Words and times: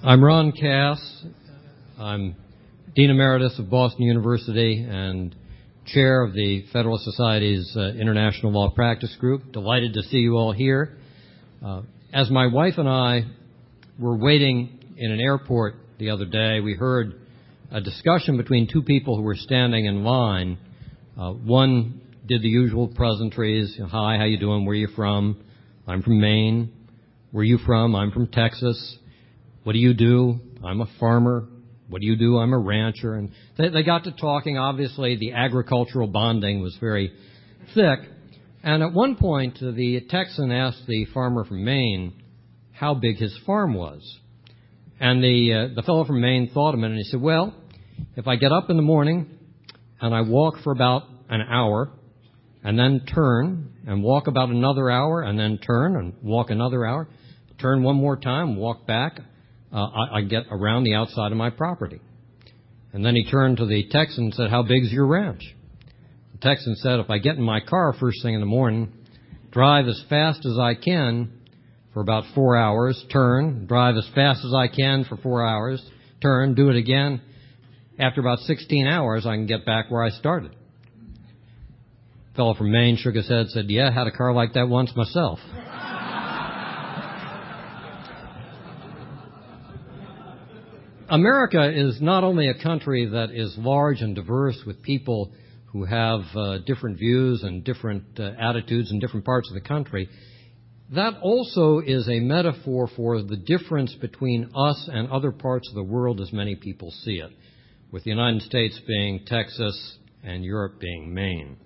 I'm 0.00 0.22
Ron 0.22 0.52
Cass. 0.52 1.24
I'm 1.98 2.36
Dean 2.94 3.10
Emeritus 3.10 3.58
of 3.58 3.68
Boston 3.68 4.02
University 4.04 4.86
and 4.88 5.34
Chair 5.86 6.22
of 6.22 6.34
the 6.34 6.64
Federalist 6.72 7.04
Society's 7.04 7.74
uh, 7.76 7.94
International 8.00 8.52
Law 8.52 8.70
Practice 8.70 9.14
Group. 9.18 9.50
Delighted 9.50 9.94
to 9.94 10.02
see 10.02 10.18
you 10.18 10.36
all 10.36 10.52
here. 10.52 10.96
Uh, 11.64 11.82
as 12.12 12.30
my 12.30 12.46
wife 12.46 12.74
and 12.76 12.88
I 12.88 13.24
were 13.98 14.16
waiting 14.16 14.78
in 14.96 15.10
an 15.10 15.18
airport 15.18 15.74
the 15.98 16.10
other 16.10 16.26
day, 16.26 16.60
we 16.60 16.74
heard 16.74 17.20
a 17.72 17.80
discussion 17.80 18.36
between 18.36 18.68
two 18.72 18.82
people 18.82 19.16
who 19.16 19.22
were 19.22 19.34
standing 19.34 19.86
in 19.86 20.04
line. 20.04 20.58
Uh, 21.20 21.32
one 21.32 22.00
did 22.24 22.42
the 22.42 22.48
usual 22.48 22.86
pleasantries. 22.86 23.76
Hi, 23.80 24.16
how 24.16 24.26
you 24.26 24.38
doing? 24.38 24.64
Where 24.64 24.74
are 24.74 24.76
you 24.76 24.88
from? 24.94 25.42
I'm 25.88 26.02
from 26.02 26.20
Maine. 26.20 26.70
Where 27.32 27.42
are 27.42 27.44
you 27.44 27.58
from? 27.58 27.96
I'm 27.96 28.12
from 28.12 28.28
Texas. 28.28 28.96
What 29.64 29.72
do 29.72 29.78
you 29.78 29.94
do? 29.94 30.40
I'm 30.64 30.80
a 30.80 30.88
farmer. 30.98 31.46
What 31.88 32.00
do 32.00 32.06
you 32.06 32.16
do? 32.16 32.38
I'm 32.38 32.52
a 32.52 32.58
rancher. 32.58 33.14
And 33.14 33.30
they, 33.56 33.68
they 33.70 33.82
got 33.82 34.04
to 34.04 34.12
talking. 34.12 34.58
Obviously, 34.58 35.16
the 35.16 35.32
agricultural 35.32 36.08
bonding 36.08 36.60
was 36.60 36.76
very 36.80 37.12
thick. 37.74 38.00
And 38.62 38.82
at 38.82 38.92
one 38.92 39.16
point, 39.16 39.58
the 39.60 40.00
Texan 40.08 40.52
asked 40.52 40.86
the 40.86 41.06
farmer 41.06 41.44
from 41.44 41.64
Maine 41.64 42.22
how 42.72 42.94
big 42.94 43.16
his 43.16 43.36
farm 43.46 43.74
was. 43.74 44.02
And 45.00 45.22
the, 45.22 45.70
uh, 45.70 45.74
the 45.74 45.82
fellow 45.82 46.04
from 46.04 46.20
Maine 46.20 46.50
thought 46.52 46.74
a 46.74 46.76
minute 46.76 46.92
and 46.92 46.98
he 46.98 47.04
said, 47.04 47.20
Well, 47.20 47.54
if 48.16 48.26
I 48.26 48.36
get 48.36 48.52
up 48.52 48.68
in 48.70 48.76
the 48.76 48.82
morning 48.82 49.26
and 50.00 50.14
I 50.14 50.22
walk 50.22 50.56
for 50.64 50.72
about 50.72 51.04
an 51.28 51.40
hour 51.40 51.90
and 52.64 52.78
then 52.78 53.02
turn 53.06 53.72
and 53.86 54.02
walk 54.02 54.26
about 54.26 54.48
another 54.50 54.90
hour 54.90 55.22
and 55.22 55.38
then 55.38 55.58
turn 55.58 55.96
and 55.96 56.14
walk 56.22 56.50
another 56.50 56.84
hour, 56.84 57.08
turn 57.60 57.82
one 57.82 57.96
more 57.96 58.16
time, 58.16 58.56
walk 58.56 58.86
back, 58.86 59.20
uh, 59.72 59.76
I, 59.76 60.18
I 60.18 60.22
get 60.22 60.44
around 60.50 60.84
the 60.84 60.94
outside 60.94 61.32
of 61.32 61.38
my 61.38 61.50
property. 61.50 62.00
And 62.92 63.04
then 63.04 63.14
he 63.14 63.24
turned 63.24 63.58
to 63.58 63.66
the 63.66 63.86
Texan 63.90 64.24
and 64.24 64.34
said, 64.34 64.50
How 64.50 64.62
big's 64.62 64.90
your 64.90 65.06
ranch? 65.06 65.42
The 66.32 66.38
Texan 66.38 66.74
said, 66.76 67.00
If 67.00 67.10
I 67.10 67.18
get 67.18 67.36
in 67.36 67.42
my 67.42 67.60
car 67.60 67.94
first 67.98 68.22
thing 68.22 68.34
in 68.34 68.40
the 68.40 68.46
morning, 68.46 68.92
drive 69.50 69.86
as 69.86 70.02
fast 70.08 70.46
as 70.46 70.58
I 70.58 70.74
can 70.74 71.32
for 71.92 72.00
about 72.00 72.24
four 72.34 72.56
hours, 72.56 73.02
turn, 73.12 73.66
drive 73.66 73.96
as 73.96 74.08
fast 74.14 74.44
as 74.44 74.54
I 74.54 74.68
can 74.68 75.04
for 75.04 75.16
four 75.16 75.44
hours, 75.44 75.84
turn, 76.22 76.54
do 76.54 76.70
it 76.70 76.76
again. 76.76 77.20
After 77.98 78.20
about 78.20 78.38
16 78.40 78.86
hours, 78.86 79.26
I 79.26 79.34
can 79.34 79.46
get 79.46 79.66
back 79.66 79.90
where 79.90 80.04
I 80.04 80.10
started. 80.10 80.54
Fellow 82.36 82.54
from 82.54 82.70
Maine 82.70 82.96
shook 82.96 83.16
his 83.16 83.28
head 83.28 83.48
said, 83.48 83.68
Yeah, 83.68 83.92
had 83.92 84.06
a 84.06 84.12
car 84.12 84.32
like 84.32 84.54
that 84.54 84.68
once 84.68 84.92
myself. 84.94 85.40
America 91.10 91.72
is 91.74 92.02
not 92.02 92.22
only 92.22 92.48
a 92.48 92.62
country 92.62 93.06
that 93.06 93.30
is 93.30 93.54
large 93.56 94.02
and 94.02 94.14
diverse 94.14 94.58
with 94.66 94.82
people 94.82 95.32
who 95.72 95.84
have 95.84 96.20
uh, 96.36 96.58
different 96.66 96.98
views 96.98 97.42
and 97.42 97.64
different 97.64 98.04
uh, 98.18 98.32
attitudes 98.38 98.90
in 98.90 98.98
different 98.98 99.24
parts 99.24 99.48
of 99.48 99.54
the 99.54 99.66
country, 99.66 100.08
that 100.94 101.14
also 101.22 101.78
is 101.78 102.06
a 102.08 102.20
metaphor 102.20 102.90
for 102.94 103.22
the 103.22 103.36
difference 103.36 103.94
between 103.94 104.50
us 104.54 104.88
and 104.92 105.10
other 105.10 105.32
parts 105.32 105.68
of 105.70 105.74
the 105.74 105.82
world 105.82 106.20
as 106.20 106.30
many 106.30 106.54
people 106.56 106.90
see 106.90 107.20
it, 107.20 107.30
with 107.90 108.04
the 108.04 108.10
United 108.10 108.42
States 108.42 108.78
being 108.86 109.24
Texas 109.26 109.96
and 110.22 110.44
Europe 110.44 110.78
being 110.78 111.14
Maine. 111.14 111.56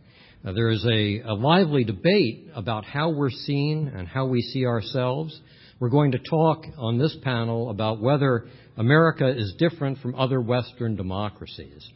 Now, 0.45 0.53
there 0.53 0.71
is 0.71 0.85
a, 0.85 1.21
a 1.21 1.35
lively 1.35 1.83
debate 1.83 2.49
about 2.55 2.85
how 2.85 3.11
we're 3.11 3.31
seen 3.31 3.89
and 3.89 4.07
how 4.07 4.27
we 4.27 4.41
see 4.41 4.67
ourselves. 4.67 5.41
We're 5.81 5.89
going 5.89 6.13
to 6.13 6.19
talk 6.19 6.65
on 6.79 6.99
this 6.99 7.17
panel 7.23 7.71
about 7.71 8.01
whether 8.01 8.47
America 8.77 9.29
is 9.29 9.55
different 9.59 9.99
from 9.99 10.15
other 10.15 10.41
Western 10.41 10.97
democracies. 10.97 11.87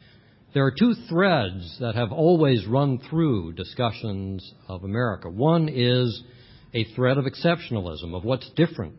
There 0.53 0.65
are 0.65 0.75
two 0.79 0.95
threads 1.09 1.77
that 1.81 1.95
have 1.95 2.13
always 2.13 2.67
run 2.67 2.99
through 3.11 3.55
discussions 3.55 4.55
of 4.69 4.85
America. 4.85 5.29
One 5.29 5.69
is 5.69 6.23
a 6.75 6.85
thread 6.95 7.19
of 7.19 7.25
exceptionalism, 7.25 8.15
of 8.15 8.25
what's 8.25 8.49
different 8.57 8.95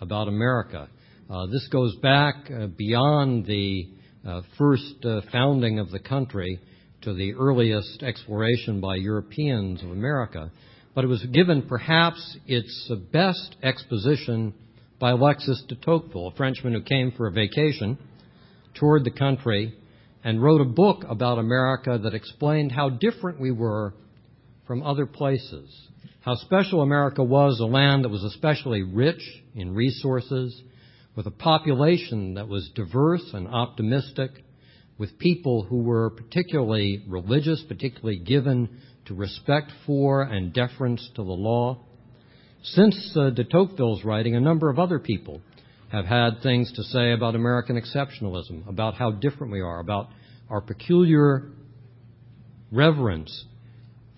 about 0.00 0.28
America. 0.28 0.88
Uh, 1.30 1.46
this 1.46 1.66
goes 1.68 1.94
back 1.96 2.50
uh, 2.50 2.66
beyond 2.66 3.46
the 3.46 3.88
uh, 4.26 4.42
first 4.58 5.04
uh, 5.04 5.20
founding 5.30 5.78
of 5.78 5.90
the 5.90 5.98
country 5.98 6.58
to 7.02 7.14
the 7.14 7.34
earliest 7.34 8.02
exploration 8.02 8.80
by 8.80 8.96
Europeans 8.96 9.82
of 9.82 9.90
America, 9.90 10.50
but 10.94 11.04
it 11.04 11.08
was 11.08 11.24
given 11.26 11.62
perhaps 11.62 12.36
its 12.46 12.90
best 13.12 13.56
exposition 13.62 14.54
by 15.02 15.10
Alexis 15.10 15.64
de 15.66 15.74
Tocqueville, 15.74 16.28
a 16.28 16.36
Frenchman 16.36 16.74
who 16.74 16.80
came 16.80 17.10
for 17.10 17.26
a 17.26 17.32
vacation, 17.32 17.98
toured 18.74 19.02
the 19.02 19.10
country, 19.10 19.74
and 20.22 20.40
wrote 20.40 20.60
a 20.60 20.64
book 20.64 21.04
about 21.08 21.40
America 21.40 21.98
that 22.00 22.14
explained 22.14 22.70
how 22.70 22.88
different 22.88 23.40
we 23.40 23.50
were 23.50 23.94
from 24.64 24.80
other 24.84 25.04
places, 25.04 25.88
how 26.20 26.36
special 26.36 26.82
America 26.82 27.20
was, 27.20 27.58
a 27.58 27.64
land 27.64 28.04
that 28.04 28.10
was 28.10 28.22
especially 28.22 28.84
rich 28.84 29.20
in 29.56 29.74
resources, 29.74 30.62
with 31.16 31.26
a 31.26 31.32
population 31.32 32.34
that 32.34 32.46
was 32.46 32.70
diverse 32.76 33.28
and 33.34 33.48
optimistic, 33.48 34.30
with 34.98 35.18
people 35.18 35.64
who 35.64 35.78
were 35.78 36.10
particularly 36.10 37.04
religious, 37.08 37.60
particularly 37.66 38.20
given 38.20 38.68
to 39.06 39.14
respect 39.14 39.72
for 39.84 40.22
and 40.22 40.52
deference 40.52 41.10
to 41.16 41.24
the 41.24 41.32
law, 41.32 41.80
since 42.62 43.16
uh, 43.16 43.30
de 43.30 43.44
Tocqueville's 43.44 44.04
writing, 44.04 44.36
a 44.36 44.40
number 44.40 44.70
of 44.70 44.78
other 44.78 44.98
people 44.98 45.40
have 45.90 46.04
had 46.04 46.40
things 46.42 46.72
to 46.72 46.82
say 46.84 47.12
about 47.12 47.34
American 47.34 47.80
exceptionalism, 47.80 48.66
about 48.68 48.94
how 48.94 49.10
different 49.10 49.52
we 49.52 49.60
are, 49.60 49.80
about 49.80 50.08
our 50.48 50.60
peculiar 50.60 51.50
reverence 52.70 53.44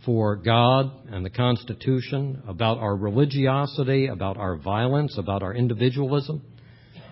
for 0.04 0.36
God 0.36 0.92
and 1.08 1.24
the 1.24 1.30
Constitution, 1.30 2.42
about 2.46 2.78
our 2.78 2.94
religiosity, 2.94 4.06
about 4.06 4.36
our 4.36 4.56
violence, 4.56 5.16
about 5.18 5.42
our 5.42 5.54
individualism. 5.54 6.42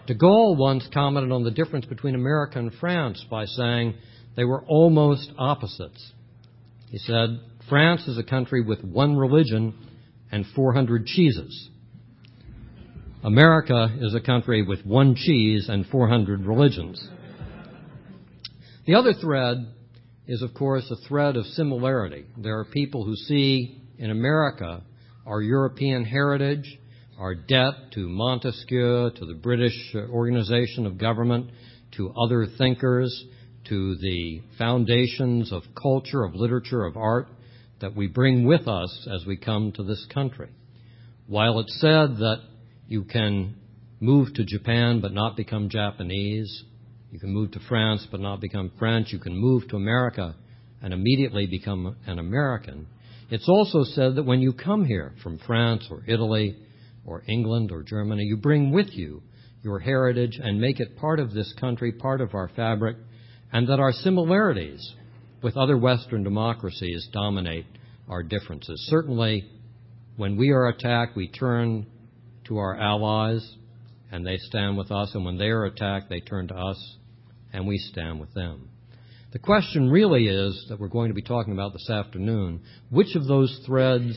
De 0.06 0.14
Gaulle 0.14 0.56
once 0.56 0.86
commented 0.92 1.32
on 1.32 1.44
the 1.44 1.50
difference 1.50 1.86
between 1.86 2.14
America 2.14 2.58
and 2.58 2.72
France 2.74 3.24
by 3.30 3.46
saying 3.46 3.94
they 4.36 4.44
were 4.44 4.62
almost 4.66 5.32
opposites. 5.38 6.12
He 6.90 6.98
said, 6.98 7.40
France 7.68 8.06
is 8.06 8.18
a 8.18 8.24
country 8.24 8.62
with 8.62 8.84
one 8.84 9.16
religion 9.16 9.74
and 10.32 10.46
400 10.56 11.06
cheeses. 11.06 11.68
America 13.22 13.96
is 14.00 14.14
a 14.14 14.20
country 14.20 14.62
with 14.62 14.84
one 14.84 15.14
cheese 15.14 15.68
and 15.68 15.86
400 15.86 16.44
religions. 16.44 17.06
The 18.86 18.96
other 18.96 19.12
thread 19.12 19.58
is, 20.26 20.42
of 20.42 20.54
course, 20.54 20.90
a 20.90 21.06
thread 21.06 21.36
of 21.36 21.46
similarity. 21.46 22.24
There 22.36 22.58
are 22.58 22.64
people 22.64 23.04
who 23.04 23.14
see 23.14 23.80
in 23.98 24.10
America 24.10 24.82
our 25.24 25.40
European 25.40 26.04
heritage, 26.04 26.78
our 27.18 27.34
debt 27.34 27.92
to 27.92 28.08
Montesquieu, 28.08 29.10
to 29.14 29.26
the 29.26 29.38
British 29.40 29.94
organization 29.94 30.86
of 30.86 30.98
government, 30.98 31.50
to 31.96 32.12
other 32.12 32.46
thinkers, 32.58 33.24
to 33.68 33.96
the 33.96 34.42
foundations 34.58 35.52
of 35.52 35.62
culture, 35.80 36.24
of 36.24 36.34
literature, 36.34 36.84
of 36.84 36.96
art, 36.96 37.28
that 37.82 37.94
we 37.94 38.06
bring 38.06 38.46
with 38.46 38.66
us 38.66 39.06
as 39.12 39.26
we 39.26 39.36
come 39.36 39.72
to 39.72 39.84
this 39.84 40.06
country. 40.12 40.48
While 41.26 41.60
it's 41.60 41.78
said 41.80 42.16
that 42.16 42.38
you 42.88 43.04
can 43.04 43.56
move 44.00 44.32
to 44.34 44.44
Japan 44.44 45.00
but 45.00 45.12
not 45.12 45.36
become 45.36 45.68
Japanese, 45.68 46.64
you 47.10 47.20
can 47.20 47.32
move 47.32 47.52
to 47.52 47.60
France 47.68 48.06
but 48.10 48.20
not 48.20 48.40
become 48.40 48.72
French, 48.78 49.12
you 49.12 49.18
can 49.18 49.36
move 49.36 49.68
to 49.68 49.76
America 49.76 50.34
and 50.82 50.92
immediately 50.92 51.46
become 51.46 51.96
an 52.06 52.18
American, 52.18 52.86
it's 53.32 53.48
also 53.48 53.82
said 53.84 54.16
that 54.16 54.26
when 54.26 54.42
you 54.42 54.52
come 54.52 54.84
here 54.84 55.14
from 55.22 55.38
France 55.46 55.86
or 55.90 56.02
Italy 56.06 56.54
or 57.06 57.22
England 57.26 57.72
or 57.72 57.82
Germany, 57.82 58.24
you 58.24 58.36
bring 58.36 58.72
with 58.72 58.88
you 58.90 59.22
your 59.62 59.78
heritage 59.78 60.38
and 60.42 60.60
make 60.60 60.80
it 60.80 60.98
part 60.98 61.18
of 61.18 61.32
this 61.32 61.50
country, 61.58 61.92
part 61.92 62.20
of 62.20 62.34
our 62.34 62.50
fabric, 62.54 62.98
and 63.50 63.68
that 63.68 63.80
our 63.80 63.92
similarities 63.92 64.94
with 65.42 65.56
other 65.56 65.76
Western 65.76 66.22
democracies 66.22 67.08
dominate 67.12 67.66
our 68.08 68.22
differences. 68.22 68.86
Certainly, 68.88 69.44
when 70.16 70.36
we 70.36 70.50
are 70.50 70.68
attacked, 70.68 71.16
we 71.16 71.28
turn 71.28 71.86
to 72.44 72.58
our 72.58 72.78
allies 72.78 73.56
and 74.10 74.26
they 74.26 74.36
stand 74.36 74.76
with 74.76 74.90
us, 74.90 75.14
and 75.14 75.24
when 75.24 75.38
they 75.38 75.46
are 75.46 75.64
attacked, 75.64 76.10
they 76.10 76.20
turn 76.20 76.48
to 76.48 76.54
us 76.54 76.96
and 77.52 77.66
we 77.66 77.78
stand 77.78 78.20
with 78.20 78.32
them. 78.34 78.68
The 79.32 79.38
question 79.38 79.90
really 79.90 80.26
is 80.26 80.66
that 80.68 80.78
we're 80.78 80.88
going 80.88 81.08
to 81.08 81.14
be 81.14 81.22
talking 81.22 81.54
about 81.54 81.72
this 81.72 81.88
afternoon 81.88 82.60
which 82.90 83.14
of 83.16 83.26
those 83.26 83.62
threads 83.64 84.14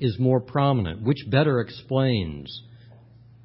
is 0.00 0.18
more 0.18 0.40
prominent? 0.40 1.02
Which 1.02 1.26
better 1.30 1.60
explains 1.60 2.62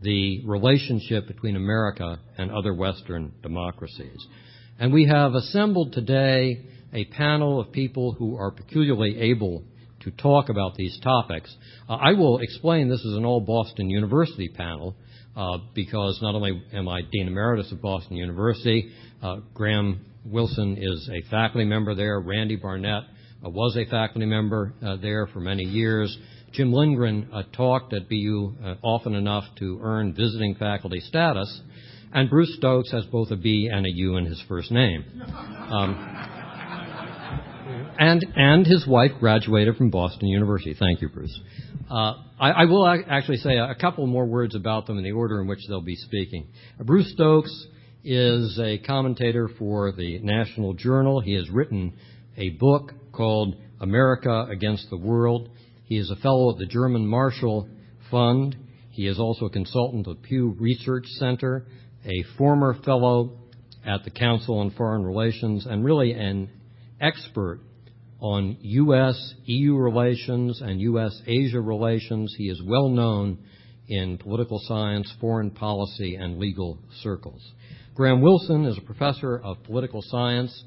the 0.01 0.41
relationship 0.45 1.27
between 1.27 1.57
America 1.57 2.19
and 2.37 2.49
other 2.49 2.73
Western 2.73 3.33
democracies? 3.43 4.25
And 4.79 4.93
we 4.93 5.07
have 5.07 5.33
assembled 5.33 5.91
today 5.91 6.65
a 6.93 7.05
panel 7.05 7.59
of 7.59 7.71
people 7.71 8.13
who 8.13 8.37
are 8.37 8.51
peculiarly 8.51 9.19
able 9.19 9.63
to 10.01 10.11
talk 10.11 10.49
about 10.49 10.75
these 10.75 10.99
topics. 11.03 11.55
Uh, 11.87 11.93
I 11.93 12.13
will 12.13 12.39
explain 12.39 12.89
this 12.89 13.01
is 13.01 13.15
an 13.15 13.25
all 13.25 13.41
Boston 13.41 13.89
University 13.89 14.49
panel, 14.49 14.95
uh, 15.35 15.59
because 15.73 16.19
not 16.21 16.35
only 16.35 16.61
am 16.73 16.87
I 16.89 17.01
Dean 17.11 17.27
Emeritus 17.27 17.71
of 17.71 17.81
Boston 17.81 18.17
University, 18.17 18.91
uh, 19.21 19.37
Graham 19.53 20.05
Wilson 20.25 20.77
is 20.79 21.09
a 21.11 21.29
faculty 21.29 21.65
member 21.65 21.95
there. 21.95 22.19
Randy 22.19 22.55
Barnett 22.55 23.03
uh, 23.45 23.49
was 23.49 23.77
a 23.77 23.89
faculty 23.89 24.25
member 24.25 24.73
uh, 24.83 24.97
there 24.97 25.27
for 25.27 25.39
many 25.39 25.63
years. 25.63 26.15
Jim 26.51 26.73
Lindgren 26.73 27.29
uh, 27.31 27.43
talked 27.55 27.93
at 27.93 28.09
BU 28.09 28.55
often 28.83 29.15
enough 29.15 29.45
to 29.59 29.79
earn 29.81 30.13
visiting 30.13 30.55
faculty 30.55 30.99
status, 30.99 31.61
and 32.11 32.29
Bruce 32.29 32.53
Stokes 32.57 32.91
has 32.91 33.05
both 33.05 33.31
a 33.31 33.37
B 33.37 33.69
and 33.71 33.85
a 33.85 33.89
U 33.89 34.17
in 34.17 34.25
his 34.25 34.43
first 34.49 34.69
name. 34.69 35.05
Um, 35.31 36.40
and 38.01 38.25
and 38.35 38.65
his 38.65 38.87
wife 38.87 39.11
graduated 39.19 39.75
from 39.75 39.91
Boston 39.91 40.27
University. 40.27 40.75
Thank 40.77 41.01
you, 41.01 41.09
Bruce. 41.09 41.39
Uh, 41.87 42.13
I, 42.39 42.49
I, 42.49 42.65
will 42.65 42.87
actually 42.87 43.37
say 43.37 43.57
a 43.57 43.75
couple 43.75 44.07
more 44.07 44.25
words 44.25 44.55
about 44.55 44.87
them 44.87 44.97
in 44.97 45.03
the 45.03 45.11
order 45.11 45.39
in 45.39 45.47
which 45.47 45.59
they'll 45.67 45.81
be 45.81 45.95
speaking. 45.95 46.47
Bruce 46.79 47.11
Stokes 47.13 47.67
is 48.03 48.59
a 48.59 48.79
commentator 48.79 49.49
for 49.59 49.91
the 49.91 50.17
National 50.23 50.73
Journal. 50.73 51.21
He 51.21 51.33
has 51.33 51.47
written 51.51 51.93
a 52.37 52.49
book 52.49 52.91
called 53.11 53.55
America 53.79 54.47
Against 54.49 54.89
the 54.89 54.97
World. 54.97 55.49
He 55.83 55.97
is 55.97 56.09
a 56.09 56.15
fellow 56.15 56.53
at 56.53 56.57
the 56.57 56.65
German 56.65 57.05
Marshall 57.05 57.69
Fund. 58.09 58.55
He 58.89 59.05
is 59.05 59.19
also 59.19 59.45
a 59.45 59.51
consultant 59.51 60.07
of 60.07 60.23
Pew 60.23 60.55
Research 60.59 61.05
Center, 61.19 61.67
a 62.05 62.23
former 62.35 62.75
fellow 62.83 63.37
at 63.85 64.03
the 64.05 64.11
Council 64.11 64.57
on 64.57 64.71
Foreign 64.71 65.03
Relations, 65.03 65.67
and 65.67 65.85
really 65.85 66.13
an 66.13 66.49
expert 66.99 67.59
on 68.21 68.55
U.S. 68.61 69.33
EU 69.45 69.75
relations 69.75 70.61
and 70.61 70.79
U.S. 70.79 71.19
Asia 71.25 71.59
relations. 71.59 72.33
He 72.37 72.49
is 72.49 72.61
well 72.63 72.87
known 72.87 73.39
in 73.87 74.17
political 74.19 74.59
science, 74.63 75.11
foreign 75.19 75.49
policy, 75.49 76.15
and 76.15 76.37
legal 76.37 76.77
circles. 77.01 77.41
Graham 77.95 78.21
Wilson 78.21 78.65
is 78.65 78.77
a 78.77 78.81
professor 78.81 79.41
of 79.43 79.63
political 79.63 80.01
science 80.03 80.63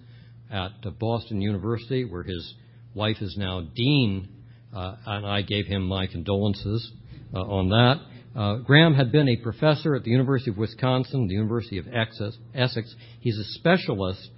at 0.50 0.72
Boston 0.98 1.40
University, 1.40 2.04
where 2.04 2.24
his 2.24 2.54
wife 2.92 3.16
is 3.20 3.36
now 3.38 3.62
dean, 3.74 4.28
uh, 4.74 4.96
and 5.06 5.24
I 5.24 5.42
gave 5.42 5.66
him 5.66 5.86
my 5.86 6.06
condolences 6.06 6.92
uh, 7.32 7.38
on 7.38 7.68
that. 7.70 8.00
Uh, 8.38 8.56
Graham 8.56 8.94
had 8.94 9.12
been 9.12 9.28
a 9.28 9.36
professor 9.36 9.94
at 9.94 10.02
the 10.02 10.10
University 10.10 10.50
of 10.50 10.58
Wisconsin, 10.58 11.28
the 11.28 11.34
University 11.34 11.78
of 11.78 11.86
Essex. 11.88 12.94
He's 13.20 13.38
a 13.38 13.44
specialist 13.58 14.28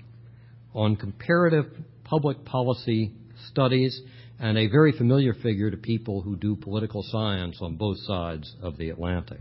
on 0.74 0.96
comparative 0.96 1.66
public 2.06 2.44
policy 2.44 3.12
studies 3.50 4.00
and 4.38 4.56
a 4.56 4.68
very 4.68 4.92
familiar 4.92 5.34
figure 5.34 5.70
to 5.70 5.76
people 5.76 6.22
who 6.22 6.36
do 6.36 6.56
political 6.56 7.02
science 7.02 7.58
on 7.60 7.76
both 7.76 7.98
sides 8.06 8.54
of 8.62 8.76
the 8.76 8.90
Atlantic. 8.90 9.40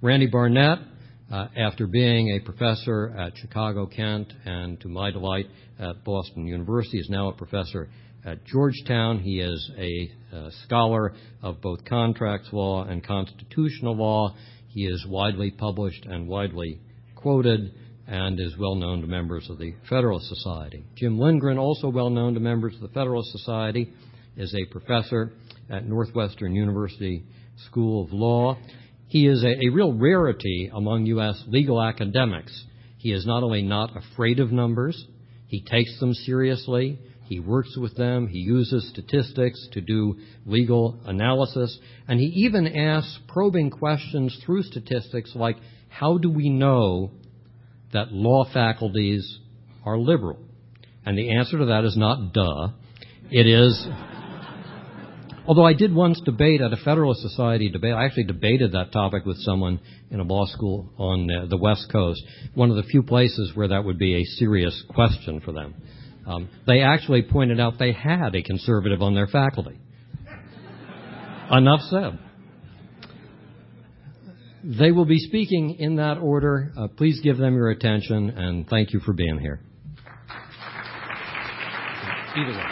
Randy 0.00 0.26
Barnett, 0.26 0.78
uh, 1.30 1.48
after 1.56 1.86
being 1.86 2.30
a 2.30 2.44
professor 2.44 3.14
at 3.16 3.36
Chicago 3.36 3.86
Kent 3.86 4.32
and 4.44 4.80
to 4.80 4.88
my 4.88 5.10
delight 5.10 5.46
at 5.78 6.04
Boston 6.04 6.46
University, 6.46 6.98
is 6.98 7.08
now 7.10 7.28
a 7.28 7.32
professor 7.32 7.88
at 8.24 8.44
Georgetown. 8.44 9.18
He 9.18 9.40
is 9.40 9.70
a 9.78 10.10
uh, 10.34 10.50
scholar 10.64 11.12
of 11.42 11.60
both 11.60 11.84
contracts 11.84 12.48
law 12.52 12.84
and 12.84 13.04
constitutional 13.04 13.96
law. 13.96 14.34
He 14.68 14.86
is 14.86 15.04
widely 15.08 15.50
published 15.50 16.06
and 16.06 16.28
widely 16.28 16.80
quoted 17.14 17.74
and 18.10 18.40
is 18.40 18.58
well 18.58 18.74
known 18.74 19.00
to 19.02 19.06
members 19.06 19.48
of 19.48 19.58
the 19.58 19.72
Federalist 19.88 20.26
Society. 20.26 20.84
Jim 20.96 21.18
Lindgren, 21.18 21.58
also 21.58 21.88
well 21.88 22.10
known 22.10 22.34
to 22.34 22.40
members 22.40 22.74
of 22.74 22.80
the 22.80 22.88
Federalist 22.88 23.30
Society, 23.30 23.92
is 24.36 24.52
a 24.52 24.64
professor 24.72 25.32
at 25.70 25.86
Northwestern 25.86 26.56
University 26.56 27.24
School 27.66 28.04
of 28.04 28.12
Law. 28.12 28.58
He 29.06 29.28
is 29.28 29.44
a, 29.44 29.46
a 29.46 29.70
real 29.72 29.92
rarity 29.92 30.70
among 30.74 31.06
U.S. 31.06 31.40
legal 31.46 31.80
academics. 31.80 32.64
He 32.98 33.12
is 33.12 33.24
not 33.26 33.44
only 33.44 33.62
not 33.62 33.96
afraid 33.96 34.40
of 34.40 34.50
numbers, 34.50 35.06
he 35.46 35.62
takes 35.62 35.98
them 36.00 36.12
seriously. 36.12 36.98
He 37.26 37.38
works 37.38 37.76
with 37.76 37.96
them. 37.96 38.26
He 38.26 38.38
uses 38.38 38.88
statistics 38.88 39.68
to 39.72 39.80
do 39.80 40.16
legal 40.46 41.00
analysis. 41.06 41.78
And 42.08 42.18
he 42.18 42.26
even 42.26 42.66
asks 42.66 43.20
probing 43.28 43.70
questions 43.70 44.36
through 44.44 44.64
statistics 44.64 45.32
like, 45.36 45.58
how 45.88 46.18
do 46.18 46.28
we 46.28 46.48
know 46.48 47.12
that 47.92 48.12
law 48.12 48.44
faculties 48.52 49.38
are 49.84 49.98
liberal? 49.98 50.38
And 51.04 51.16
the 51.16 51.36
answer 51.36 51.58
to 51.58 51.66
that 51.66 51.84
is 51.84 51.96
not 51.96 52.32
duh. 52.32 52.68
It 53.30 53.46
is, 53.46 53.86
although 55.46 55.64
I 55.64 55.72
did 55.72 55.94
once 55.94 56.20
debate 56.24 56.60
at 56.60 56.72
a 56.72 56.76
Federalist 56.76 57.22
Society 57.22 57.68
debate, 57.70 57.94
I 57.94 58.04
actually 58.04 58.24
debated 58.24 58.72
that 58.72 58.92
topic 58.92 59.24
with 59.24 59.38
someone 59.38 59.80
in 60.10 60.20
a 60.20 60.24
law 60.24 60.46
school 60.46 60.92
on 60.98 61.26
the 61.48 61.56
West 61.56 61.88
Coast, 61.90 62.22
one 62.54 62.70
of 62.70 62.76
the 62.76 62.82
few 62.82 63.02
places 63.02 63.52
where 63.54 63.68
that 63.68 63.84
would 63.84 63.98
be 63.98 64.16
a 64.16 64.24
serious 64.24 64.84
question 64.94 65.40
for 65.40 65.52
them. 65.52 65.74
Um, 66.26 66.48
they 66.66 66.80
actually 66.80 67.22
pointed 67.22 67.58
out 67.60 67.78
they 67.78 67.92
had 67.92 68.34
a 68.34 68.42
conservative 68.42 69.00
on 69.00 69.14
their 69.14 69.26
faculty. 69.26 69.78
Enough 71.50 71.80
said. 71.88 72.18
They 74.62 74.92
will 74.92 75.06
be 75.06 75.18
speaking 75.18 75.76
in 75.78 75.96
that 75.96 76.18
order. 76.18 76.70
Uh, 76.76 76.88
please 76.88 77.20
give 77.22 77.38
them 77.38 77.54
your 77.54 77.70
attention, 77.70 78.28
and 78.30 78.68
thank 78.68 78.92
you 78.92 79.00
for 79.00 79.14
being 79.14 79.38
here. 79.38 79.60
Either 82.36 82.50
way. 82.50 82.64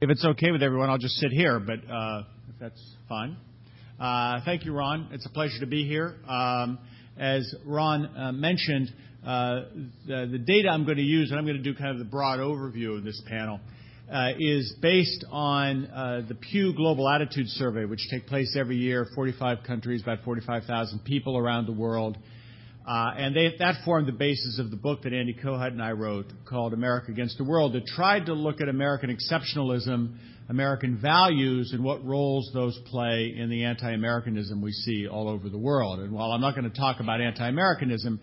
If 0.00 0.10
it's 0.10 0.24
okay 0.24 0.50
with 0.50 0.62
everyone, 0.62 0.88
I'll 0.88 0.96
just 0.96 1.16
sit 1.16 1.30
here, 1.30 1.60
but 1.60 1.80
uh, 1.90 2.22
if 2.48 2.58
that's 2.58 2.94
fine. 3.06 3.36
Uh, 4.00 4.40
thank 4.46 4.64
you, 4.64 4.72
Ron. 4.72 5.08
It's 5.12 5.26
a 5.26 5.30
pleasure 5.30 5.60
to 5.60 5.66
be 5.66 5.86
here. 5.86 6.14
Um, 6.26 6.78
as 7.18 7.54
Ron 7.66 8.38
mentioned, 8.40 8.90
the, 9.24 10.42
data 10.46 10.70
I'm 10.70 10.84
going 10.84 10.96
to 10.96 11.02
use, 11.02 11.30
and 11.30 11.38
I'm 11.38 11.44
going 11.44 11.58
to 11.58 11.62
do 11.62 11.74
kind 11.74 11.90
of 11.90 11.98
the 11.98 12.10
broad 12.10 12.38
overview 12.38 12.96
of 12.96 13.04
this 13.04 13.20
panel, 13.28 13.60
is 14.38 14.74
based 14.80 15.24
on 15.30 15.86
uh, 15.86 16.22
the 16.26 16.34
Pew 16.34 16.74
Global 16.74 17.08
Attitude 17.08 17.48
Survey, 17.48 17.84
which 17.84 18.08
takes 18.10 18.28
place 18.28 18.56
every 18.58 18.76
year, 18.76 19.06
45 19.14 19.58
countries, 19.66 20.02
about 20.02 20.24
45,000 20.24 21.04
people 21.04 21.36
around 21.36 21.66
the 21.66 21.72
world. 21.72 22.16
Uh, 22.86 23.12
and 23.18 23.36
that 23.36 23.74
formed 23.84 24.08
the 24.08 24.12
basis 24.12 24.58
of 24.58 24.70
the 24.70 24.76
book 24.76 25.02
that 25.02 25.12
Andy 25.12 25.34
Kohut 25.34 25.72
and 25.72 25.82
I 25.82 25.90
wrote 25.90 26.32
called 26.46 26.72
America 26.72 27.12
Against 27.12 27.36
the 27.36 27.44
World 27.44 27.74
that 27.74 27.84
tried 27.86 28.26
to 28.26 28.32
look 28.32 28.62
at 28.62 28.68
American 28.70 29.14
exceptionalism, 29.14 30.16
American 30.48 30.96
values, 30.96 31.72
and 31.74 31.84
what 31.84 32.02
roles 32.02 32.50
those 32.54 32.78
play 32.86 33.34
in 33.36 33.50
the 33.50 33.64
anti-Americanism 33.64 34.62
we 34.62 34.72
see 34.72 35.06
all 35.06 35.28
over 35.28 35.50
the 35.50 35.58
world. 35.58 36.00
And 36.00 36.12
while 36.12 36.32
I'm 36.32 36.40
not 36.40 36.54
going 36.54 36.70
to 36.70 36.74
talk 36.74 37.00
about 37.00 37.20
anti-Americanism, 37.20 38.20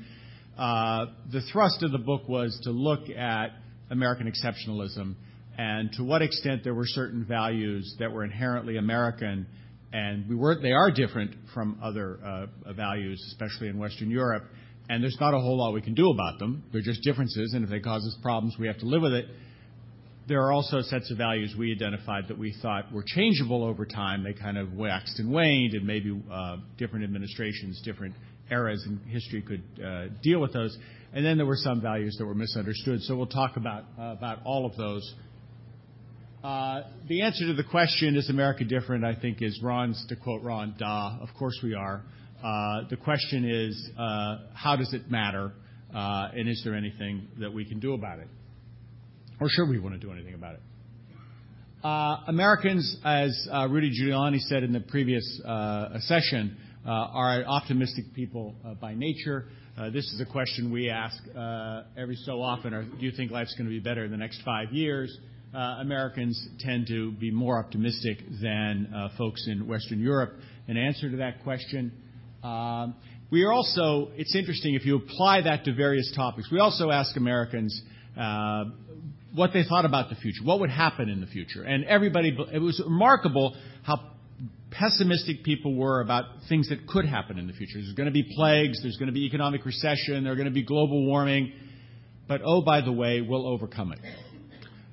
uh, 0.58 1.06
the 1.32 1.42
thrust 1.54 1.84
of 1.84 1.92
the 1.92 2.00
book 2.00 2.28
was 2.28 2.60
to 2.64 2.72
look 2.72 3.08
at 3.12 3.50
American 3.92 4.26
exceptionalism 4.32 5.14
and 5.58 5.92
to 5.94 6.04
what 6.04 6.22
extent 6.22 6.64
there 6.64 6.74
were 6.74 6.88
certain 6.88 7.26
values 7.26 7.96
that 8.00 8.12
were 8.12 8.24
inherently 8.24 8.78
American, 8.78 9.48
and 9.94 10.28
we 10.28 10.36
weren't, 10.36 10.62
they 10.62 10.74
are 10.74 10.92
different 10.92 11.32
from 11.54 11.80
other 11.82 12.20
uh, 12.24 12.74
values, 12.74 13.24
especially 13.32 13.70
in 13.70 13.78
Western 13.78 14.10
Europe. 14.10 14.44
And 14.90 15.02
there's 15.02 15.18
not 15.20 15.34
a 15.34 15.40
whole 15.40 15.58
lot 15.58 15.74
we 15.74 15.82
can 15.82 15.96
do 15.96 16.12
about 16.12 16.38
them. 16.40 16.64
They're 16.72 16.82
just 16.82 17.02
differences, 17.04 17.54
and 17.54 17.64
if 17.64 17.70
they 17.70 17.80
cause 17.80 18.06
us 18.06 18.18
problems, 18.22 18.56
we 18.60 18.68
have 18.68 18.78
to 18.80 18.86
live 18.86 19.02
with 19.02 19.14
it. 19.14 19.26
There 20.28 20.42
are 20.42 20.52
also 20.52 20.82
sets 20.82 21.10
of 21.12 21.18
values 21.18 21.56
we 21.58 21.72
identified 21.72 22.28
that 22.28 22.38
we 22.38 22.54
thought 22.62 22.92
were 22.92 23.04
changeable 23.06 23.64
over 23.64 23.86
time. 23.86 24.24
They 24.24 24.34
kind 24.34 24.58
of 24.58 24.74
waxed 24.74 25.20
and 25.20 25.32
waned, 25.32 25.74
and 25.74 25.86
maybe 25.86 26.22
uh, 26.32 26.58
different 26.78 27.06
administrations, 27.06 27.82
different 27.84 28.16
eras 28.52 28.86
in 28.88 29.00
history 29.10 29.42
could 29.42 29.64
uh, 29.84 30.08
deal 30.22 30.40
with 30.40 30.54
those. 30.54 30.78
And 31.14 31.26
then 31.26 31.38
there 31.38 31.46
were 31.46 31.56
some 31.58 31.82
values 31.82 32.16
that 32.20 32.26
were 32.26 32.36
misunderstood. 32.36 33.02
So 33.04 33.16
we'll 33.16 33.28
talk 33.28 33.56
about 33.56 33.86
uh, 33.98 34.16
about 34.18 34.40
all 34.46 34.66
of 34.66 34.76
those 34.76 35.14
Uh, 36.46 36.84
the 37.10 37.24
answer 37.24 37.48
to 37.48 37.56
the 37.56 37.64
question, 37.64 38.16
is 38.16 38.30
America 38.30 38.64
different, 38.64 39.04
I 39.04 39.16
think 39.16 39.42
is 39.42 39.60
Ron's, 39.64 40.06
to 40.10 40.16
quote 40.16 40.44
Ron, 40.44 40.76
duh, 40.78 41.18
of 41.20 41.30
course 41.40 41.60
we 41.64 41.74
are. 41.74 42.04
Uh, 42.38 42.88
the 42.88 42.98
question 42.98 43.50
is, 43.50 43.90
uh, 43.98 44.38
how 44.54 44.76
does 44.76 44.94
it 44.94 45.10
matter, 45.10 45.54
uh, 45.92 46.28
and 46.36 46.48
is 46.48 46.62
there 46.64 46.76
anything 46.76 47.30
that 47.40 47.52
we 47.52 47.66
can 47.66 47.80
do 47.80 47.96
about 47.96 48.20
it? 48.20 48.28
Or 49.42 49.50
should 49.50 49.68
we 49.68 49.80
want 49.80 50.00
to 50.00 50.00
do 50.00 50.14
anything 50.14 50.36
about 50.36 50.54
it? 50.54 50.62
Uh, 51.84 52.18
Americans, 52.28 52.96
as 53.04 53.48
Rudy 53.68 53.90
Giuliani 54.00 54.40
said 54.42 54.62
in 54.62 54.72
the 54.72 54.82
previous 54.82 55.42
session, 56.02 56.58
are 56.86 57.44
optimistic 57.44 58.14
people 58.14 58.54
by 58.80 58.94
nature. 58.94 59.48
This 59.92 60.06
is 60.14 60.22
a 60.22 60.32
question 60.32 60.72
we 60.72 60.92
ask 60.92 61.18
every 61.98 62.18
so 62.18 62.44
often. 62.44 62.72
Do 63.00 63.04
you 63.04 63.14
think 63.18 63.32
life's 63.32 63.56
going 63.56 63.66
to 63.66 63.76
be 63.76 63.80
better 63.80 64.06
in 64.06 64.12
the 64.12 64.18
next 64.18 64.44
five 64.46 64.72
years? 64.72 65.18
Uh, 65.56 65.78
Americans 65.80 66.50
tend 66.60 66.86
to 66.86 67.14
be 67.14 67.32
more 67.32 67.58
optimistic 67.58 68.18
than 68.42 68.94
uh, 68.94 69.08
folks 69.18 69.48
in 69.48 69.66
Western 69.66 70.02
Europe. 70.02 70.34
In 70.68 70.76
answer 70.76 71.10
to 71.10 71.16
that 71.18 71.44
question, 71.44 71.94
um, 72.44 72.94
we 73.32 73.44
are 73.44 73.54
also, 73.54 74.10
it's 74.16 74.36
interesting 74.36 74.76
if 74.76 74.86
you 74.86 74.98
apply 74.98 75.44
that 75.44 75.64
to 75.64 75.74
various 75.74 76.12
topics. 76.14 76.50
We 76.52 76.60
also 76.60 76.92
ask 76.92 77.16
Americans 77.16 77.82
uh, 78.20 78.66
what 79.34 79.52
they 79.54 79.64
thought 79.64 79.86
about 79.86 80.10
the 80.10 80.16
future, 80.16 80.44
what 80.44 80.60
would 80.60 80.72
happen 80.72 81.08
in 81.08 81.22
the 81.22 81.28
future. 81.28 81.64
And 81.64 81.86
everybody, 81.86 82.38
it 82.52 82.60
was 82.60 82.82
remarkable 82.84 83.56
how 83.84 84.12
pessimistic 84.72 85.46
people 85.46 85.74
were 85.74 86.02
about 86.02 86.26
things 86.50 86.68
that 86.68 86.86
could 86.86 87.06
happen 87.06 87.40
in 87.40 87.48
the 87.48 87.54
future. 87.54 87.76
There's 87.76 87.94
going 87.94 88.08
to 88.08 88.12
be 88.12 88.28
plagues, 88.36 88.82
there's 88.82 88.98
going 88.98 89.08
to 89.08 89.14
be 89.14 89.26
economic 89.26 89.66
recession, 89.66 90.26
there's 90.26 90.36
going 90.36 90.50
to 90.50 90.54
be 90.54 90.66
global 90.66 91.06
warming. 91.06 91.54
But 92.28 92.42
oh, 92.44 92.62
by 92.62 92.82
the 92.82 92.92
way, 92.92 93.22
we'll 93.22 93.48
overcome 93.48 93.94
it. 93.94 94.00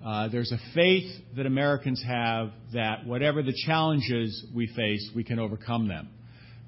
Uh, 0.05 0.27
there's 0.29 0.51
a 0.51 0.59
faith 0.75 1.09
that 1.37 1.47
Americans 1.47 2.03
have 2.05 2.51
that 2.73 3.07
whatever 3.07 3.41
the 3.43 3.55
challenges 3.67 4.45
we 4.53 4.67
face, 4.67 5.09
we 5.15 5.23
can 5.23 5.39
overcome 5.39 5.87
them. 5.87 6.09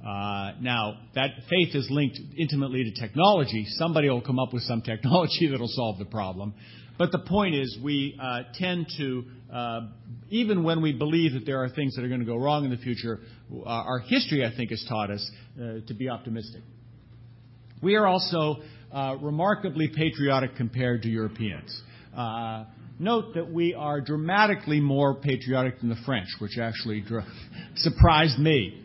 Uh, 0.06 0.52
now, 0.60 0.98
that 1.16 1.30
faith 1.50 1.74
is 1.74 1.88
linked 1.90 2.18
intimately 2.36 2.84
to 2.84 3.00
technology. 3.00 3.64
Somebody 3.70 4.08
will 4.08 4.20
come 4.20 4.38
up 4.38 4.52
with 4.52 4.62
some 4.62 4.82
technology 4.86 5.48
that'll 5.50 5.66
solve 5.66 5.98
the 5.98 6.04
problem. 6.04 6.54
But 6.96 7.10
the 7.10 7.18
point 7.18 7.56
is, 7.56 7.76
we 7.82 8.16
uh, 8.22 8.42
tend 8.54 8.86
to, 8.98 9.24
uh, 9.52 9.80
even 10.28 10.62
when 10.62 10.80
we 10.80 10.92
believe 10.92 11.32
that 11.32 11.44
there 11.44 11.64
are 11.64 11.68
things 11.68 11.96
that 11.96 12.04
are 12.04 12.08
going 12.08 12.20
to 12.20 12.26
go 12.26 12.36
wrong 12.36 12.64
in 12.64 12.70
the 12.70 12.76
future, 12.76 13.18
uh, 13.52 13.68
our 13.68 13.98
history, 13.98 14.44
I 14.44 14.54
think, 14.56 14.70
has 14.70 14.84
taught 14.88 15.10
us 15.10 15.28
uh, 15.56 15.80
to 15.88 15.94
be 15.94 16.08
optimistic. 16.08 16.62
We 17.82 17.96
are 17.96 18.06
also 18.06 18.62
remarkably 18.92 19.88
patriotic 19.88 20.54
compared 20.54 21.02
to 21.02 21.08
Europeans. 21.08 21.82
Note 23.04 23.34
that 23.34 23.52
we 23.52 23.74
are 23.74 24.00
dramatically 24.00 24.80
more 24.80 25.14
patriotic 25.14 25.78
than 25.80 25.90
the 25.90 25.98
French, 26.06 26.28
which 26.38 26.56
actually 26.56 27.02
dr- 27.02 27.26
surprised 27.76 28.38
me. 28.38 28.82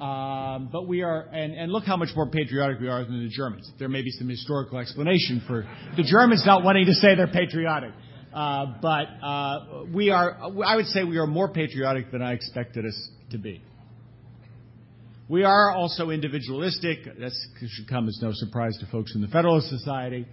Um, 0.00 0.70
but 0.72 0.88
we 0.88 1.02
are, 1.02 1.28
and, 1.30 1.52
and 1.52 1.70
look 1.70 1.84
how 1.84 1.98
much 1.98 2.08
more 2.16 2.30
patriotic 2.30 2.80
we 2.80 2.88
are 2.88 3.04
than 3.04 3.22
the 3.22 3.28
Germans. 3.28 3.70
There 3.78 3.90
may 3.90 4.00
be 4.00 4.10
some 4.12 4.26
historical 4.26 4.78
explanation 4.78 5.42
for 5.46 5.68
the 5.98 6.02
Germans 6.02 6.44
not 6.46 6.64
wanting 6.64 6.86
to 6.86 6.94
say 6.94 7.14
they're 7.14 7.26
patriotic. 7.26 7.92
Uh, 8.32 8.78
but 8.80 9.06
uh, 9.22 9.84
we 9.92 10.08
are, 10.08 10.38
I 10.64 10.76
would 10.76 10.86
say 10.86 11.04
we 11.04 11.18
are 11.18 11.26
more 11.26 11.48
patriotic 11.48 12.10
than 12.10 12.22
I 12.22 12.32
expected 12.32 12.86
us 12.86 13.10
to 13.32 13.38
be. 13.38 13.60
We 15.28 15.44
are 15.44 15.72
also 15.72 16.08
individualistic. 16.08 17.04
That 17.04 17.32
should 17.66 17.86
come 17.86 18.08
as 18.08 18.18
no 18.22 18.30
surprise 18.32 18.78
to 18.78 18.86
folks 18.86 19.14
in 19.14 19.20
the 19.20 19.28
Federalist 19.28 19.68
Society. 19.68 20.26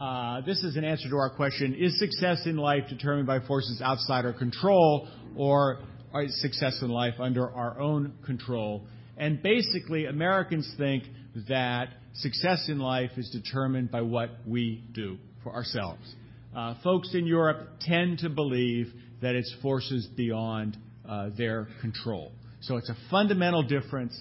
Uh, 0.00 0.42
this 0.42 0.62
is 0.62 0.76
an 0.76 0.84
answer 0.84 1.08
to 1.08 1.16
our 1.16 1.30
question 1.30 1.74
Is 1.74 1.98
success 1.98 2.42
in 2.44 2.56
life 2.56 2.84
determined 2.88 3.26
by 3.26 3.40
forces 3.40 3.80
outside 3.82 4.26
our 4.26 4.32
control, 4.32 5.08
or 5.36 5.78
is 6.22 6.40
success 6.42 6.78
in 6.82 6.88
life 6.88 7.14
under 7.18 7.50
our 7.50 7.80
own 7.80 8.12
control? 8.24 8.86
And 9.16 9.42
basically, 9.42 10.04
Americans 10.04 10.70
think 10.76 11.04
that 11.48 11.88
success 12.14 12.66
in 12.68 12.78
life 12.78 13.12
is 13.16 13.30
determined 13.30 13.90
by 13.90 14.02
what 14.02 14.30
we 14.46 14.84
do 14.92 15.16
for 15.42 15.54
ourselves. 15.54 16.14
Uh, 16.54 16.74
folks 16.84 17.14
in 17.14 17.26
Europe 17.26 17.68
tend 17.80 18.18
to 18.18 18.28
believe 18.28 18.92
that 19.22 19.34
it's 19.34 19.54
forces 19.62 20.06
beyond 20.14 20.76
uh, 21.08 21.30
their 21.38 21.68
control. 21.80 22.32
So 22.60 22.76
it's 22.76 22.90
a 22.90 22.96
fundamental 23.10 23.62
difference. 23.62 24.18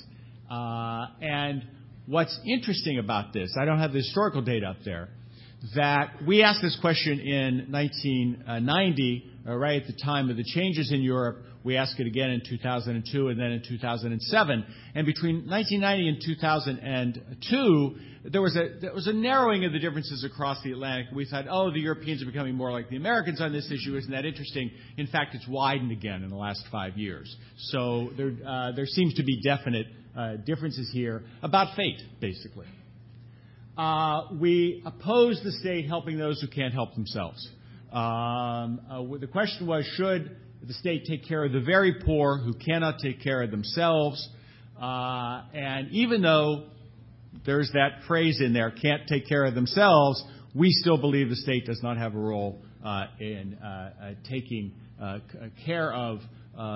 And 0.49 1.65
what's 2.05 2.39
interesting 2.45 2.99
about 2.99 3.33
this, 3.33 3.57
I 3.59 3.65
don't 3.65 3.79
have 3.79 3.91
the 3.91 3.99
historical 3.99 4.41
data 4.41 4.67
up 4.67 4.77
there, 4.85 5.09
that 5.73 6.25
we 6.27 6.43
asked 6.43 6.61
this 6.61 6.77
question 6.79 7.19
in 7.19 7.71
1990, 7.71 9.31
uh, 9.47 9.55
right 9.55 9.81
at 9.81 9.87
the 9.87 9.99
time 10.03 10.29
of 10.29 10.37
the 10.37 10.43
changes 10.43 10.91
in 10.91 11.01
Europe. 11.01 11.43
We 11.63 11.77
asked 11.77 11.99
it 11.99 12.05
again 12.05 12.29
in 12.29 12.41
2002 12.47 13.27
and 13.27 13.39
then 13.39 13.51
in 13.51 13.63
2007. 13.67 14.65
And 14.93 15.05
between 15.05 15.47
1990 15.47 16.09
and 16.09 16.21
2002, 16.23 17.95
there 18.31 18.41
was 18.41 18.55
a 18.55 18.79
there 18.79 18.93
was 18.93 19.07
a 19.07 19.13
narrowing 19.13 19.65
of 19.65 19.71
the 19.71 19.79
differences 19.79 20.23
across 20.23 20.61
the 20.63 20.71
Atlantic. 20.71 21.07
We 21.13 21.25
thought, 21.25 21.45
oh, 21.49 21.71
the 21.71 21.79
Europeans 21.79 22.21
are 22.21 22.27
becoming 22.27 22.55
more 22.55 22.71
like 22.71 22.89
the 22.89 22.97
Americans 22.97 23.41
on 23.41 23.51
this 23.51 23.71
issue. 23.71 23.95
Isn't 23.97 24.11
that 24.11 24.25
interesting? 24.25 24.69
In 24.97 25.07
fact, 25.07 25.33
it's 25.33 25.47
widened 25.47 25.91
again 25.91 26.23
in 26.23 26.29
the 26.29 26.35
last 26.35 26.63
five 26.71 26.97
years. 26.97 27.35
So 27.57 28.11
there 28.15 28.33
uh, 28.45 28.71
there 28.73 28.85
seems 28.85 29.15
to 29.15 29.23
be 29.23 29.41
definite 29.41 29.87
uh, 30.15 30.35
differences 30.45 30.89
here 30.91 31.23
about 31.41 31.75
fate, 31.75 32.01
basically. 32.19 32.67
Uh, 33.77 34.27
we 34.39 34.81
oppose 34.85 35.41
the 35.43 35.51
state 35.51 35.87
helping 35.87 36.17
those 36.17 36.39
who 36.39 36.47
can't 36.47 36.73
help 36.73 36.93
themselves. 36.95 37.45
Um, 37.91 38.79
uh, 38.89 39.03
the 39.19 39.27
question 39.29 39.67
was, 39.67 39.85
should 39.95 40.37
the 40.65 40.73
state 40.73 41.05
take 41.05 41.27
care 41.27 41.43
of 41.43 41.51
the 41.51 41.59
very 41.59 41.95
poor 42.05 42.37
who 42.37 42.53
cannot 42.53 42.99
take 42.99 43.21
care 43.21 43.41
of 43.41 43.51
themselves? 43.51 44.29
Uh, 44.81 45.43
and 45.53 45.91
even 45.91 46.21
though 46.21 46.67
there's 47.45 47.69
that 47.73 48.03
phrase 48.07 48.39
in 48.41 48.53
there, 48.53 48.71
can't 48.71 49.07
take 49.07 49.27
care 49.27 49.45
of 49.45 49.55
themselves, 49.55 50.23
we 50.53 50.71
still 50.71 50.97
believe 50.97 51.29
the 51.29 51.35
state 51.35 51.65
does 51.65 51.81
not 51.83 51.97
have 51.97 52.15
a 52.15 52.19
role 52.19 52.61
uh, 52.83 53.05
in 53.19 53.57
uh, 53.61 53.65
uh, 53.67 54.11
taking 54.29 54.71
care 55.65 55.91
of 55.91 56.19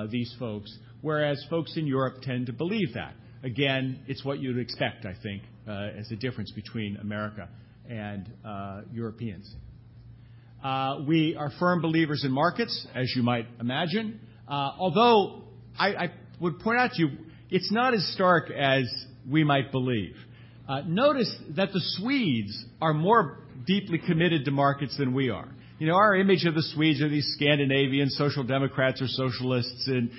these 0.09 0.35
folks, 0.37 0.77
whereas 1.01 1.43
folks 1.49 1.77
in 1.77 1.87
Europe 1.87 2.21
tend 2.21 2.47
to 2.47 2.53
believe 2.53 2.93
that. 2.93 3.13
Again, 3.41 4.03
it's 4.07 4.25
what 4.25 4.39
you'd 4.39 4.57
expect, 4.59 5.05
I 5.05 5.13
think, 5.23 5.43
as 5.69 6.11
a 6.11 6.15
difference 6.15 6.51
between 6.51 6.97
America 6.97 7.47
and 7.89 8.29
Europeans. 8.91 9.53
Uh, 10.63 10.97
we 11.07 11.37
are 11.37 11.51
firm 11.57 11.81
believers 11.81 12.25
in 12.25 12.31
markets, 12.31 12.85
as 12.93 13.13
you 13.15 13.23
might 13.23 13.47
imagine. 13.61 14.19
Uh, 14.47 14.71
although 14.77 15.43
I 15.77 16.11
would 16.41 16.59
point 16.59 16.79
out 16.79 16.91
to 16.93 17.01
you, 17.01 17.09
it's 17.49 17.71
not 17.71 17.93
as 17.93 18.05
stark 18.13 18.51
as 18.51 18.83
we 19.29 19.43
might 19.43 19.71
believe. 19.71 20.15
Uh, 20.67 20.81
notice 20.85 21.33
that 21.55 21.71
the 21.71 21.79
Swedes 21.97 22.65
are 22.81 22.93
more 22.93 23.37
deeply 23.65 23.99
committed 23.99 24.45
to 24.45 24.51
markets 24.51 24.97
than 24.97 25.13
we 25.13 25.29
are. 25.29 25.47
You 25.79 25.87
know, 25.87 25.95
our 25.95 26.15
image 26.15 26.45
of 26.45 26.55
the 26.55 26.61
Swedes 26.61 27.01
are 27.01 27.09
these 27.09 27.31
Scandinavian 27.37 28.09
social 28.09 28.43
democrats 28.43 29.01
or 29.01 29.07
socialists 29.07 29.87
and 29.87 30.11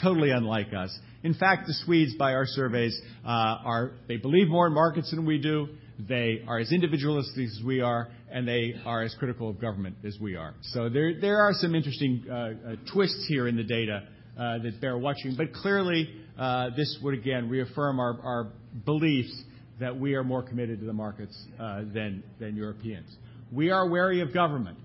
totally 0.00 0.30
unlike 0.30 0.68
us. 0.72 0.98
In 1.26 1.34
fact, 1.34 1.66
the 1.66 1.74
Swedes, 1.84 2.14
by 2.14 2.34
our 2.34 2.46
surveys, 2.46 2.96
are 3.24 3.90
they 4.06 4.16
believe 4.16 4.46
more 4.46 4.68
in 4.68 4.72
markets 4.72 5.10
than 5.10 5.26
we 5.26 5.38
do. 5.38 5.68
They 5.98 6.42
are 6.46 6.60
as 6.60 6.70
individualistic 6.70 7.46
as 7.46 7.60
we 7.64 7.80
are, 7.80 8.08
and 8.30 8.46
they 8.46 8.74
are 8.84 9.02
as 9.02 9.12
critical 9.18 9.50
of 9.50 9.60
government 9.60 9.96
as 10.06 10.16
we 10.20 10.36
are. 10.36 10.54
So 10.62 10.88
there, 10.88 11.20
there 11.20 11.40
are 11.40 11.52
some 11.52 11.74
interesting 11.74 12.24
uh, 12.30 12.34
uh, 12.34 12.50
twists 12.92 13.26
here 13.28 13.48
in 13.48 13.56
the 13.56 13.64
data 13.64 14.06
uh, 14.38 14.58
that 14.58 14.80
bear 14.80 14.96
watching. 14.98 15.34
But 15.36 15.52
clearly, 15.52 16.08
uh, 16.38 16.70
this 16.76 16.96
would 17.02 17.14
again 17.14 17.48
reaffirm 17.48 17.98
our, 17.98 18.52
beliefs 18.84 19.42
that 19.80 19.98
we 19.98 20.14
are 20.14 20.22
more 20.22 20.44
committed 20.44 20.78
to 20.78 20.86
the 20.86 20.92
markets 20.92 21.36
uh, 21.58 21.80
than, 21.92 22.22
Europeans. 22.38 23.08
We 23.50 23.70
are 23.70 23.88
wary 23.88 24.20
of 24.20 24.32
government. 24.32 24.78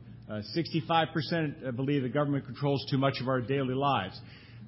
65% 0.58 1.68
uh, 1.68 1.72
believe 1.72 2.02
the 2.02 2.10
government 2.10 2.46
controls 2.46 2.84
too 2.90 2.98
much 2.98 3.16
of 3.22 3.28
our 3.28 3.42
daily 3.42 3.76
lives. 3.76 4.20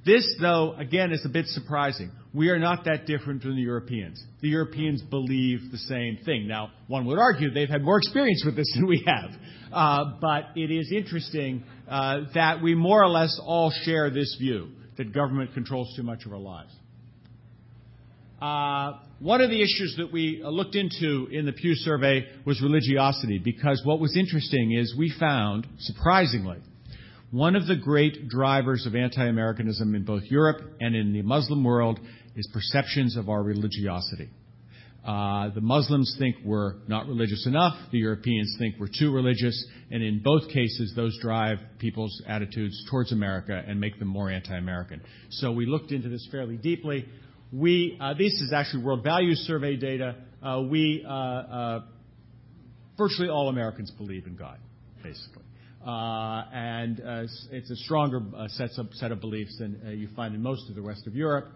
This, 0.05 0.25
though, 0.41 0.75
again, 0.77 1.13
is 1.13 1.25
a 1.25 1.29
bit 1.29 1.47
surprising. 1.47 2.11
We 2.33 2.49
are 2.49 2.59
not 2.59 2.83
that 2.85 3.05
different 3.05 3.41
from 3.41 3.55
the 3.55 3.61
Europeans. 3.61 4.21
The 4.41 4.49
Europeans 4.49 5.01
believe 5.01 5.71
the 5.71 5.77
same 5.77 6.17
thing. 6.25 6.47
Now, 6.47 6.71
one 6.87 7.05
would 7.05 7.19
argue 7.19 7.51
they've 7.51 7.69
had 7.69 7.83
more 7.83 7.97
experience 7.97 8.43
with 8.45 8.55
this 8.55 8.71
than 8.75 8.87
we 8.87 9.05
have. 9.05 9.31
Uh, 9.71 10.13
but 10.19 10.49
it 10.55 10.71
is 10.71 10.91
interesting 10.91 11.63
uh, 11.89 12.21
that 12.33 12.61
we 12.61 12.75
more 12.75 13.01
or 13.01 13.07
less 13.07 13.39
all 13.43 13.71
share 13.83 14.09
this 14.09 14.35
view 14.39 14.69
that 14.97 15.13
government 15.13 15.53
controls 15.53 15.93
too 15.95 16.03
much 16.03 16.25
of 16.25 16.33
our 16.33 16.39
lives. 16.39 16.73
Uh, 18.41 18.99
one 19.19 19.39
of 19.39 19.49
the 19.49 19.61
issues 19.61 19.95
that 19.97 20.11
we 20.11 20.41
uh, 20.43 20.49
looked 20.49 20.75
into 20.75 21.27
in 21.31 21.45
the 21.45 21.53
Pew 21.53 21.75
survey 21.75 22.27
was 22.45 22.61
religiosity, 22.61 23.39
because 23.39 23.81
what 23.85 24.01
was 24.01 24.17
interesting 24.17 24.73
is 24.73 24.93
we 24.97 25.13
found, 25.17 25.65
surprisingly, 25.79 26.57
one 27.33 27.55
of 27.55 27.65
the 27.65 27.75
great 27.75 28.27
drivers 28.27 28.85
of 28.85 28.93
anti 28.93 29.25
Americanism 29.25 29.95
in 29.95 30.05
both 30.05 30.21
Europe 30.25 30.61
and 30.79 30.95
in 30.95 31.13
the 31.13 31.23
Muslim 31.23 31.63
world 31.63 31.99
is 32.35 32.47
perceptions 32.53 33.17
of 33.17 33.27
our 33.27 33.41
religiosity. 33.41 34.29
Uh, 35.03 35.49
the 35.49 35.59
Muslims 35.59 36.15
think 36.19 36.35
we're 36.45 36.75
not 36.87 37.07
religious 37.07 37.47
enough. 37.47 37.73
The 37.91 37.97
Europeans 37.97 38.55
think 38.59 38.75
we're 38.79 38.87
too 38.87 39.11
religious. 39.11 39.65
And 39.89 40.03
in 40.03 40.21
both 40.23 40.47
cases, 40.49 40.93
those 40.95 41.17
drive 41.23 41.57
people's 41.79 42.21
attitudes 42.27 42.85
towards 42.91 43.11
America 43.11 43.63
and 43.67 43.79
make 43.79 43.97
them 43.97 44.09
more 44.09 44.29
anti 44.29 44.55
American. 44.55 45.01
So 45.31 45.51
we 45.51 45.65
looked 45.65 45.91
into 45.91 46.09
this 46.09 46.27
fairly 46.31 46.57
deeply. 46.57 47.07
We, 47.51 47.97
uh, 47.99 48.13
this 48.13 48.33
is 48.41 48.53
actually 48.55 48.83
World 48.83 49.03
Values 49.03 49.39
Survey 49.47 49.75
data. 49.75 50.17
Uh, 50.41 50.61
we, 50.69 51.03
uh, 51.03 51.11
uh, 51.11 51.79
virtually 52.95 53.29
all 53.29 53.49
Americans 53.49 53.89
believe 53.89 54.27
in 54.27 54.35
God, 54.35 54.59
basically. 55.01 55.42
Uh, 55.85 56.45
and 56.53 57.01
uh, 57.01 57.23
it's 57.51 57.69
a 57.69 57.75
stronger 57.75 58.21
uh, 58.37 58.47
set 58.47 59.11
of 59.11 59.19
beliefs 59.19 59.57
than 59.59 59.81
you 59.97 60.07
find 60.15 60.33
in 60.33 60.41
most 60.41 60.69
of 60.69 60.75
the 60.75 60.81
rest 60.81 61.05
of 61.07 61.15
Europe. 61.15 61.47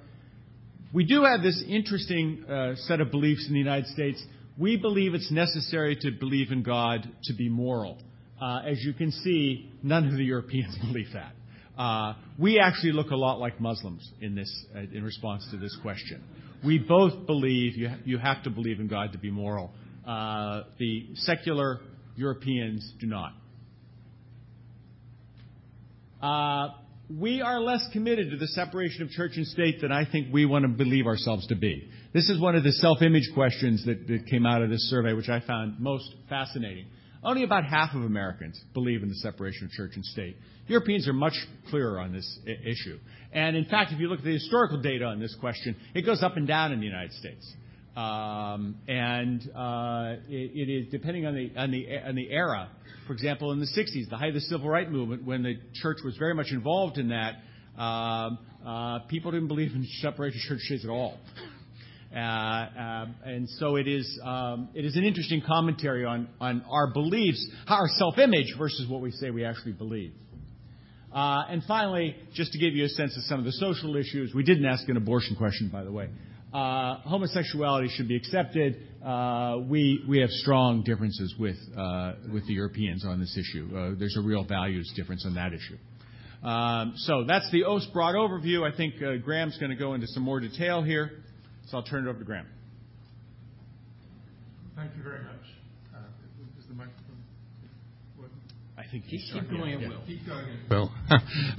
We 0.93 1.05
do 1.05 1.23
have 1.23 1.41
this 1.41 1.63
interesting 1.65 2.43
set 2.87 2.99
of 2.99 3.11
beliefs 3.11 3.45
in 3.47 3.53
the 3.53 3.59
United 3.59 3.87
States. 3.87 4.23
We 4.57 4.75
believe 4.77 5.13
it's 5.13 5.31
necessary 5.31 5.95
to 6.01 6.11
believe 6.11 6.51
in 6.51 6.63
God 6.63 7.09
to 7.23 7.33
be 7.33 7.49
moral. 7.49 7.99
As 8.41 8.83
you 8.83 8.93
can 8.93 9.11
see, 9.11 9.69
none 9.83 10.07
of 10.07 10.13
the 10.13 10.23
Europeans 10.23 10.77
believe 10.81 11.07
that. 11.13 12.15
We 12.39 12.59
actually 12.59 12.93
look 12.93 13.11
a 13.11 13.17
lot 13.17 13.39
like 13.39 13.59
Muslims 13.59 14.09
in 14.21 15.03
response 15.03 15.47
to 15.51 15.57
this 15.57 15.77
question. 15.81 16.23
We 16.65 16.79
both 16.79 17.27
believe 17.27 17.73
you 18.05 18.17
have 18.17 18.43
to 18.43 18.49
believe 18.49 18.79
in 18.79 18.87
God 18.87 19.11
to 19.11 19.17
be 19.17 19.29
moral. 19.29 19.71
The 20.05 21.07
secular 21.15 21.79
Europeans 22.15 22.93
do 22.99 23.07
not. 23.07 23.33
Uh, 26.21 26.69
we 27.09 27.41
are 27.41 27.61
less 27.61 27.87
committed 27.93 28.31
to 28.31 28.37
the 28.37 28.47
separation 28.47 29.03
of 29.03 29.09
church 29.09 29.33
and 29.35 29.47
state 29.47 29.81
than 29.81 29.91
I 29.91 30.05
think 30.09 30.33
we 30.33 30.45
want 30.45 30.63
to 30.63 30.69
believe 30.69 31.05
ourselves 31.05 31.47
to 31.47 31.55
be. 31.55 31.89
This 32.13 32.29
is 32.29 32.39
one 32.39 32.55
of 32.55 32.63
the 32.63 32.73
self 32.73 33.01
image 33.01 33.29
questions 33.33 33.85
that, 33.85 34.07
that 34.07 34.27
came 34.27 34.45
out 34.45 34.61
of 34.61 34.69
this 34.69 34.89
survey, 34.89 35.13
which 35.13 35.29
I 35.29 35.39
found 35.39 35.79
most 35.79 36.13
fascinating. 36.27 36.87
Only 37.23 37.43
about 37.43 37.65
half 37.65 37.95
of 37.95 38.03
Americans 38.03 38.61
believe 38.73 39.03
in 39.03 39.09
the 39.09 39.15
separation 39.15 39.65
of 39.65 39.71
church 39.71 39.91
and 39.95 40.05
state. 40.05 40.37
Europeans 40.67 41.07
are 41.07 41.13
much 41.13 41.33
clearer 41.69 41.99
on 41.99 42.13
this 42.13 42.39
I- 42.45 42.67
issue. 42.67 42.99
And 43.31 43.55
in 43.55 43.65
fact, 43.65 43.91
if 43.91 43.99
you 43.99 44.07
look 44.07 44.19
at 44.19 44.25
the 44.25 44.33
historical 44.33 44.81
data 44.81 45.05
on 45.05 45.19
this 45.19 45.35
question, 45.39 45.75
it 45.95 46.01
goes 46.05 46.21
up 46.21 46.37
and 46.37 46.47
down 46.47 46.71
in 46.71 46.79
the 46.79 46.85
United 46.85 47.13
States. 47.13 47.55
Um, 47.97 48.75
and 48.87 49.41
uh, 49.55 50.17
it, 50.29 50.69
is 50.69 50.91
depending 50.91 51.25
on 51.25 51.33
the, 51.33 51.51
on, 51.57 51.71
the, 51.71 51.87
on 52.07 52.13
the 52.13 52.29
era. 52.29 52.69
For 53.07 53.13
example, 53.13 53.51
in 53.53 53.59
the 53.59 53.65
60s, 53.65 54.07
the 54.07 54.17
height 54.17 54.29
of 54.29 54.35
the 54.35 54.41
civil 54.41 54.69
rights 54.69 54.91
movement, 54.91 55.25
when 55.25 55.41
the 55.41 55.55
church 55.81 55.97
was 56.05 56.15
very 56.17 56.35
much 56.35 56.51
involved 56.51 56.99
in 56.99 57.09
that, 57.09 57.37
um, 57.81 58.37
uh, 58.63 58.99
people 59.07 59.31
didn't 59.31 59.47
believe 59.47 59.71
in 59.71 59.83
separation 59.99 60.39
of 60.39 60.43
church 60.43 60.59
and 60.69 60.79
state 60.79 60.87
at 60.87 60.91
all. 60.91 61.17
Uh, 62.15 63.07
and 63.25 63.49
so 63.57 63.77
it 63.77 63.87
is, 63.87 64.19
um, 64.23 64.69
it 64.75 64.85
is 64.85 64.95
an 64.95 65.03
interesting 65.03 65.41
commentary 65.41 66.05
on, 66.05 66.29
on 66.39 66.63
our 66.69 66.93
beliefs, 66.93 67.47
our 67.67 67.87
self-image 67.97 68.53
versus 68.59 68.87
what 68.87 69.01
we 69.01 69.09
say 69.09 69.31
we 69.31 69.43
actually 69.43 69.73
believe. 69.73 70.13
And 71.11 71.63
finally, 71.67 72.15
just 72.35 72.51
to 72.51 72.59
give 72.59 72.75
you 72.75 72.85
a 72.85 72.89
sense 72.89 73.17
of 73.17 73.23
some 73.23 73.39
of 73.39 73.45
the 73.45 73.53
social 73.53 73.95
issues, 73.95 74.35
we 74.35 74.43
didn't 74.43 74.65
ask 74.65 74.87
an 74.87 74.97
abortion 74.97 75.35
question, 75.35 75.69
by 75.73 75.83
the 75.83 75.91
way. 75.91 76.09
Uh, 76.53 76.99
homosexuality 77.01 77.89
should 77.89 78.07
be 78.07 78.15
accepted. 78.15 78.77
Uh, 79.03 79.57
we 79.67 80.03
we 80.07 80.19
have 80.19 80.29
strong 80.29 80.81
differences 80.83 81.35
with 81.37 81.57
uh, 81.77 82.13
with 82.31 82.47
the 82.47 82.53
Europeans 82.53 83.05
on 83.05 83.19
this 83.19 83.37
issue. 83.37 83.95
There's 83.97 84.17
a 84.17 84.21
real 84.21 84.43
values 84.43 84.91
difference 84.95 85.25
on 85.25 85.35
that 85.35 85.51
issue. 85.53 85.77
Um, 86.47 86.93
so 86.97 87.25
that's 87.25 87.49
the 87.51 87.63
OAST 87.63 87.91
broad 87.93 88.15
overview. 88.15 88.63
I 88.63 88.75
think 88.75 88.95
Graham's 89.23 89.57
going 89.57 89.71
to 89.71 89.75
go 89.75 89.93
into 89.93 90.07
some 90.07 90.23
more 90.23 90.39
detail 90.39 90.83
here. 90.83 91.23
So 91.67 91.77
I'll 91.77 91.83
turn 91.83 92.07
it 92.07 92.09
over 92.09 92.19
to 92.19 92.25
Graham. 92.25 92.47
Thank 94.75 94.95
you 94.95 95.03
very 95.03 95.23
much. 95.23 95.33
Uh, 95.93 95.99
is 96.59 96.65
the 96.67 96.75
microphone 96.75 97.17
I 98.87 98.91
think 98.91 99.03
keep, 99.07 99.19
keep 99.33 99.49
going 99.49 99.79
yeah, 99.81 99.87
it 99.87 99.89
will. 99.89 100.03
Keep 100.07 100.25
going 100.25 100.47
it 100.47 100.69
will. 100.71 100.87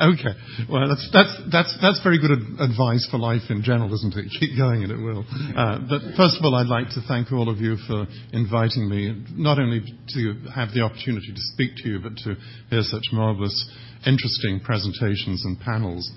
okay. 0.16 0.32
Well, 0.64 0.88
that's 0.88 1.04
that's 1.12 1.34
that's 1.52 1.78
that's 1.82 2.00
very 2.02 2.16
good 2.16 2.32
ad- 2.32 2.70
advice 2.72 3.06
for 3.10 3.18
life 3.18 3.44
in 3.50 3.62
general, 3.62 3.92
isn't 3.92 4.16
it? 4.16 4.32
Keep 4.40 4.56
going 4.56 4.82
and 4.82 4.92
it 4.92 4.96
will. 4.96 5.28
Uh, 5.28 5.76
but 5.84 6.00
first 6.16 6.40
of 6.40 6.44
all, 6.44 6.54
I'd 6.54 6.72
like 6.72 6.88
to 6.96 7.04
thank 7.06 7.30
all 7.30 7.50
of 7.50 7.58
you 7.58 7.76
for 7.86 8.06
inviting 8.32 8.88
me, 8.88 9.12
not 9.36 9.58
only 9.58 9.84
to 9.84 10.20
have 10.54 10.72
the 10.72 10.80
opportunity 10.80 11.28
to 11.28 11.42
speak 11.52 11.76
to 11.84 11.88
you, 11.88 12.00
but 12.00 12.16
to 12.24 12.34
hear 12.70 12.82
such 12.82 13.04
marvelous, 13.12 13.52
interesting 14.06 14.60
presentations 14.64 15.44
and 15.44 15.60
panels. 15.60 16.08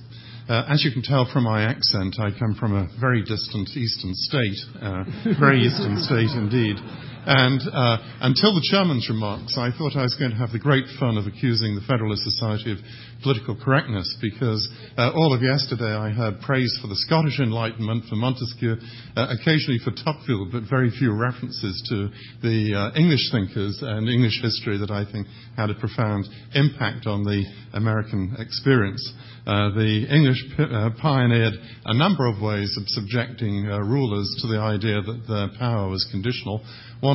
Uh, 0.47 0.63
as 0.71 0.83
you 0.83 0.91
can 0.91 1.03
tell 1.03 1.27
from 1.31 1.43
my 1.43 1.63
accent, 1.63 2.15
I 2.19 2.31
come 2.39 2.55
from 2.55 2.75
a 2.75 2.87
very 2.99 3.21
distant 3.21 3.67
eastern 3.75 4.15
state, 4.15 4.59
uh, 4.81 5.03
very 5.39 5.59
eastern 5.67 5.99
state 5.99 6.31
indeed. 6.39 6.79
And 7.25 7.61
uh, 7.61 7.97
until 8.21 8.55
the 8.55 8.65
chairman's 8.71 9.07
remarks, 9.07 9.53
I 9.55 9.69
thought 9.77 9.95
I 9.95 10.01
was 10.01 10.15
going 10.17 10.31
to 10.31 10.37
have 10.37 10.51
the 10.51 10.59
great 10.59 10.85
fun 10.99 11.17
of 11.17 11.27
accusing 11.27 11.75
the 11.75 11.85
Federalist 11.85 12.23
Society 12.23 12.71
of 12.71 12.79
political 13.21 13.55
correctness 13.55 14.17
because 14.19 14.67
uh, 14.97 15.11
all 15.13 15.33
of 15.33 15.41
yesterday 15.41 15.93
I 15.93 16.09
heard 16.09 16.41
praise 16.41 16.73
for 16.81 16.87
the 16.87 16.97
Scottish 17.05 17.39
Enlightenment, 17.39 18.05
for 18.09 18.15
Montesquieu, 18.15 18.75
uh, 19.15 19.27
occasionally 19.29 19.77
for 19.83 19.91
Tocqueville, 19.91 20.49
but 20.51 20.63
very 20.69 20.89
few 20.89 21.13
references 21.13 21.77
to 21.89 22.09
the 22.41 22.73
uh, 22.73 22.99
English 22.99 23.29
thinkers 23.31 23.77
and 23.81 24.09
English 24.09 24.41
history 24.41 24.79
that 24.79 24.89
I 24.89 25.05
think 25.05 25.27
had 25.55 25.69
a 25.69 25.75
profound 25.75 26.25
impact 26.55 27.05
on 27.05 27.23
the 27.23 27.45
American 27.73 28.35
experience. 28.39 29.01
Uh, 29.45 29.69
the 29.73 30.05
English 30.09 30.37
uh, 30.57 30.89
pioneered 31.01 31.53
a 31.85 31.93
number 31.93 32.27
of 32.27 32.41
ways 32.41 32.75
of 32.77 32.83
subjecting 32.87 33.65
rulers 33.65 34.29
to 34.41 34.47
the 34.47 34.59
idea 34.59 35.01
that 35.01 35.21
their 35.27 35.49
power 35.57 35.89
was 35.89 36.07
conditional, 36.11 36.61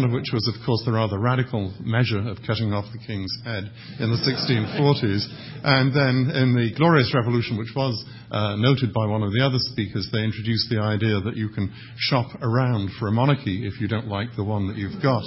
of 0.04 0.10
which 0.10 0.32
was, 0.32 0.48
of 0.48 0.54
course, 0.64 0.82
the 0.84 0.92
rather 0.92 1.18
radical 1.18 1.72
measure 1.80 2.18
of 2.18 2.38
cutting 2.46 2.72
off 2.72 2.84
the 2.92 2.98
king's 3.06 3.32
head 3.44 3.70
in 4.00 4.10
the 4.10 4.20
1640s. 4.24 5.22
And 5.64 5.94
then 5.94 6.34
in 6.34 6.54
the 6.54 6.74
Glorious 6.76 7.12
Revolution, 7.14 7.56
which 7.56 7.72
was 7.76 7.94
uh, 8.30 8.56
noted 8.56 8.92
by 8.92 9.06
one 9.06 9.22
of 9.22 9.32
the 9.32 9.44
other 9.44 9.58
speakers, 9.58 10.08
they 10.12 10.24
introduced 10.24 10.68
the 10.70 10.80
idea 10.80 11.20
that 11.20 11.36
you 11.36 11.48
can 11.50 11.72
shop 11.96 12.26
around 12.42 12.90
for 12.98 13.08
a 13.08 13.12
monarchy 13.12 13.66
if 13.66 13.80
you 13.80 13.88
don't 13.88 14.08
like 14.08 14.34
the 14.36 14.44
one 14.44 14.68
that 14.68 14.76
you've 14.76 15.02
got. 15.02 15.24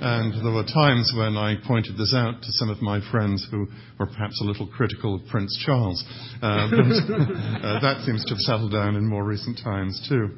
And 0.00 0.34
there 0.44 0.52
were 0.52 0.66
times 0.66 1.12
when 1.16 1.36
I 1.36 1.56
pointed 1.66 1.96
this 1.96 2.14
out 2.14 2.42
to 2.42 2.50
some 2.58 2.70
of 2.70 2.82
my 2.82 3.00
friends 3.10 3.46
who 3.50 3.68
were 3.98 4.06
perhaps 4.06 4.40
a 4.40 4.44
little 4.44 4.66
critical 4.66 5.14
of 5.14 5.26
Prince 5.30 5.52
Charles. 5.64 6.02
Uh, 6.42 6.68
but 6.70 6.80
uh, 6.80 7.80
that 7.80 8.02
seems 8.04 8.24
to 8.24 8.34
have 8.34 8.42
settled 8.42 8.72
down 8.72 8.96
in 8.96 9.06
more 9.06 9.24
recent 9.24 9.60
times, 9.62 9.94
too. 10.08 10.34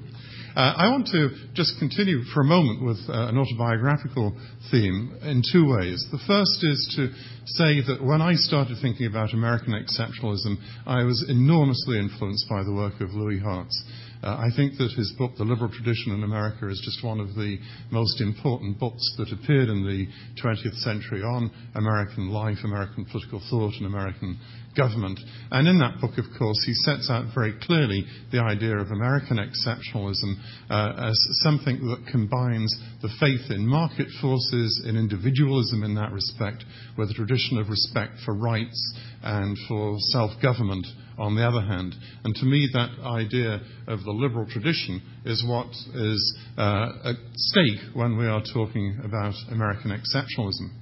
Uh, 0.54 0.74
I 0.76 0.90
want 0.90 1.06
to 1.08 1.30
just 1.54 1.78
continue 1.78 2.24
for 2.34 2.42
a 2.42 2.44
moment 2.44 2.84
with 2.84 2.98
uh, 3.08 3.28
an 3.28 3.38
autobiographical 3.38 4.36
theme 4.70 5.16
in 5.22 5.40
two 5.50 5.64
ways. 5.64 6.04
The 6.12 6.20
first 6.26 6.60
is 6.60 6.92
to 6.96 7.08
say 7.56 7.80
that 7.88 8.04
when 8.04 8.20
I 8.20 8.34
started 8.34 8.76
thinking 8.82 9.06
about 9.06 9.32
American 9.32 9.72
exceptionalism, 9.72 10.56
I 10.84 11.04
was 11.04 11.24
enormously 11.26 11.98
influenced 11.98 12.50
by 12.50 12.64
the 12.64 12.72
work 12.72 13.00
of 13.00 13.14
Louis 13.14 13.40
Hartz. 13.40 13.82
Uh, 14.22 14.36
I 14.38 14.50
think 14.54 14.76
that 14.76 14.92
his 14.92 15.12
book, 15.18 15.32
The 15.36 15.44
Liberal 15.44 15.72
Tradition 15.72 16.12
in 16.12 16.22
America, 16.22 16.68
is 16.68 16.80
just 16.84 17.02
one 17.02 17.18
of 17.18 17.34
the 17.34 17.58
most 17.90 18.20
important 18.20 18.78
books 18.78 19.02
that 19.18 19.32
appeared 19.32 19.68
in 19.68 19.82
the 19.82 20.06
20th 20.40 20.76
century 20.84 21.22
on 21.22 21.50
American 21.74 22.28
life, 22.28 22.58
American 22.62 23.06
political 23.06 23.42
thought, 23.50 23.72
and 23.78 23.86
American 23.86 24.38
government. 24.76 25.18
And 25.50 25.68
in 25.68 25.78
that 25.78 26.00
book, 26.00 26.18
of 26.18 26.24
course, 26.38 26.62
he 26.64 26.74
sets 26.74 27.08
out 27.10 27.34
very 27.34 27.54
clearly 27.62 28.04
the 28.30 28.40
idea 28.40 28.76
of 28.76 28.90
American 28.90 29.38
exceptionalism 29.38 30.36
uh, 30.70 31.08
as 31.08 31.18
something 31.42 31.76
that 31.88 32.10
combines 32.10 32.74
the 33.02 33.10
faith 33.20 33.50
in 33.50 33.66
market 33.66 34.08
forces, 34.20 34.84
in 34.86 34.96
individualism 34.96 35.82
in 35.82 35.94
that 35.94 36.12
respect, 36.12 36.64
with 36.96 37.10
a 37.10 37.14
tradition 37.14 37.58
of 37.58 37.68
respect 37.68 38.12
for 38.24 38.34
rights 38.34 38.94
and 39.22 39.56
for 39.68 39.96
self-government 40.12 40.86
on 41.18 41.34
the 41.36 41.46
other 41.46 41.60
hand. 41.60 41.94
And 42.24 42.34
to 42.36 42.44
me, 42.44 42.68
that 42.72 42.90
idea 43.04 43.60
of 43.86 44.02
the 44.04 44.10
liberal 44.10 44.46
tradition 44.48 45.02
is 45.24 45.44
what 45.46 45.68
is 45.94 46.38
uh, 46.56 46.92
at 47.04 47.16
stake 47.34 47.94
when 47.94 48.16
we 48.16 48.26
are 48.26 48.42
talking 48.52 48.98
about 49.04 49.34
American 49.50 49.90
exceptionalism. 49.90 50.81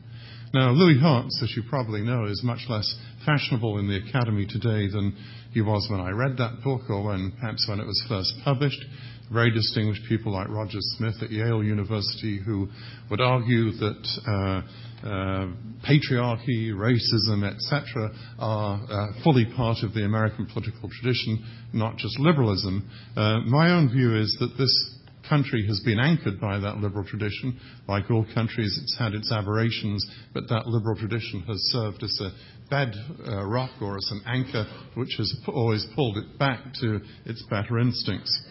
Now, 0.53 0.73
Louis 0.73 0.99
Hartz, 0.99 1.41
as 1.45 1.55
you 1.57 1.63
probably 1.69 2.03
know, 2.03 2.25
is 2.25 2.43
much 2.43 2.67
less 2.69 2.93
fashionable 3.25 3.79
in 3.79 3.87
the 3.87 3.99
academy 4.09 4.47
today 4.47 4.89
than 4.89 5.17
he 5.53 5.61
was 5.61 5.87
when 5.89 6.01
I 6.01 6.11
read 6.11 6.39
that 6.39 6.65
book 6.65 6.91
or 6.91 7.05
when 7.05 7.33
perhaps 7.39 7.67
when 7.69 7.79
it 7.79 7.87
was 7.87 8.05
first 8.09 8.35
published. 8.43 8.85
Very 9.33 9.53
distinguished 9.53 10.03
people 10.09 10.33
like 10.33 10.49
Roger 10.49 10.79
Smith 10.97 11.15
at 11.23 11.31
Yale 11.31 11.63
University 11.63 12.41
who 12.45 12.69
would 13.11 13.21
argue 13.21 13.71
that 13.71 14.09
uh, 14.27 15.07
uh, 15.07 15.47
patriarchy, 15.89 16.73
racism, 16.75 17.49
etc., 17.49 18.11
are 18.41 18.81
uh, 18.91 19.23
fully 19.23 19.47
part 19.55 19.85
of 19.85 19.95
the 19.95 20.05
American 20.05 20.47
political 20.47 20.91
tradition, 20.91 21.47
not 21.73 21.97
just 21.97 22.19
liberalism. 22.19 22.91
Uh, 23.17 23.39
my 23.47 23.71
own 23.71 23.89
view 23.89 24.21
is 24.21 24.37
that 24.41 24.59
this 24.59 25.00
country 25.31 25.65
has 25.67 25.81
been 25.81 26.01
anchored 26.01 26.41
by 26.41 26.59
that 26.59 26.79
liberal 26.79 27.05
tradition. 27.05 27.59
Like 27.89 28.11
all 28.11 28.27
countries, 28.35 28.79
it's 28.83 28.99
had 28.99 29.15
its 29.15 29.33
aberrations, 29.33 30.05
but 30.35 30.49
that 30.49 30.67
liberal 30.67 30.97
tradition 30.97 31.43
has 31.47 31.59
served 31.71 32.03
as 32.03 32.21
a 32.21 32.31
bed 32.69 32.93
uh, 33.27 33.47
rock 33.47 33.71
or 33.81 33.97
as 33.97 34.11
an 34.11 34.23
anchor 34.27 34.67
which 34.95 35.15
has 35.19 35.35
always 35.49 35.87
pulled 35.95 36.19
it 36.19 36.39
back 36.39 36.61
to 36.81 37.01
its 37.25 37.43
better 37.49 37.79
instincts. 37.79 38.45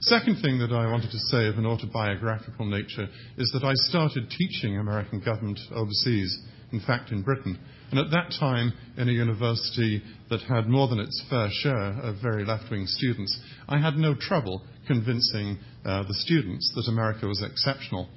Second 0.00 0.40
thing 0.40 0.58
that 0.60 0.70
I 0.70 0.90
wanted 0.90 1.10
to 1.10 1.18
say 1.18 1.48
of 1.48 1.58
an 1.58 1.66
autobiographical 1.66 2.66
nature 2.66 3.08
is 3.36 3.50
that 3.52 3.64
I 3.64 3.72
started 3.74 4.30
teaching 4.30 4.78
American 4.78 5.20
government 5.20 5.58
overseas, 5.74 6.38
in 6.70 6.80
fact 6.80 7.10
in 7.10 7.22
Britain, 7.22 7.58
and 7.90 7.98
at 7.98 8.10
that 8.10 8.32
time 8.38 8.72
in 8.96 9.08
a 9.08 9.12
university 9.12 10.02
that 10.30 10.40
had 10.42 10.68
more 10.68 10.88
than 10.88 11.00
its 11.00 11.24
fair 11.28 11.48
share 11.50 12.00
of 12.00 12.22
very 12.22 12.44
left-wing 12.44 12.86
students, 12.86 13.40
I 13.68 13.78
had 13.78 13.96
no 13.96 14.14
trouble 14.14 14.62
convincing 14.88 15.58
uh, 15.84 16.02
the 16.02 16.14
students 16.14 16.72
that 16.74 16.90
America 16.90 17.26
was 17.26 17.44
exceptional 17.44 18.08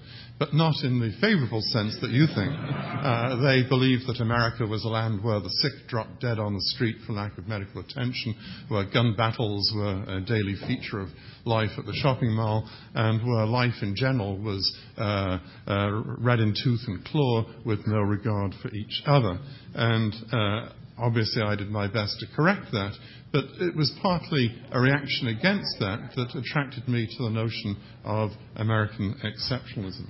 but 0.42 0.56
not 0.56 0.74
in 0.84 1.00
the 1.00 1.12
favorable 1.22 1.62
sense 1.62 1.96
that 2.02 2.10
you 2.10 2.26
think. 2.26 2.50
Uh, 2.50 3.36
they 3.46 3.62
believed 3.70 4.08
that 4.08 4.20
America 4.20 4.66
was 4.66 4.84
a 4.84 4.88
land 4.88 5.24
where 5.24 5.40
the 5.40 5.52
sick 5.62 5.88
dropped 5.88 6.20
dead 6.20 6.40
on 6.40 6.56
the 6.56 6.62
street 6.74 6.96
for 7.06 7.14
lack 7.14 7.38
of 7.38 7.48
medical 7.48 7.80
attention, 7.80 8.34
where 8.68 8.84
gun 8.92 9.14
battles 9.16 9.72
were 9.76 10.04
a 10.08 10.20
daily 10.22 10.56
feature 10.66 11.00
of 11.00 11.10
life 11.46 11.70
at 11.78 11.86
the 11.86 11.94
shopping 11.94 12.32
mall, 12.32 12.68
and 12.96 13.22
where 13.24 13.46
life 13.46 13.84
in 13.84 13.96
general 13.96 14.36
was 14.36 14.76
uh, 14.98 15.38
uh, 15.68 16.02
red 16.18 16.40
in 16.40 16.56
tooth 16.64 16.82
and 16.88 17.06
claw 17.06 17.46
with 17.64 17.86
no 17.86 18.00
regard 18.00 18.56
for 18.64 18.70
each 18.70 19.04
other. 19.06 19.38
And 19.76 20.16
uh, 20.32 20.70
obviously, 20.98 21.42
I 21.42 21.56
did 21.56 21.70
my 21.70 21.88
best 21.88 22.20
to 22.20 22.28
correct 22.36 22.72
that. 22.72 22.94
But 23.32 23.46
it 23.60 23.76
was 23.76 23.92
partly 24.02 24.54
a 24.72 24.80
reaction 24.80 25.28
against 25.28 25.80
that 25.80 26.12
that 26.16 26.36
attracted 26.36 26.88
me 26.88 27.08
to 27.08 27.24
the 27.24 27.30
notion 27.30 27.78
of 28.04 28.32
American 28.58 29.16
exceptionalism. 29.24 30.10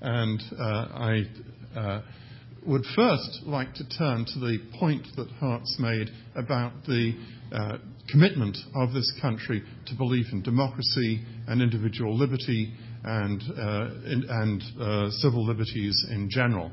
And 0.00 0.42
uh, 0.58 0.64
I 0.64 1.78
uh, 1.78 2.02
would 2.66 2.84
first 2.96 3.40
like 3.44 3.74
to 3.74 3.88
turn 3.88 4.24
to 4.24 4.40
the 4.40 4.58
point 4.78 5.06
that 5.16 5.28
Hartz 5.38 5.76
made 5.78 6.08
about 6.34 6.72
the 6.86 7.12
uh, 7.52 7.78
commitment 8.08 8.56
of 8.74 8.92
this 8.92 9.12
country 9.20 9.62
to 9.86 9.94
belief 9.96 10.26
in 10.32 10.42
democracy 10.42 11.24
and 11.48 11.60
individual 11.60 12.16
liberty 12.16 12.72
and, 13.04 13.42
uh, 13.42 13.84
in, 14.06 14.24
and 14.28 14.62
uh, 14.80 15.10
civil 15.10 15.44
liberties 15.44 16.06
in 16.10 16.28
general. 16.30 16.70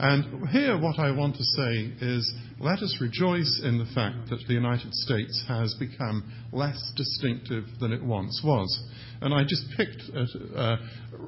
And 0.00 0.48
here, 0.50 0.78
what 0.78 0.98
I 1.00 1.10
want 1.10 1.36
to 1.36 1.42
say 1.42 1.92
is 2.00 2.32
let 2.60 2.78
us 2.80 2.98
rejoice 3.00 3.60
in 3.64 3.78
the 3.78 3.84
fact 3.94 4.30
that 4.30 4.38
the 4.46 4.54
United 4.54 4.94
States 4.94 5.44
has 5.48 5.74
become 5.74 6.32
less 6.52 6.92
distinctive 6.94 7.64
than 7.80 7.92
it 7.92 8.02
once 8.02 8.40
was. 8.44 8.80
And 9.20 9.34
I 9.34 9.42
just 9.42 9.64
picked, 9.76 10.02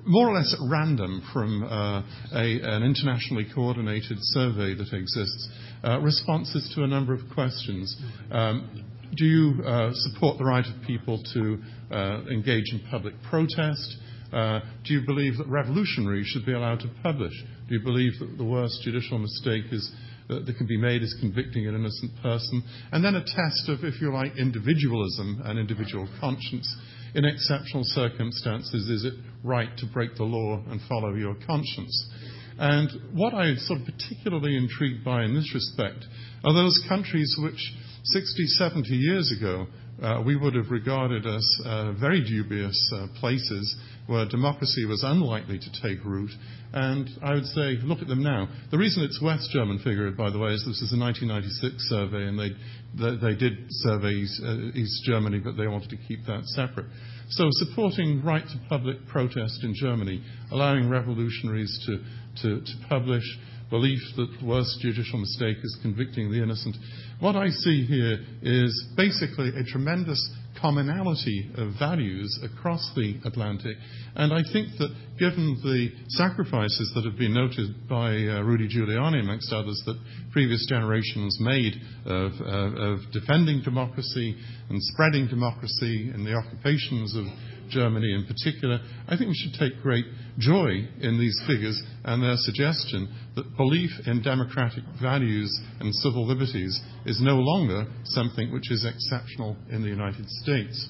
more 0.06 0.28
or 0.28 0.34
less 0.34 0.54
at 0.54 0.70
random 0.70 1.22
from 1.32 1.64
uh, 1.64 2.02
a, 2.32 2.60
an 2.62 2.84
internationally 2.84 3.46
coordinated 3.52 4.18
survey 4.20 4.74
that 4.74 4.92
exists, 4.92 5.48
uh, 5.82 5.98
responses 6.00 6.70
to 6.76 6.84
a 6.84 6.86
number 6.86 7.12
of 7.12 7.22
questions. 7.34 7.96
Um, 8.30 8.84
do 9.16 9.24
you 9.24 9.64
uh, 9.64 9.90
support 9.92 10.38
the 10.38 10.44
right 10.44 10.64
of 10.64 10.82
people 10.86 11.20
to 11.34 11.58
uh, 11.90 12.22
engage 12.30 12.72
in 12.72 12.80
public 12.88 13.14
protest? 13.28 13.96
Uh, 14.32 14.60
do 14.84 14.94
you 14.94 15.04
believe 15.04 15.38
that 15.38 15.48
revolutionaries 15.48 16.26
should 16.26 16.46
be 16.46 16.52
allowed 16.52 16.80
to 16.80 16.90
publish? 17.02 17.32
Do 17.68 17.74
you 17.74 17.82
believe 17.82 18.12
that 18.20 18.38
the 18.38 18.44
worst 18.44 18.80
judicial 18.82 19.18
mistake 19.18 19.64
is 19.72 19.90
that, 20.28 20.46
that 20.46 20.56
can 20.56 20.66
be 20.66 20.76
made 20.76 21.02
is 21.02 21.16
convicting 21.20 21.66
an 21.66 21.74
innocent 21.74 22.12
person? 22.22 22.62
And 22.92 23.04
then 23.04 23.16
a 23.16 23.24
test 23.24 23.68
of, 23.68 23.82
if 23.82 24.00
you 24.00 24.12
like, 24.12 24.36
individualism 24.36 25.42
and 25.44 25.58
individual 25.58 26.08
conscience. 26.20 26.68
In 27.14 27.24
exceptional 27.24 27.82
circumstances, 27.84 28.88
is 28.88 29.04
it 29.04 29.14
right 29.42 29.76
to 29.78 29.86
break 29.86 30.14
the 30.14 30.22
law 30.22 30.62
and 30.70 30.80
follow 30.88 31.14
your 31.14 31.34
conscience? 31.46 32.08
And 32.56 32.90
what 33.14 33.34
I'm 33.34 33.56
sort 33.56 33.80
of 33.80 33.86
particularly 33.86 34.56
intrigued 34.56 35.04
by 35.04 35.24
in 35.24 35.34
this 35.34 35.50
respect 35.54 36.04
are 36.44 36.52
those 36.52 36.78
countries 36.88 37.34
which 37.40 37.74
60, 38.04 38.46
70 38.46 38.88
years 38.90 39.32
ago 39.36 39.66
uh, 39.66 39.89
we 40.24 40.34
would 40.36 40.54
have 40.54 40.70
regarded 40.70 41.26
as 41.26 41.46
uh, 41.64 41.92
very 41.92 42.24
dubious 42.24 42.92
uh, 42.94 43.06
places 43.20 43.76
where 44.06 44.26
democracy 44.26 44.86
was 44.86 45.04
unlikely 45.04 45.58
to 45.58 45.82
take 45.82 46.04
root. 46.04 46.30
And 46.72 47.08
I 47.22 47.34
would 47.34 47.46
say, 47.46 47.76
look 47.82 48.00
at 48.00 48.08
them 48.08 48.22
now. 48.22 48.48
The 48.70 48.78
reason 48.78 49.02
it's 49.02 49.20
West 49.20 49.50
German 49.52 49.78
figure, 49.78 50.10
by 50.12 50.30
the 50.30 50.38
way, 50.38 50.52
is 50.52 50.64
this 50.64 50.80
is 50.80 50.92
a 50.92 50.98
1996 50.98 51.88
survey, 51.88 52.28
and 52.28 52.38
they, 52.38 53.34
did 53.34 53.66
survey 53.70 54.12
East, 54.12 54.40
uh, 54.42 55.10
Germany, 55.10 55.38
but 55.38 55.56
they 55.56 55.66
wanted 55.66 55.90
to 55.90 55.98
keep 56.08 56.24
that 56.26 56.44
separate. 56.46 56.86
So 57.30 57.48
supporting 57.50 58.24
right 58.24 58.42
to 58.42 58.68
public 58.68 59.06
protest 59.06 59.62
in 59.62 59.74
Germany, 59.74 60.22
allowing 60.50 60.88
revolutionaries 60.88 61.78
to 61.86 62.62
publish, 62.88 63.24
belief 63.70 64.00
that 64.16 64.28
the 64.40 64.46
worst 64.46 64.78
judicial 64.80 65.18
mistake 65.18 65.56
is 65.62 65.78
convicting 65.82 66.30
the 66.30 66.42
innocent. 66.42 66.76
What 67.20 67.36
I 67.36 67.48
see 67.48 67.86
here 67.86 68.18
is 68.42 68.88
basically 68.96 69.48
a 69.48 69.64
tremendous 69.64 70.20
commonality 70.60 71.50
of 71.56 71.72
values 71.78 72.38
across 72.42 72.90
the 72.94 73.18
Atlantic. 73.24 73.76
And 74.14 74.32
I 74.32 74.42
think 74.52 74.68
that 74.78 74.94
given 75.18 75.58
the 75.62 75.88
sacrifices 76.08 76.92
that 76.94 77.04
have 77.04 77.18
been 77.18 77.34
noted 77.34 77.88
by 77.88 78.10
uh, 78.10 78.42
Rudy 78.42 78.68
Giuliani, 78.68 79.20
amongst 79.20 79.52
others, 79.52 79.80
that 79.86 79.98
previous 80.32 80.66
generations 80.68 81.38
made 81.40 81.74
of, 82.06 82.32
uh, 82.40 82.46
of 82.46 82.98
defending 83.12 83.62
democracy 83.62 84.36
and 84.68 84.82
spreading 84.82 85.28
democracy 85.28 86.10
in 86.12 86.24
the 86.24 86.34
occupations 86.34 87.16
of 87.16 87.24
Germany 87.70 88.12
in 88.14 88.26
particular, 88.26 88.80
I 89.08 89.16
think 89.16 89.28
we 89.28 89.34
should 89.34 89.58
take 89.58 89.80
great 89.82 90.04
joy 90.38 90.88
in 91.00 91.18
these 91.18 91.40
figures 91.46 91.80
and 92.04 92.22
their 92.22 92.36
suggestion 92.36 93.08
that 93.36 93.56
belief 93.56 93.90
in 94.06 94.22
democratic 94.22 94.84
values 95.00 95.50
and 95.80 95.94
civil 95.96 96.26
liberties 96.26 96.80
is 97.06 97.20
no 97.20 97.36
longer 97.36 97.86
something 98.04 98.52
which 98.52 98.70
is 98.70 98.84
exceptional 98.84 99.56
in 99.70 99.82
the 99.82 99.88
United 99.88 100.28
States. 100.28 100.88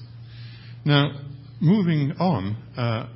Now, 0.85 1.11
moving 1.59 2.13
on, 2.19 2.57
uh, 2.75 3.07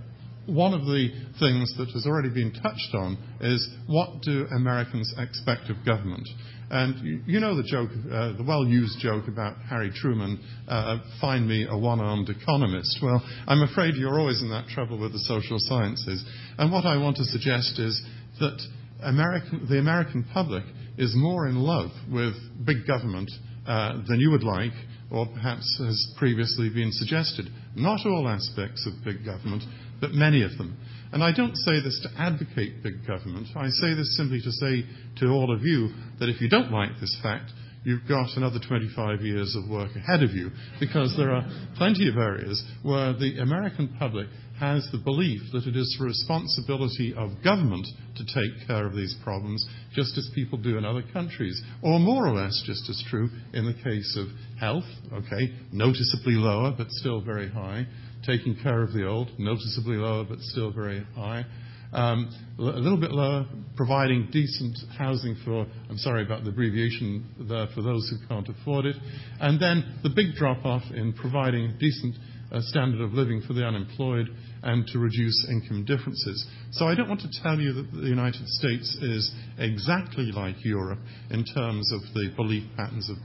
one 0.47 0.73
of 0.73 0.81
the 0.81 1.09
things 1.39 1.73
that 1.77 1.89
has 1.93 2.05
already 2.05 2.29
been 2.29 2.53
touched 2.53 2.93
on 2.93 3.17
is 3.41 3.67
what 3.87 4.21
do 4.21 4.47
Americans 4.55 5.13
expect 5.17 5.69
of 5.69 5.77
government? 5.85 6.27
And 6.69 7.05
you, 7.05 7.21
you 7.27 7.39
know 7.39 7.55
the 7.55 7.63
joke, 7.63 7.89
uh, 8.11 8.33
the 8.37 8.43
well-used 8.43 8.99
joke 8.99 9.27
about 9.27 9.57
Harry 9.69 9.91
Truman, 9.93 10.39
uh, 10.67 10.97
find 11.21 11.47
me 11.47 11.67
a 11.69 11.77
one-armed 11.77 12.29
economist. 12.29 12.97
Well, 13.03 13.23
I'm 13.47 13.61
afraid 13.61 13.95
you're 13.95 14.19
always 14.19 14.41
in 14.41 14.49
that 14.49 14.67
trouble 14.67 14.99
with 14.99 15.13
the 15.13 15.19
social 15.19 15.57
sciences. 15.59 16.25
And 16.57 16.71
what 16.71 16.85
I 16.85 16.97
want 16.97 17.17
to 17.17 17.25
suggest 17.25 17.79
is 17.79 18.01
that 18.39 18.59
American, 19.03 19.67
the 19.69 19.77
American 19.77 20.25
public 20.33 20.63
is 20.97 21.13
more 21.15 21.47
in 21.47 21.55
love 21.55 21.91
with 22.11 22.33
big 22.65 22.87
government 22.87 23.29
uh, 23.67 24.01
than 24.07 24.19
you 24.19 24.31
would 24.31 24.43
like, 24.43 24.73
or 25.11 25.27
perhaps 25.27 25.79
has 25.85 26.13
previously 26.17 26.69
been 26.69 26.91
suggested. 26.91 27.45
Not 27.75 28.05
all 28.05 28.27
aspects 28.27 28.87
of 28.87 29.03
big 29.03 29.23
government, 29.25 29.63
but 30.01 30.11
many 30.11 30.43
of 30.43 30.57
them. 30.57 30.77
And 31.11 31.23
I 31.23 31.31
don't 31.31 31.55
say 31.55 31.81
this 31.81 31.99
to 32.03 32.21
advocate 32.21 32.83
big 32.83 33.07
government. 33.07 33.47
I 33.55 33.69
say 33.69 33.93
this 33.93 34.17
simply 34.17 34.41
to 34.41 34.51
say 34.51 34.85
to 35.19 35.27
all 35.27 35.53
of 35.53 35.61
you 35.61 35.89
that 36.19 36.29
if 36.29 36.41
you 36.41 36.49
don't 36.49 36.71
like 36.71 36.99
this 36.99 37.17
fact, 37.23 37.51
you've 37.85 38.07
got 38.07 38.35
another 38.35 38.59
25 38.67 39.21
years 39.21 39.55
of 39.55 39.69
work 39.69 39.95
ahead 39.95 40.23
of 40.23 40.31
you 40.31 40.49
because 40.79 41.15
there 41.15 41.31
are 41.31 41.47
plenty 41.77 42.09
of 42.09 42.17
areas 42.17 42.61
where 42.83 43.13
the 43.13 43.37
American 43.39 43.95
public 43.99 44.27
has 44.59 44.87
the 44.91 44.97
belief 44.97 45.41
that 45.51 45.67
it 45.67 45.75
is 45.75 45.95
the 45.99 46.05
responsibility 46.05 47.13
of 47.15 47.43
government 47.43 47.85
to 48.15 48.25
take 48.25 48.67
care 48.67 48.87
of 48.87 48.95
these 48.95 49.15
problems, 49.23 49.65
just 49.93 50.17
as 50.17 50.29
people 50.33 50.57
do 50.57 50.77
in 50.77 50.85
other 50.85 51.03
countries, 51.13 51.61
or 51.83 51.99
more 51.99 52.25
or 52.25 52.33
less 52.33 52.63
just 52.65 52.89
as 52.89 53.03
true 53.09 53.29
in 53.53 53.65
the 53.65 53.83
case 53.83 54.17
of 54.17 54.27
health, 54.59 54.85
okay, 55.13 55.53
noticeably 55.71 56.33
lower 56.33 56.73
but 56.75 56.89
still 56.91 57.21
very 57.21 57.49
high, 57.49 57.85
taking 58.25 58.55
care 58.61 58.81
of 58.81 58.93
the 58.93 59.07
old, 59.07 59.29
noticeably 59.37 59.97
lower 59.97 60.23
but 60.23 60.39
still 60.39 60.71
very 60.71 61.05
high. 61.15 61.45
Um, 61.93 62.29
a 62.59 62.61
little 62.61 62.99
bit 62.99 63.11
lower, 63.11 63.45
providing 63.77 64.27
decent 64.31 64.77
housing 64.97 65.35
for, 65.45 65.65
I'm 65.89 65.97
sorry 65.97 66.25
about 66.25 66.43
the 66.43 66.49
abbreviation 66.49 67.25
there, 67.47 67.67
for 67.73 67.81
those 67.81 68.09
who 68.09 68.27
can't 68.27 68.47
afford 68.49 68.85
it. 68.85 68.95
And 69.39 69.61
then 69.61 69.99
the 70.03 70.09
big 70.09 70.35
drop 70.35 70.65
off 70.65 70.83
in 70.93 71.13
providing 71.13 71.77
decent 71.79 72.15
uh, 72.51 72.59
standard 72.61 73.01
of 73.01 73.13
living 73.13 73.41
for 73.47 73.53
the 73.53 73.63
unemployed 73.63 74.27
and 74.65 74.85
to 74.87 74.99
reduce 74.99 75.47
income 75.49 75.85
differences. 75.85 76.45
So 76.71 76.87
I 76.87 76.95
don't 76.95 77.07
want 77.07 77.21
to 77.21 77.29
tell 77.43 77.59
you 77.59 77.71
that 77.73 77.91
the 77.93 78.07
United 78.07 78.47
States 78.47 78.97
is 79.01 79.31
exactly 79.59 80.31
like 80.31 80.55
Europe 80.65 80.99
in 81.29 81.45
terms 81.45 81.91
of 81.93 82.01
the 82.13 82.33
belief 82.35 82.63
patterns 82.75 83.09
of, 83.09 83.17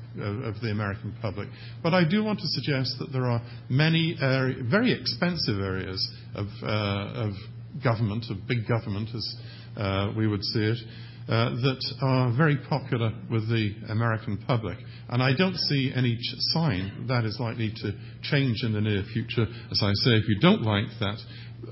the 0.61 0.71
American 0.71 1.15
public, 1.23 1.49
but 1.83 1.95
I 1.95 2.05
do 2.05 2.23
want 2.23 2.41
to 2.41 2.47
suggest 2.49 2.97
that 2.99 3.13
there 3.13 3.25
are 3.25 3.41
many 3.69 4.17
very 4.71 4.93
expensive 4.93 5.59
areas 5.59 6.07
of, 6.35 6.47
uh, 6.63 7.29
of 7.29 7.33
government, 7.83 8.27
of 8.31 8.47
big 8.47 8.69
government 8.69 9.09
as 9.15 9.37
uh, 9.77 10.13
we 10.17 10.27
would 10.27 10.43
see 10.45 10.61
it, 10.61 10.79
that 11.29 11.95
are 12.03 12.37
very 12.37 12.57
popular 12.69 13.13
with 13.31 13.49
the 13.49 13.75
American 13.89 14.39
public. 14.47 14.79
And 15.09 15.23
I 15.23 15.33
don't 15.37 15.57
see 15.57 15.93
any 15.95 16.19
sign 16.53 17.07
that 17.09 17.25
is 17.25 17.39
likely 17.41 17.73
to 17.83 17.93
change 18.23 18.63
in 18.63 18.73
the 18.73 18.81
near 18.81 19.03
future. 19.13 19.47
As 19.71 19.81
I 19.83 19.93
say, 19.95 20.13
if 20.13 20.29
you 20.29 20.39
don't 20.41 20.63
like 20.63 20.87
that, 21.01 21.19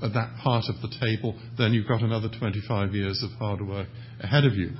uh, 0.01 0.09
that 0.09 0.37
part 0.43 0.65
of 0.69 0.75
the 0.81 0.93
table, 0.99 1.39
then 1.57 1.73
you've 1.73 1.87
got 1.87 2.01
another 2.01 2.29
25 2.39 2.93
years 2.93 3.23
of 3.23 3.31
hard 3.39 3.65
work 3.65 3.87
ahead 4.19 4.45
of 4.45 4.53
you. 4.53 4.71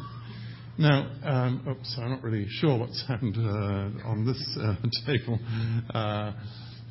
Now, 0.78 1.12
um, 1.24 1.66
oops, 1.68 1.96
I'm 1.98 2.10
not 2.12 2.24
really 2.24 2.48
sure 2.50 2.78
what's 2.78 3.04
happened 3.08 3.36
uh, 3.38 4.08
on 4.08 4.26
this 4.26 4.58
uh, 4.62 4.76
table, 5.06 5.40
uh, 5.94 6.32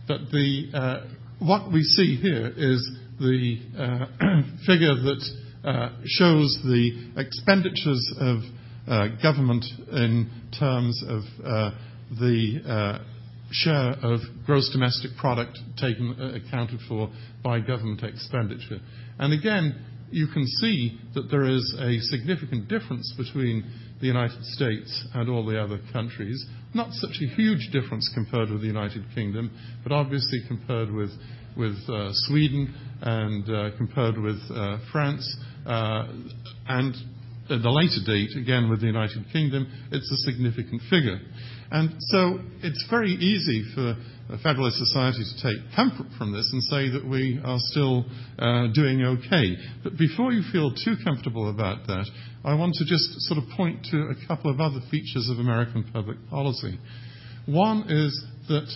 but 0.07 0.21
the, 0.31 0.71
uh, 0.75 1.07
what 1.39 1.73
we 1.73 1.83
see 1.83 2.17
here 2.17 2.53
is 2.55 2.91
the 3.19 3.57
figure 4.67 4.95
that 4.95 5.23
uh, 5.23 5.48
shows 6.05 6.59
the 6.65 7.13
expenditures 7.17 8.15
of 8.21 8.39
uh, 8.87 9.09
government 9.23 9.65
in 9.93 10.31
terms 10.59 11.03
of 11.07 11.23
uh, 11.45 11.71
the 12.19 13.01
share 13.51 13.93
of 14.03 14.21
gross 14.45 14.71
domestic 14.73 15.11
product 15.17 15.59
taken 15.81 16.15
accounted 16.35 16.81
for 16.89 17.11
by 17.43 17.61
government 17.61 18.03
expenditure. 18.03 18.79
And 19.19 19.33
again, 19.33 19.75
you 20.11 20.27
can 20.29 20.47
see 20.47 20.99
that 21.15 21.31
there 21.31 21.45
is 21.45 21.77
a 21.81 21.99
significant 22.01 22.69
difference 22.69 23.13
between 23.17 23.65
the 24.01 24.07
United 24.07 24.43
States 24.45 25.07
and 25.15 25.29
all 25.29 25.45
the 25.45 25.61
other 25.61 25.81
countries. 25.93 26.45
Not 26.75 26.93
such 26.93 27.17
a 27.23 27.35
huge 27.35 27.71
difference 27.73 28.11
compared 28.15 28.51
with 28.51 28.61
the 28.61 28.67
United 28.67 29.05
Kingdom, 29.15 29.51
but 29.83 29.93
obviously 29.93 30.41
compared 30.47 30.91
with, 30.93 31.11
with 31.59 31.77
uh, 31.89 32.11
Sweden 32.13 32.75
and 33.03 33.45
uh, 33.51 33.77
compared 33.77 34.17
with 34.17 34.39
uh, 34.51 34.79
France 34.93 35.37
and 35.67 36.95
at 37.51 37.63
the 37.63 37.71
later 37.71 38.05
date, 38.05 38.37
again 38.37 38.69
with 38.69 38.81
the 38.81 38.87
United 38.87 39.25
Kingdom, 39.33 39.67
it's 39.91 40.11
a 40.11 40.17
significant 40.31 40.83
figure. 40.91 41.19
And 41.71 41.95
so 42.13 42.41
it's 42.63 42.85
very 42.91 43.13
easy 43.13 43.65
for 43.75 43.97
a 44.29 44.39
Federalist 44.43 44.77
Society 44.77 45.25
to 45.25 45.37
take 45.43 45.75
comfort 45.75 46.07
from 46.19 46.33
this 46.33 46.49
and 46.53 46.63
say 46.65 46.91
that 46.91 47.09
we 47.09 47.41
are 47.43 47.57
still 47.73 48.05
doing 48.75 49.01
okay. 49.03 49.57
But 49.83 49.97
before 49.97 50.33
you 50.33 50.43
feel 50.53 50.75
too 50.75 50.97
comfortable 51.03 51.49
about 51.49 51.87
that, 51.87 52.05
I 52.45 52.55
want 52.55 52.75
to 52.75 52.85
just 52.85 53.17
sort 53.23 53.43
of 53.43 53.49
point 53.57 53.87
to 53.93 54.13
a 54.13 54.27
couple 54.29 54.51
of 54.51 54.61
other 54.61 54.81
features 54.91 55.31
of 55.31 55.39
American 55.39 55.85
public 55.91 56.19
policy. 56.29 56.79
One 57.47 57.89
is 57.89 58.13
that 58.49 58.69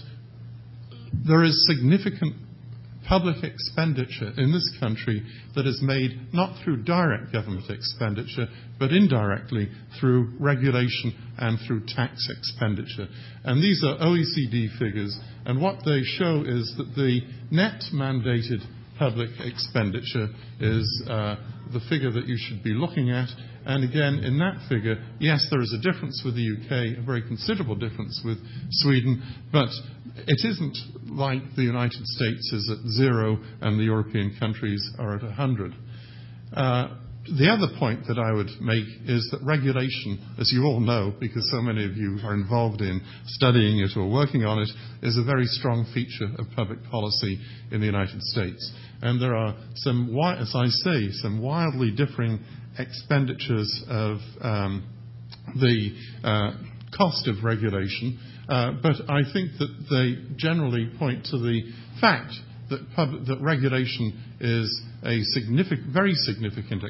there 1.28 1.44
is 1.44 1.66
significant 1.68 2.36
public 3.08 3.42
expenditure 3.42 4.32
in 4.36 4.52
this 4.52 4.76
country 4.80 5.22
that 5.54 5.66
is 5.66 5.80
made 5.82 6.32
not 6.32 6.62
through 6.62 6.82
direct 6.82 7.32
government 7.32 7.68
expenditure, 7.70 8.46
but 8.78 8.92
indirectly 8.92 9.68
through 10.00 10.32
regulation 10.38 11.14
and 11.38 11.58
through 11.66 11.82
tax 11.86 12.28
expenditure. 12.30 13.08
And 13.44 13.62
these 13.62 13.84
are 13.84 13.98
OECD 13.98 14.78
figures, 14.78 15.16
and 15.44 15.60
what 15.60 15.84
they 15.84 16.02
show 16.02 16.44
is 16.46 16.74
that 16.76 16.94
the 16.94 17.20
net 17.50 17.82
mandated 17.92 18.60
public 18.98 19.30
expenditure 19.40 20.28
is 20.60 21.04
uh, 21.08 21.36
the 21.72 21.80
figure 21.88 22.12
that 22.12 22.26
you 22.26 22.36
should 22.38 22.62
be 22.62 22.74
looking 22.74 23.10
at. 23.10 23.28
And 23.64 23.84
again, 23.84 24.24
in 24.24 24.38
that 24.38 24.66
figure, 24.68 24.96
yes, 25.20 25.46
there 25.50 25.60
is 25.60 25.72
a 25.72 25.92
difference 25.92 26.22
with 26.24 26.34
the 26.34 26.56
UK, 26.56 26.98
a 26.98 27.06
very 27.06 27.22
considerable 27.22 27.76
difference 27.76 28.20
with 28.24 28.38
Sweden, 28.70 29.22
but 29.52 29.68
it 30.16 30.44
isn't 30.44 30.76
like 31.06 31.42
the 31.56 31.62
United 31.62 32.04
States 32.04 32.52
is 32.52 32.70
at 32.70 32.90
zero 32.90 33.38
and 33.60 33.78
the 33.78 33.84
European 33.84 34.36
countries 34.38 34.82
are 34.98 35.16
at 35.16 35.22
100. 35.22 35.74
Uh, 36.54 36.88
the 37.38 37.48
other 37.48 37.68
point 37.78 38.06
that 38.08 38.18
I 38.18 38.32
would 38.32 38.50
make 38.60 38.84
is 39.06 39.28
that 39.30 39.42
regulation, 39.42 40.18
as 40.40 40.50
you 40.52 40.64
all 40.64 40.80
know, 40.80 41.14
because 41.20 41.48
so 41.52 41.62
many 41.62 41.84
of 41.84 41.96
you 41.96 42.18
are 42.24 42.34
involved 42.34 42.80
in 42.80 43.00
studying 43.26 43.78
it 43.78 43.96
or 43.96 44.10
working 44.10 44.44
on 44.44 44.58
it, 44.58 44.68
is 45.02 45.16
a 45.16 45.22
very 45.22 45.44
strong 45.44 45.86
feature 45.94 46.26
of 46.38 46.46
public 46.56 46.82
policy 46.90 47.38
in 47.70 47.78
the 47.78 47.86
United 47.86 48.20
States. 48.22 48.72
And 49.02 49.22
there 49.22 49.36
are 49.36 49.54
some, 49.76 50.10
as 50.36 50.52
I 50.54 50.66
say, 50.66 51.10
some 51.22 51.40
wildly 51.40 51.92
differing 51.92 52.40
expenditures 52.78 53.84
of 53.88 54.18
um, 54.40 54.88
the 55.56 55.94
uh, 56.24 56.52
cost 56.96 57.28
of 57.28 57.44
regulation 57.44 58.18
uh, 58.48 58.72
but 58.82 58.96
I 59.08 59.22
think 59.32 59.52
that 59.58 59.70
they 59.88 60.36
generally 60.36 60.90
point 60.98 61.24
to 61.26 61.38
the 61.38 61.62
fact 62.00 62.32
that, 62.70 63.38
regulation 63.40 64.12
is 64.40 64.82
a 65.04 65.20
very 65.92 66.14
significant 66.14 66.82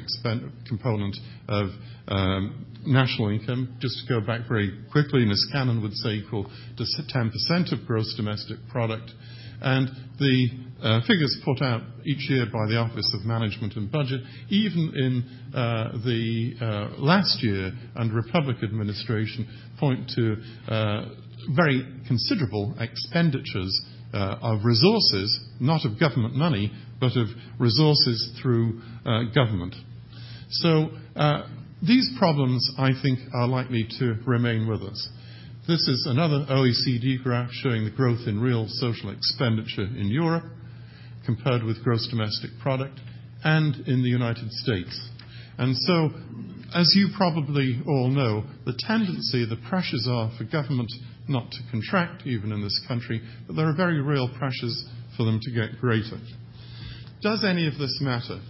component 0.67 1.15
of 1.47 1.67
um, 2.07 2.65
national 2.85 3.29
income. 3.29 3.75
Just 3.79 4.05
to 4.05 4.13
go 4.19 4.25
back 4.25 4.41
very 4.47 4.77
quickly, 4.91 5.25
Niskanen 5.25 5.81
would 5.81 5.93
say 5.93 6.11
equal 6.11 6.49
to 6.77 6.83
10% 7.13 7.71
of 7.71 7.85
gross 7.85 8.13
domestic 8.15 8.57
product. 8.69 9.11
And 9.61 9.89
the 10.19 10.47
figures 11.07 11.39
put 11.45 11.61
out 11.61 11.81
each 12.03 12.29
year 12.29 12.45
by 12.45 12.67
the 12.67 12.77
Office 12.77 13.09
of 13.13 13.25
Management 13.25 13.75
and 13.75 13.89
Budget, 13.89 14.21
even 14.49 14.91
in 14.95 15.55
uh, 15.55 15.93
the 16.03 16.53
uh, 16.59 17.01
last 17.01 17.41
year 17.41 17.71
under 17.95 18.15
Republic 18.15 18.57
administration, 18.61 19.47
point 19.79 20.11
to 20.15 20.35
uh, 20.67 21.05
very 21.55 21.85
considerable 22.07 22.75
expenditures 22.79 23.71
uh, 24.13 24.37
of 24.41 24.65
resources, 24.65 25.39
not 25.59 25.85
of 25.85 25.99
government 25.99 26.35
money, 26.35 26.71
but 26.99 27.15
of 27.17 27.27
resources 27.59 28.37
through 28.41 28.81
uh, 29.05 29.23
government. 29.33 29.75
So 30.49 30.89
uh, 31.15 31.47
these 31.81 32.11
problems, 32.17 32.69
I 32.77 32.91
think, 33.01 33.19
are 33.33 33.47
likely 33.47 33.87
to 33.99 34.15
remain 34.25 34.67
with 34.67 34.81
us. 34.81 35.09
This 35.65 35.87
is 35.87 36.05
another 36.09 36.45
OECD 36.49 37.23
graph 37.23 37.49
showing 37.51 37.85
the 37.85 37.91
growth 37.91 38.27
in 38.27 38.39
real 38.41 38.65
social 38.67 39.09
expenditure 39.11 39.85
in 39.85 40.07
Europe 40.07 40.43
compared 41.25 41.63
with 41.63 41.83
gross 41.83 42.07
domestic 42.09 42.51
product 42.61 42.99
and 43.43 43.75
in 43.87 44.03
the 44.03 44.09
United 44.09 44.51
States. 44.51 45.09
And 45.57 45.75
so, 45.77 46.09
as 46.73 46.91
you 46.95 47.09
probably 47.15 47.81
all 47.87 48.09
know, 48.09 48.43
the 48.65 48.73
tendency, 48.77 49.45
the 49.45 49.61
pressures 49.69 50.07
are 50.09 50.31
for 50.37 50.43
government 50.45 50.91
not 51.27 51.51
to 51.51 51.57
contract, 51.71 52.25
even 52.25 52.51
in 52.51 52.61
this 52.61 52.81
country, 52.87 53.21
but 53.47 53.55
there 53.55 53.67
are 53.67 53.75
very 53.75 54.01
real 54.01 54.29
pressures 54.37 54.85
for 55.15 55.23
them 55.23 55.39
to 55.41 55.51
get 55.51 55.79
greater. 55.79 56.17
Does 57.21 57.45
any 57.45 57.67
of 57.67 57.77
this 57.77 57.99
matter? 58.01 58.41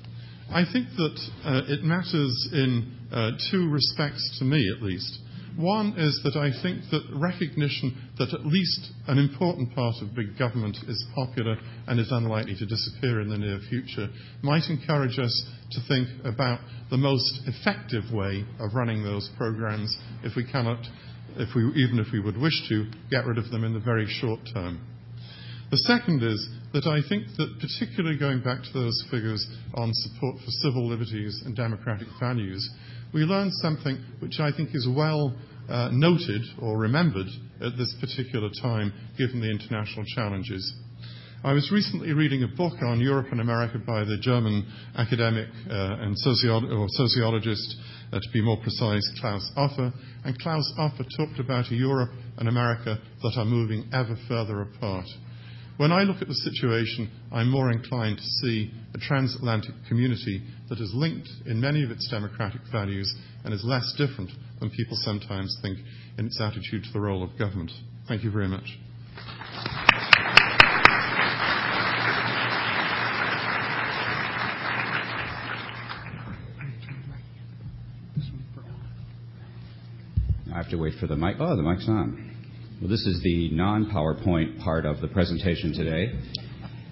I 0.50 0.64
think 0.72 0.88
that 0.98 1.20
uh, 1.46 1.62
it 1.68 1.84
matters 1.84 2.50
in 2.52 2.98
uh, 3.12 3.32
two 3.52 3.70
respects 3.70 4.38
to 4.40 4.46
me, 4.46 4.72
at 4.76 4.82
least. 4.82 5.20
One 5.58 5.94
is 5.98 6.20
that 6.24 6.36
I 6.36 6.50
think 6.64 6.82
that 6.90 7.04
recognition 7.14 8.10
that 8.18 8.34
at 8.34 8.46
least 8.46 8.92
an 9.08 9.20
important 9.20 9.76
part 9.76 9.96
of 10.02 10.16
big 10.16 10.38
government 10.38 10.78
is 10.88 11.06
popular 11.14 11.58
and 11.88 12.00
is 12.00 12.12
unlikely 12.12 12.56
to 12.56 12.66
disappear 12.66 13.22
in 13.22 13.30
the 13.30 13.38
near 13.38 13.60
future 13.70 14.10
might 14.42 14.70
encourage 14.70 15.20
us 15.20 15.46
to 15.72 15.82
think 15.88 16.08
about 16.26 16.60
the 16.90 16.98
most 16.98 17.42
effective 17.46 18.04
way 18.12 18.46
of 18.60 18.74
running 18.74 19.04
those 19.04 19.30
programs 19.38 19.96
if 20.24 20.36
we 20.36 20.44
cannot 20.44 20.80
if 21.36 21.56
we, 21.56 21.64
even 21.82 22.00
if 22.00 22.08
we 22.12 22.20
would 22.20 22.38
wish 22.38 22.68
to, 22.70 22.86
get 23.10 23.26
rid 23.26 23.38
of 23.38 23.50
them 23.50 23.64
in 23.64 23.74
the 23.74 23.80
very 23.80 24.06
short 24.08 24.40
term. 24.54 24.80
The 25.72 25.78
second 25.78 26.22
is 26.22 26.48
that 26.74 26.86
I 26.86 27.02
think 27.08 27.26
that, 27.38 27.58
particularly 27.60 28.20
going 28.20 28.44
back 28.44 28.62
to 28.62 28.74
those 28.74 29.04
figures 29.10 29.46
on 29.74 29.90
support 29.92 30.38
for 30.38 30.52
civil 30.62 30.88
liberties 30.88 31.42
and 31.46 31.56
democratic 31.56 32.08
values, 32.20 32.70
we 33.14 33.22
learned 33.22 33.52
something 33.62 34.04
which 34.20 34.40
I 34.40 34.52
think 34.56 34.70
is 34.74 34.88
well 34.90 35.36
uh, 35.70 35.90
noted 35.92 36.42
or 36.60 36.78
remembered 36.78 37.28
at 37.62 37.78
this 37.78 37.96
particular 38.02 38.50
time, 38.62 38.92
given 39.18 39.40
the 39.40 39.50
international 39.50 40.06
challenges. 40.16 40.74
I 41.46 41.52
was 41.52 41.72
recently 41.72 42.14
reading 42.14 42.44
a 42.44 42.48
book 42.48 42.82
on 42.82 43.02
Europe 43.02 43.28
and 43.32 43.42
America 43.42 43.78
by 43.78 44.06
the 44.06 44.18
German 44.18 44.66
academic 44.96 45.50
uh, 45.70 45.98
and 46.00 46.18
sociologist 46.18 47.76
uh, 48.14 48.20
to 48.20 48.30
be 48.32 48.42
more 48.42 48.58
precise, 48.62 49.04
Claus 49.20 49.52
Offe. 49.58 49.92
And 50.24 50.40
Claus 50.40 50.72
Offe 50.80 51.06
talked 51.18 51.40
about 51.40 51.70
a 51.70 51.76
Europe 51.76 52.12
and 52.38 52.48
America 52.48 52.98
that 53.22 53.34
are 53.36 53.46
moving 53.46 53.90
ever 53.94 54.16
further 54.30 54.62
apart. 54.62 55.06
When 55.78 55.92
I 55.92 56.04
look 56.04 56.22
at 56.22 56.28
the 56.28 56.36
situation, 56.36 57.10
I'm 57.32 57.50
more 57.50 57.72
inclined 57.72 58.18
to 58.18 58.24
see 58.24 58.72
a 58.94 59.00
transatlantic 59.00 59.74
community 59.88 60.44
that 60.70 60.80
is 60.80 60.94
linked 60.94 61.28
in 61.48 61.60
many 61.60 61.84
of 61.84 61.90
its 61.90 62.08
democratic 62.12 62.62
values 62.72 63.12
and 63.44 63.52
is 63.54 63.64
less 63.66 63.92
different 63.98 64.30
than 64.60 64.70
people 64.70 64.96
sometimes 65.02 65.58
think 65.64 65.80
in 66.20 66.28
its 66.28 66.40
attitude 66.40 66.84
to 66.84 66.94
the 66.94 67.00
role 67.00 67.24
of 67.24 67.38
government. 67.40 67.72
Thank 68.08 68.24
you 68.24 68.30
very 68.30 68.48
much. 68.48 68.78
I 80.54 80.58
have 80.58 80.70
to 80.70 80.78
wait 80.78 80.94
for 81.00 81.08
the 81.08 81.16
mic. 81.16 81.38
Oh, 81.40 81.56
the 81.56 81.64
mic's 81.64 81.88
on. 81.88 82.33
Well, 82.84 82.90
this 82.90 83.06
is 83.06 83.22
the 83.24 83.50
non-PowerPoint 83.52 84.62
part 84.62 84.86
of 84.86 85.00
the 85.00 85.08
presentation 85.08 85.72
today. 85.72 86.20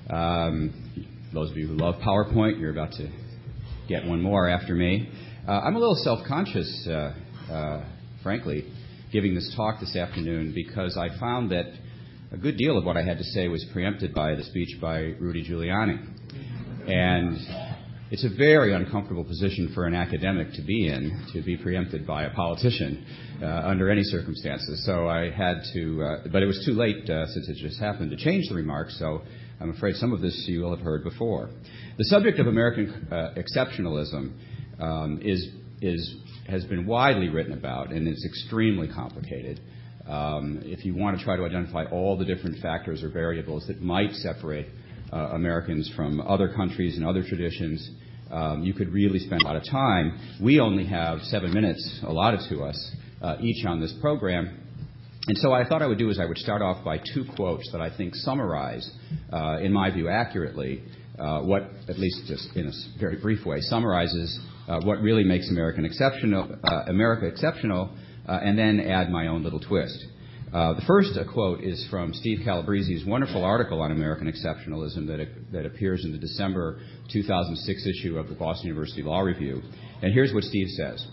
Um, 0.09 1.11
those 1.33 1.51
of 1.51 1.57
you 1.57 1.67
who 1.67 1.73
love 1.73 1.95
PowerPoint, 1.95 2.61
you're 2.61 2.71
about 2.71 2.93
to 2.93 3.11
get 3.89 4.05
one 4.05 4.21
more 4.21 4.47
after 4.47 4.73
me. 4.73 5.09
Uh, 5.45 5.51
I'm 5.51 5.75
a 5.75 5.79
little 5.79 5.97
self-conscious, 6.01 6.87
uh, 6.87 7.13
uh, 7.51 7.85
frankly, 8.23 8.71
giving 9.11 9.35
this 9.35 9.53
talk 9.57 9.81
this 9.81 9.97
afternoon 9.97 10.53
because 10.55 10.95
I 10.95 11.09
found 11.19 11.51
that 11.51 11.65
a 12.31 12.37
good 12.37 12.55
deal 12.55 12.77
of 12.77 12.85
what 12.85 12.95
I 12.95 13.03
had 13.03 13.17
to 13.17 13.25
say 13.25 13.49
was 13.49 13.65
preempted 13.73 14.13
by 14.13 14.35
the 14.35 14.45
speech 14.45 14.79
by 14.79 14.99
Rudy 15.19 15.43
Giuliani. 15.43 15.99
And 16.87 17.37
it's 18.11 18.25
a 18.25 18.37
very 18.37 18.73
uncomfortable 18.73 19.23
position 19.23 19.71
for 19.73 19.85
an 19.85 19.95
academic 19.95 20.51
to 20.51 20.61
be 20.61 20.87
in, 20.87 21.25
to 21.31 21.41
be 21.41 21.55
preempted 21.55 22.05
by 22.05 22.23
a 22.23 22.33
politician 22.33 23.05
uh, 23.41 23.45
under 23.45 23.89
any 23.89 24.03
circumstances. 24.03 24.85
So 24.85 25.07
I 25.07 25.31
had 25.31 25.61
to, 25.73 26.03
uh, 26.03 26.27
but 26.29 26.43
it 26.43 26.45
was 26.45 26.61
too 26.65 26.73
late 26.73 27.09
uh, 27.09 27.25
since 27.27 27.47
it 27.47 27.55
just 27.55 27.79
happened 27.79 28.11
to 28.11 28.17
change 28.17 28.49
the 28.49 28.55
remarks, 28.55 28.99
so 28.99 29.21
I'm 29.61 29.69
afraid 29.69 29.95
some 29.95 30.11
of 30.11 30.19
this 30.19 30.43
you 30.45 30.59
will 30.59 30.75
have 30.75 30.83
heard 30.83 31.05
before. 31.05 31.51
The 31.97 32.03
subject 32.03 32.37
of 32.39 32.47
American 32.47 33.07
uh, 33.09 33.33
exceptionalism 33.37 34.33
um, 34.81 35.21
is, 35.23 35.47
is, 35.81 36.15
has 36.49 36.65
been 36.65 36.85
widely 36.85 37.29
written 37.29 37.53
about, 37.53 37.91
and 37.93 38.09
it's 38.09 38.25
extremely 38.25 38.89
complicated. 38.89 39.61
Um, 40.05 40.59
if 40.65 40.83
you 40.83 40.95
want 40.97 41.17
to 41.17 41.23
try 41.23 41.37
to 41.37 41.45
identify 41.45 41.85
all 41.85 42.17
the 42.17 42.25
different 42.25 42.61
factors 42.61 43.03
or 43.03 43.09
variables 43.09 43.67
that 43.67 43.81
might 43.81 44.11
separate 44.15 44.67
uh, 45.11 45.29
Americans 45.33 45.91
from 45.95 46.21
other 46.21 46.49
countries 46.53 46.97
and 46.97 47.05
other 47.05 47.23
traditions. 47.23 47.89
Um, 48.31 48.63
you 48.63 48.73
could 48.73 48.93
really 48.93 49.19
spend 49.19 49.41
a 49.41 49.45
lot 49.45 49.55
of 49.55 49.63
time. 49.69 50.37
We 50.41 50.59
only 50.59 50.85
have 50.85 51.21
seven 51.23 51.53
minutes 51.53 51.99
allotted 52.03 52.41
to 52.49 52.63
us 52.63 52.95
uh, 53.21 53.37
each 53.41 53.65
on 53.65 53.81
this 53.81 53.93
program. 54.01 54.57
And 55.27 55.37
so 55.37 55.51
what 55.51 55.65
I 55.65 55.69
thought 55.69 55.81
I 55.81 55.87
would 55.87 55.99
do 55.99 56.09
is 56.09 56.19
I 56.19 56.25
would 56.25 56.37
start 56.37 56.61
off 56.61 56.83
by 56.83 56.97
two 56.97 57.25
quotes 57.35 57.71
that 57.71 57.81
I 57.81 57.95
think 57.95 58.15
summarize, 58.15 58.89
uh, 59.31 59.59
in 59.61 59.71
my 59.71 59.91
view, 59.91 60.09
accurately 60.09 60.83
uh, 61.19 61.41
what, 61.41 61.63
at 61.87 61.99
least 61.99 62.25
just 62.27 62.55
in 62.55 62.67
a 62.67 62.99
very 62.99 63.17
brief 63.17 63.45
way, 63.45 63.61
summarizes 63.61 64.39
what 64.83 65.01
really 65.01 65.25
makes 65.25 65.51
America 65.51 65.83
exceptional, 65.83 66.57
and 68.25 68.57
then 68.57 68.79
add 68.79 69.11
my 69.11 69.27
own 69.27 69.43
little 69.43 69.59
twist. 69.59 70.05
Uh, 70.53 70.73
the 70.73 70.81
first 70.85 71.17
quote 71.31 71.63
is 71.63 71.87
from 71.89 72.13
Steve 72.13 72.39
Calabresi's 72.45 73.05
wonderful 73.05 73.45
article 73.45 73.81
on 73.81 73.91
American 73.91 74.27
exceptionalism 74.27 75.07
that, 75.07 75.25
that 75.53 75.65
appears 75.65 76.03
in 76.03 76.11
the 76.11 76.17
December 76.17 76.81
2006 77.13 77.87
issue 77.87 78.17
of 78.17 78.27
the 78.27 78.35
Boston 78.35 78.67
University 78.67 79.01
Law 79.01 79.21
Review. 79.21 79.61
And 80.01 80.13
here's 80.13 80.33
what 80.33 80.43
Steve 80.43 80.67
says. 80.71 81.07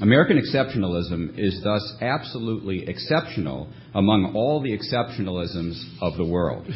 American 0.00 0.38
exceptionalism 0.38 1.38
is 1.38 1.60
thus 1.62 1.96
absolutely 2.00 2.88
exceptional 2.88 3.70
among 3.94 4.32
all 4.34 4.62
the 4.62 4.72
exceptionalisms 4.72 5.76
of 6.00 6.16
the 6.16 6.24
world 6.24 6.66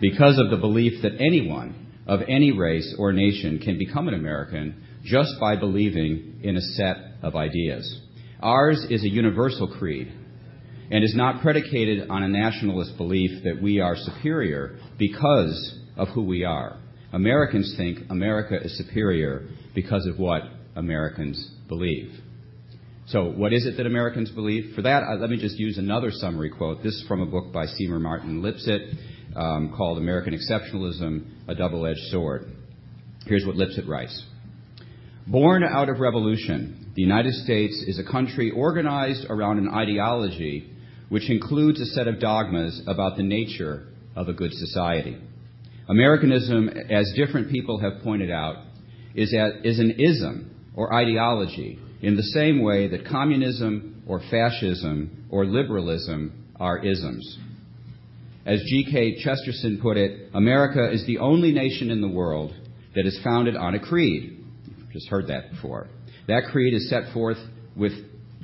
because 0.00 0.38
of 0.38 0.50
the 0.50 0.58
belief 0.58 1.02
that 1.02 1.18
anyone 1.18 1.92
of 2.06 2.20
any 2.28 2.52
race 2.52 2.94
or 3.00 3.12
nation 3.12 3.58
can 3.58 3.78
become 3.78 4.06
an 4.06 4.14
American 4.14 4.80
just 5.02 5.30
by 5.40 5.56
believing 5.56 6.40
in 6.44 6.56
a 6.56 6.60
set 6.60 6.96
of 7.22 7.34
ideas. 7.34 8.00
Ours 8.40 8.86
is 8.90 9.02
a 9.02 9.08
universal 9.08 9.66
creed 9.66 10.12
and 10.90 11.02
is 11.04 11.14
not 11.14 11.42
predicated 11.42 12.08
on 12.08 12.22
a 12.22 12.28
nationalist 12.28 12.96
belief 12.96 13.44
that 13.44 13.60
we 13.60 13.80
are 13.80 13.96
superior 13.96 14.78
because 14.98 15.78
of 15.96 16.08
who 16.08 16.22
we 16.22 16.44
are. 16.44 16.78
Americans 17.12 17.74
think 17.76 17.98
America 18.10 18.56
is 18.62 18.76
superior 18.76 19.48
because 19.74 20.06
of 20.06 20.18
what 20.18 20.42
Americans 20.74 21.52
believe. 21.68 22.12
So, 23.08 23.30
what 23.30 23.52
is 23.52 23.66
it 23.66 23.76
that 23.76 23.86
Americans 23.86 24.30
believe? 24.30 24.74
For 24.74 24.82
that, 24.82 25.04
uh, 25.04 25.16
let 25.16 25.30
me 25.30 25.36
just 25.36 25.56
use 25.58 25.78
another 25.78 26.10
summary 26.10 26.50
quote. 26.50 26.82
This 26.82 26.94
is 26.94 27.04
from 27.06 27.20
a 27.20 27.26
book 27.26 27.52
by 27.52 27.66
Seymour 27.66 28.00
Martin 28.00 28.42
Lipset 28.42 28.94
um, 29.36 29.72
called 29.76 29.98
American 29.98 30.34
Exceptionalism 30.34 31.24
A 31.46 31.54
Double 31.54 31.86
Edged 31.86 32.10
Sword. 32.10 32.46
Here's 33.26 33.46
what 33.46 33.54
Lipset 33.54 33.86
writes 33.86 34.24
Born 35.26 35.62
out 35.62 35.88
of 35.88 36.00
revolution, 36.00 36.92
the 36.94 37.02
United 37.02 37.34
States 37.34 37.84
is 37.86 37.98
a 37.98 38.10
country 38.10 38.50
organized 38.50 39.26
around 39.28 39.58
an 39.58 39.68
ideology 39.68 40.72
which 41.08 41.30
includes 41.30 41.80
a 41.80 41.86
set 41.86 42.08
of 42.08 42.20
dogmas 42.20 42.82
about 42.86 43.16
the 43.16 43.22
nature 43.22 43.88
of 44.14 44.28
a 44.28 44.32
good 44.32 44.52
society. 44.52 45.16
Americanism, 45.88 46.68
as 46.68 47.12
different 47.16 47.50
people 47.50 47.78
have 47.78 48.02
pointed 48.02 48.30
out, 48.30 48.56
is, 49.14 49.32
an 49.32 49.94
ism 49.98 50.50
or 50.74 50.92
ideology 50.92 51.78
in 52.02 52.16
the 52.16 52.22
same 52.22 52.62
way 52.62 52.88
that 52.88 53.06
communism 53.06 54.02
or 54.06 54.20
fascism 54.30 55.26
or 55.30 55.46
liberalism 55.46 56.44
are 56.58 56.84
isms. 56.84 57.38
As 58.44 58.60
G.K. 58.68 59.22
Chesterton 59.22 59.80
put 59.80 59.96
it, 59.96 60.30
America 60.34 60.90
is 60.92 61.04
the 61.06 61.18
only 61.18 61.52
nation 61.52 61.90
in 61.90 62.00
the 62.00 62.08
world 62.08 62.52
that 62.94 63.06
is 63.06 63.18
founded 63.24 63.56
on 63.56 63.74
a 63.74 63.80
creed. 63.80 64.44
Just 64.92 65.08
heard 65.08 65.28
that 65.28 65.50
before. 65.50 65.88
That 66.28 66.44
creed 66.50 66.74
is 66.74 66.88
set 66.88 67.12
forth 67.12 67.38
with 67.76 67.92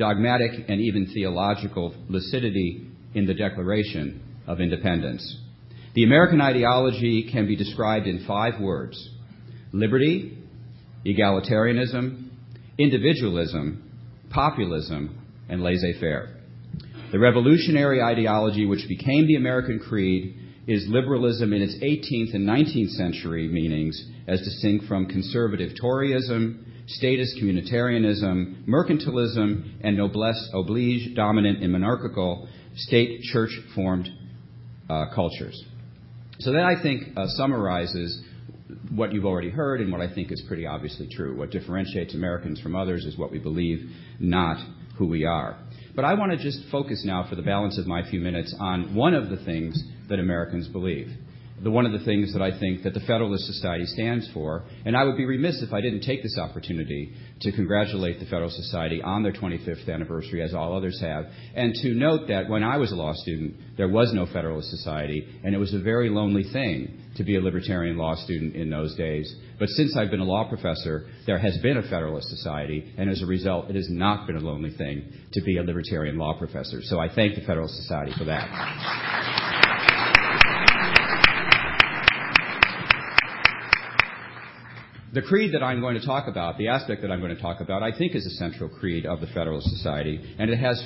dogmatic 0.03 0.65
and 0.69 0.81
even 0.81 1.07
theological 1.15 1.95
lucidity 2.09 2.85
in 3.15 3.25
the 3.25 3.35
Declaration 3.35 4.21
of 4.49 4.61
Independence. 4.61 5.39
The 5.95 6.03
American 6.03 6.41
ideology 6.41 7.31
can 7.31 7.47
be 7.47 7.55
described 7.55 8.09
in 8.09 8.25
five 8.27 8.61
words 8.61 8.97
liberty, 9.73 10.37
egalitarianism, 11.07 12.31
individualism, 12.79 13.89
populism, 14.31 15.21
and 15.49 15.63
laissez 15.63 16.01
faire. 16.01 16.35
The 17.13 17.21
revolutionary 17.21 18.03
ideology 18.03 18.67
which 18.67 18.89
became 18.89 19.29
the 19.29 19.37
American 19.37 19.79
creed 19.79 20.37
is 20.67 20.87
liberalism 20.89 21.53
in 21.53 21.63
its 21.63 21.75
18th 21.77 22.35
and 22.35 22.49
19th 22.49 22.91
century 22.91 23.49
meanings 23.49 24.05
as 24.29 24.41
distinct 24.41 24.87
from 24.87 25.07
conservative 25.07 25.73
Toryism, 25.83 26.65
status 26.87 27.37
communitarianism, 27.43 28.65
mercantilism, 28.67 29.79
and 29.83 29.97
noblesse 29.97 30.51
oblige 30.55 31.15
dominant 31.15 31.63
and 31.63 31.73
monarchical 31.73 32.49
state 32.77 33.23
church 33.23 33.51
formed 33.75 34.09
uh, 34.89 35.07
cultures. 35.15 35.63
So 36.39 36.53
that 36.53 36.65
I 36.65 36.81
think 36.83 37.17
uh, 37.17 37.27
summarizes 37.29 38.23
what 38.91 39.13
you've 39.13 39.27
already 39.27 39.51
heard 39.51 39.81
and 39.81 39.93
what 39.93 40.01
I 40.01 40.13
think 40.13 40.33
is 40.33 40.43
pretty 40.47 40.67
obviously 40.67 41.09
true. 41.15 41.37
What 41.37 41.51
differentiates 41.51 42.15
Americans 42.15 42.61
from 42.61 42.75
others 42.75 43.05
is 43.05 43.17
what 43.19 43.31
we 43.31 43.39
believe, 43.39 43.91
not 44.19 44.59
who 44.97 45.07
we 45.07 45.25
are. 45.25 45.59
But 45.95 46.05
I 46.05 46.15
want 46.15 46.33
to 46.33 46.39
just 46.39 46.65
focus 46.71 47.05
now 47.05 47.27
for 47.29 47.35
the 47.37 47.43
balance 47.43 47.79
of 47.79 47.87
my 47.87 48.09
few 48.09 48.21
minutes 48.21 48.55
on 48.59 48.95
one 48.95 49.15
of 49.15 49.29
the 49.29 49.37
things 49.37 49.83
that 50.09 50.19
Americans 50.19 50.69
believe 50.69 51.09
the 51.63 51.71
one 51.71 51.87
of 51.87 51.93
the 51.93 52.05
things 52.05 52.33
that 52.33 52.43
I 52.43 52.59
think 52.59 52.83
that 52.83 52.95
the 52.95 53.01
Federalist 53.01 53.45
Society 53.47 53.87
stands 53.87 54.29
for. 54.35 54.65
And 54.85 54.97
I 54.97 55.05
would 55.05 55.17
be 55.17 55.25
remiss 55.25 55.63
if 55.63 55.73
I 55.73 55.81
didn't 55.81 56.03
take 56.03 56.23
this 56.23 56.39
opportunity 56.39 57.15
to 57.43 57.53
congratulate 57.53 58.19
the 58.19 58.27
Federalist 58.27 58.57
Society 58.57 59.01
on 59.03 59.23
their 59.23 59.33
25th 59.33 59.89
anniversary, 59.89 60.43
as 60.43 60.55
all 60.55 60.77
others 60.77 61.01
have, 61.01 61.27
and 61.55 61.75
to 61.75 61.95
note 61.95 62.29
that 62.29 62.49
when 62.49 62.63
I 62.63 62.77
was 62.77 62.93
a 62.93 62.97
law 62.97 63.13
student, 63.15 63.55
there 63.77 63.89
was 63.89 64.13
no 64.13 64.27
Federalist 64.27 64.71
Society, 64.71 65.27
and 65.45 65.55
it 65.55 65.59
was 65.59 65.75
a 65.75 65.81
very 65.81 66.11
lonely 66.11 66.45
thing 66.53 66.99
to 67.17 67.25
be 67.25 67.37
a 67.37 67.41
libertarian 67.41 67.97
law 67.97 68.15
student 68.15 68.55
in 68.55 68.71
those 68.71 68.95
days. 68.97 69.35
But 69.59 69.69
since 69.69 69.97
I've 69.97 70.11
been 70.11 70.21
a 70.21 70.25
law 70.25 70.49
professor, 70.49 71.07
there 71.27 71.39
has 71.39 71.59
been 71.59 71.77
a 71.77 71.83
Federalist 71.83 72.29
Society, 72.29 72.93
and 72.97 73.11
as 73.11 73.23
a 73.23 73.27
result, 73.27 73.71
it 73.71 73.77
has 73.77 73.89
not 73.91 74.27
been 74.27 74.37
a 74.37 74.41
lonely 74.41 74.71
thing 74.77 75.13
to 75.33 75.43
be 75.43 75.59
a 75.59 75.63
libertarian 75.63 76.19
law 76.19 76.37
professor. 76.39 76.81
So 76.83 76.99
I 76.99 77.13
thank 77.15 77.35
the 77.35 77.43
Federalist 77.43 77.77
Society 77.77 78.13
for 78.19 78.25
that. 78.25 79.62
The 85.13 85.21
creed 85.21 85.53
that 85.53 85.63
I'm 85.63 85.81
going 85.83 86.01
to 86.01 86.07
talk 86.07 86.27
about, 86.27 86.57
the 86.57 86.69
aspect 86.69 87.03
that 87.03 87.11
I'm 87.11 87.21
going 87.21 87.37
to 87.37 87.41
talk 87.41 87.61
about, 87.61 87.83
I 87.83 87.97
think 87.97 88.15
is 88.15 88.25
a 88.25 88.31
central 88.31 88.71
creed 88.71 89.05
of 89.05 89.21
the 89.21 89.27
Federalist 89.27 89.69
Society, 89.69 90.19
and 90.39 90.51
it 90.51 90.59
has, 90.59 90.83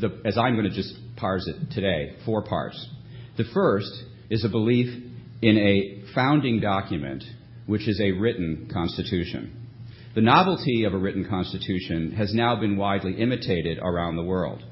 the, 0.00 0.18
as 0.24 0.38
I'm 0.38 0.54
going 0.54 0.68
to 0.68 0.74
just 0.74 0.94
parse 1.16 1.46
it 1.46 1.72
today, 1.72 2.16
four 2.24 2.42
parts. 2.42 2.88
The 3.36 3.44
first 3.52 3.92
is 4.30 4.46
a 4.46 4.48
belief 4.48 5.04
in 5.42 5.58
a 5.58 6.02
founding 6.14 6.60
document, 6.60 7.22
which 7.66 7.86
is 7.86 8.00
a 8.00 8.12
written 8.12 8.70
constitution. 8.72 9.68
The 10.14 10.22
novelty 10.22 10.84
of 10.84 10.94
a 10.94 10.98
written 10.98 11.28
constitution 11.28 12.12
has 12.12 12.32
now 12.32 12.58
been 12.58 12.78
widely 12.78 13.20
imitated 13.20 13.78
around 13.78 14.16
the 14.16 14.22
world, 14.22 14.62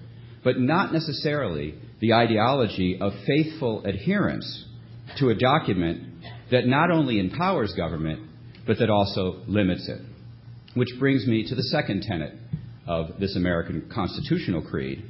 but 0.43 0.59
not 0.59 0.95
necessarily 0.95 1.75
the 2.01 2.15
ideology 2.15 2.99
of 2.99 3.13
faithful 3.27 3.85
adherence 3.85 4.65
to 5.19 5.29
a 5.29 5.35
document 5.35 6.25
that 6.51 6.67
not 6.67 6.91
only 6.91 7.21
empowers 7.21 7.75
government, 7.75 8.31
but 8.67 8.79
that 8.79 8.91
also 8.91 9.43
limits 9.47 9.89
it. 9.89 10.01
Which 10.75 10.89
brings 10.99 11.27
me 11.27 11.47
to 11.49 11.55
the 11.55 11.63
second 11.65 12.03
tenet 12.03 12.35
of 12.87 13.19
this 13.21 13.37
American 13.37 13.91
constitutional 13.93 14.63
creed, 14.63 15.05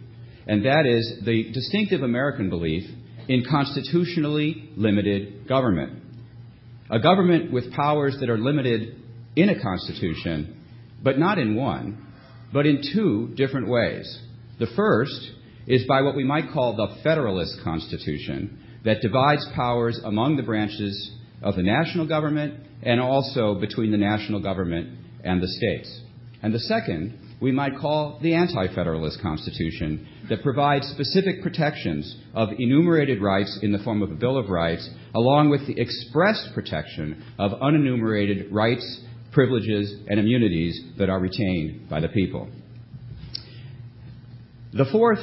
and 0.47 0.65
that 0.65 0.87
is 0.87 1.25
the 1.25 1.51
distinctive 1.53 2.03
American 2.03 2.51
belief 2.51 2.85
in 3.29 3.45
constitutionally 3.49 4.71
limited 4.77 5.49
government. 5.49 6.03
A 6.91 7.01
government 7.01 7.51
with 7.51 7.73
powers 7.73 8.17
that 8.21 8.29
are 8.29 8.39
limited 8.39 8.97
in 9.37 9.49
a 9.49 9.61
constitution, 9.61 10.61
but 11.03 11.19
not 11.19 11.39
in 11.39 11.55
one, 11.57 12.07
but 12.53 12.67
in 12.67 12.83
two 12.93 13.33
different 13.37 13.69
ways. 13.69 14.21
The 14.59 14.69
first 14.77 15.31
is 15.67 15.87
by 15.89 16.03
what 16.03 16.15
we 16.15 16.25
might 16.25 16.53
call 16.53 16.77
the 16.77 17.03
Federalist 17.03 17.59
Constitution, 17.65 18.59
that 18.85 19.01
divides 19.01 19.47
powers 19.55 19.99
among 20.05 20.37
the 20.37 20.43
branches 20.43 21.11
of 21.43 21.57
the 21.57 21.63
national 21.63 22.07
government 22.07 22.61
and 22.83 23.01
also 23.01 23.61
between 23.61 23.91
the 23.91 23.99
national 23.99 24.41
government 24.41 24.99
and 25.23 25.43
the 25.43 25.49
states. 25.49 26.01
And 26.43 26.53
the 26.53 26.61
second, 26.61 27.19
we 27.41 27.53
might 27.53 27.79
call 27.79 28.19
the 28.23 28.35
Anti 28.35 28.75
Federalist 28.75 29.21
Constitution, 29.21 30.07
that 30.29 30.43
provides 30.43 30.87
specific 30.89 31.43
protections 31.43 32.17
of 32.35 32.51
enumerated 32.59 33.21
rights 33.21 33.59
in 33.63 33.73
the 33.73 33.79
form 33.79 34.03
of 34.03 34.11
a 34.11 34.15
Bill 34.15 34.39
of 34.39 34.49
Rights, 34.49 34.89
along 35.15 35.51
with 35.51 35.67
the 35.67 35.79
expressed 35.81 36.51
protection 36.55 37.23
of 37.39 37.53
unenumerated 37.53 38.49
rights, 38.51 39.01
privileges, 39.33 39.95
and 40.09 40.21
immunities 40.21 40.81
that 40.99 41.11
are 41.11 41.19
retained 41.19 41.89
by 41.89 42.01
the 42.01 42.09
people. 42.09 42.49
The 44.73 44.87
fourth 44.91 45.21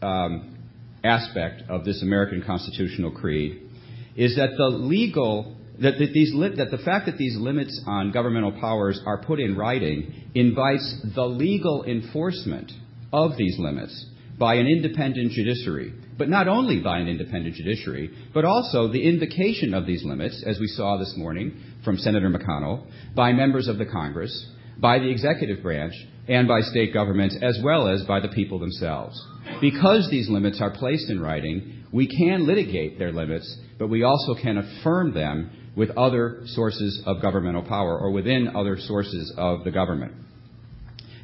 um, 0.00 0.58
aspect 1.04 1.62
of 1.68 1.84
this 1.84 2.02
American 2.02 2.42
constitutional 2.46 3.10
creed 3.10 3.70
is 4.16 4.36
that 4.36 4.50
the 4.56 4.68
legal 4.68 5.56
that, 5.80 5.98
that, 5.98 6.12
these 6.12 6.32
that 6.56 6.70
the 6.70 6.82
fact 6.84 7.06
that 7.06 7.16
these 7.16 7.36
limits 7.36 7.80
on 7.86 8.12
governmental 8.12 8.52
powers 8.52 9.00
are 9.06 9.22
put 9.22 9.40
in 9.40 9.56
writing 9.56 10.30
invites 10.34 11.00
the 11.14 11.24
legal 11.24 11.84
enforcement 11.84 12.70
of 13.12 13.36
these 13.36 13.58
limits 13.58 14.06
by 14.38 14.54
an 14.54 14.66
independent 14.66 15.32
judiciary. 15.32 15.92
But 16.18 16.28
not 16.28 16.46
only 16.46 16.80
by 16.80 16.98
an 16.98 17.08
independent 17.08 17.54
judiciary, 17.54 18.10
but 18.34 18.44
also 18.44 18.88
the 18.88 19.02
invocation 19.02 19.74
of 19.74 19.86
these 19.86 20.04
limits, 20.04 20.42
as 20.46 20.58
we 20.60 20.66
saw 20.66 20.98
this 20.98 21.14
morning 21.16 21.58
from 21.84 21.96
Senator 21.96 22.28
McConnell, 22.28 22.86
by 23.14 23.32
members 23.32 23.66
of 23.66 23.78
the 23.78 23.86
Congress, 23.86 24.50
by 24.78 24.98
the 24.98 25.10
executive 25.10 25.62
branch, 25.62 25.94
and 26.28 26.46
by 26.46 26.60
state 26.60 26.92
governments, 26.94 27.36
as 27.42 27.58
well 27.62 27.88
as 27.88 28.02
by 28.04 28.20
the 28.20 28.28
people 28.28 28.58
themselves. 28.58 29.20
Because 29.60 30.08
these 30.10 30.28
limits 30.28 30.60
are 30.60 30.70
placed 30.70 31.10
in 31.10 31.20
writing, 31.20 31.81
we 31.92 32.08
can 32.08 32.46
litigate 32.46 32.98
their 32.98 33.12
limits, 33.12 33.56
but 33.78 33.88
we 33.88 34.02
also 34.02 34.34
can 34.34 34.58
affirm 34.58 35.12
them 35.12 35.50
with 35.76 35.90
other 35.90 36.42
sources 36.46 37.02
of 37.06 37.20
governmental 37.22 37.62
power 37.62 37.98
or 37.98 38.10
within 38.10 38.52
other 38.56 38.76
sources 38.78 39.32
of 39.36 39.64
the 39.64 39.70
government. 39.70 40.12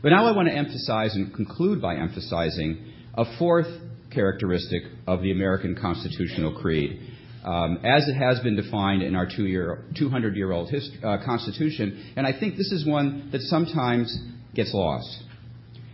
But 0.03 0.11
now 0.11 0.27
I 0.27 0.37
want 0.37 0.49
to 0.49 0.55
emphasize 0.55 1.15
and 1.15 1.35
conclude 1.35 1.83
by 1.83 1.97
emphasizing 1.97 2.85
a 3.15 3.25
fourth 3.39 3.67
characteristic 4.13 4.83
of 5.07 5.23
the 5.23 5.33
American 5.33 5.75
constitutional 5.75 6.55
creed, 6.61 7.01
um, 7.45 7.79
as 7.85 8.09
it 8.09 8.15
has 8.15 8.41
been 8.41 8.57
defined 8.57 9.03
in 9.03 9.17
our 9.17 9.27
two 9.27 9.47
year, 9.47 9.85
200 9.99 10.37
year 10.37 10.53
old 10.53 10.73
uh, 10.73 11.17
Constitution. 11.25 12.13
And 12.17 12.27
I 12.27 12.39
think 12.39 12.57
this 12.57 12.73
is 12.73 12.87
one 12.87 13.31
that 13.33 13.41
sometimes 13.43 14.17
gets 14.55 14.73
lost. 14.73 15.25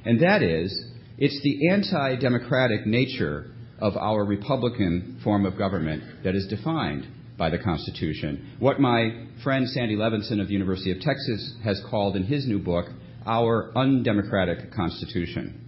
And 0.05 0.21
that 0.21 0.43
is, 0.43 0.71
it's 1.17 1.41
the 1.43 1.71
anti 1.71 2.17
democratic 2.17 2.87
nature 2.87 3.54
of 3.85 3.99
our 3.99 4.25
Republican 4.25 5.21
form 5.23 5.45
of 5.45 5.59
government 5.59 6.03
that 6.25 6.35
is 6.35 6.47
defined 6.47 7.07
by 7.37 7.51
the 7.51 7.59
Constitution. 7.59 8.57
What 8.59 8.81
my 8.81 9.27
friend 9.43 9.69
Sandy 9.69 9.95
Levinson 9.95 10.41
of 10.41 10.47
the 10.47 10.55
University 10.55 10.91
of 10.91 11.01
Texas 11.01 11.55
has 11.63 11.83
called 11.91 12.17
in 12.17 12.25
his 12.25 12.47
new 12.49 12.59
book, 12.59 12.87
Our 13.27 13.77
Undemocratic 13.77 14.73
Constitution. 14.73 15.61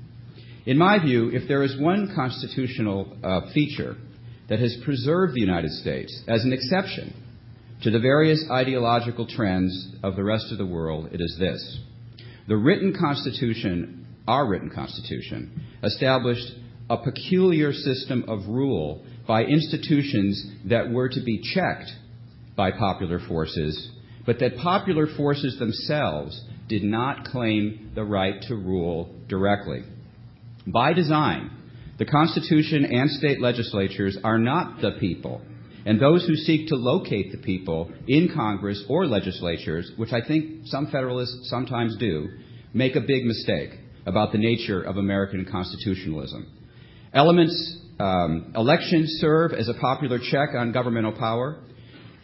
In 0.64 0.78
my 0.78 0.98
view, 0.98 1.28
if 1.30 1.46
there 1.46 1.62
is 1.62 1.78
one 1.78 2.10
constitutional 2.16 3.18
uh, 3.22 3.52
feature 3.52 3.96
that 4.48 4.60
has 4.60 4.78
preserved 4.82 5.34
the 5.34 5.42
United 5.42 5.70
States 5.72 6.22
as 6.26 6.42
an 6.42 6.54
exception 6.54 7.12
to 7.82 7.90
the 7.90 8.00
various 8.00 8.42
ideological 8.50 9.26
trends 9.26 9.94
of 10.02 10.16
the 10.16 10.24
rest 10.24 10.50
of 10.52 10.56
the 10.56 10.64
world, 10.64 11.10
it 11.12 11.20
is 11.20 11.36
this. 11.38 11.80
The 12.48 12.56
written 12.56 12.96
Constitution, 12.98 14.06
our 14.26 14.48
written 14.48 14.70
Constitution, 14.70 15.60
established 15.82 16.50
a 16.88 16.96
peculiar 16.96 17.72
system 17.72 18.24
of 18.28 18.46
rule 18.46 19.04
by 19.26 19.42
institutions 19.42 20.46
that 20.66 20.90
were 20.90 21.08
to 21.08 21.20
be 21.20 21.40
checked 21.54 21.90
by 22.56 22.70
popular 22.70 23.20
forces, 23.28 23.90
but 24.24 24.38
that 24.38 24.56
popular 24.56 25.06
forces 25.16 25.58
themselves 25.58 26.40
did 26.68 26.82
not 26.82 27.24
claim 27.24 27.90
the 27.94 28.04
right 28.04 28.42
to 28.42 28.54
rule 28.54 29.14
directly. 29.28 29.82
By 30.66 30.92
design, 30.92 31.50
the 31.98 32.04
Constitution 32.04 32.84
and 32.84 33.10
state 33.10 33.40
legislatures 33.40 34.18
are 34.22 34.38
not 34.38 34.80
the 34.80 34.92
people, 35.00 35.40
and 35.84 36.00
those 36.00 36.26
who 36.26 36.34
seek 36.34 36.68
to 36.68 36.76
locate 36.76 37.32
the 37.32 37.38
people 37.38 37.92
in 38.08 38.30
Congress 38.34 38.84
or 38.88 39.06
legislatures, 39.06 39.90
which 39.96 40.12
I 40.12 40.20
think 40.26 40.66
some 40.66 40.86
Federalists 40.86 41.48
sometimes 41.48 41.96
do, 41.98 42.28
make 42.74 42.96
a 42.96 43.00
big 43.00 43.24
mistake 43.24 43.70
about 44.04 44.32
the 44.32 44.38
nature 44.38 44.82
of 44.82 44.96
American 44.96 45.46
constitutionalism. 45.50 46.55
Elements, 47.16 47.78
um, 47.98 48.52
elections 48.54 49.16
serve 49.22 49.52
as 49.54 49.70
a 49.70 49.74
popular 49.80 50.18
check 50.18 50.50
on 50.54 50.70
governmental 50.70 51.12
power, 51.12 51.58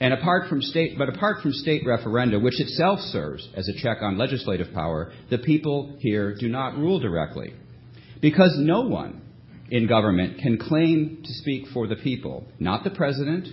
and 0.00 0.12
apart 0.12 0.50
from 0.50 0.60
state, 0.60 0.98
but 0.98 1.08
apart 1.08 1.40
from 1.40 1.54
state 1.54 1.86
referenda, 1.86 2.40
which 2.40 2.60
itself 2.60 3.00
serves 3.00 3.48
as 3.56 3.68
a 3.68 3.72
check 3.82 4.02
on 4.02 4.18
legislative 4.18 4.74
power, 4.74 5.10
the 5.30 5.38
people 5.38 5.96
here 6.00 6.36
do 6.38 6.46
not 6.46 6.76
rule 6.76 7.00
directly. 7.00 7.54
Because 8.20 8.54
no 8.58 8.82
one 8.82 9.22
in 9.70 9.86
government 9.86 10.40
can 10.40 10.58
claim 10.58 11.22
to 11.24 11.32
speak 11.32 11.68
for 11.72 11.86
the 11.86 11.96
people, 11.96 12.44
not 12.58 12.84
the 12.84 12.90
president, 12.90 13.48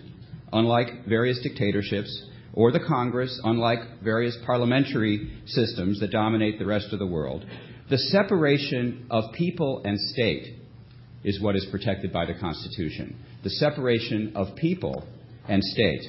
unlike 0.52 1.06
various 1.08 1.40
dictatorships, 1.42 2.22
or 2.54 2.74
the 2.74 2.82
Congress, 2.86 3.40
unlike 3.46 4.02
various 4.04 4.38
parliamentary 4.46 5.32
systems 5.46 6.02
that 6.02 6.12
dominate 6.12 6.60
the 6.60 6.66
rest 6.66 6.92
of 6.92 7.00
the 7.00 7.08
world. 7.08 7.46
The 7.90 7.98
separation 7.98 9.06
of 9.10 9.32
people 9.32 9.84
and 9.86 9.98
state 9.98 10.59
is 11.24 11.42
what 11.42 11.56
is 11.56 11.68
protected 11.72 12.14
by 12.14 12.26
the 12.26 12.34
Constitution. 12.34 13.18
The 13.44 13.50
separation 13.50 14.34
of 14.36 14.56
people 14.56 15.06
and 15.48 15.64
state. 15.64 16.02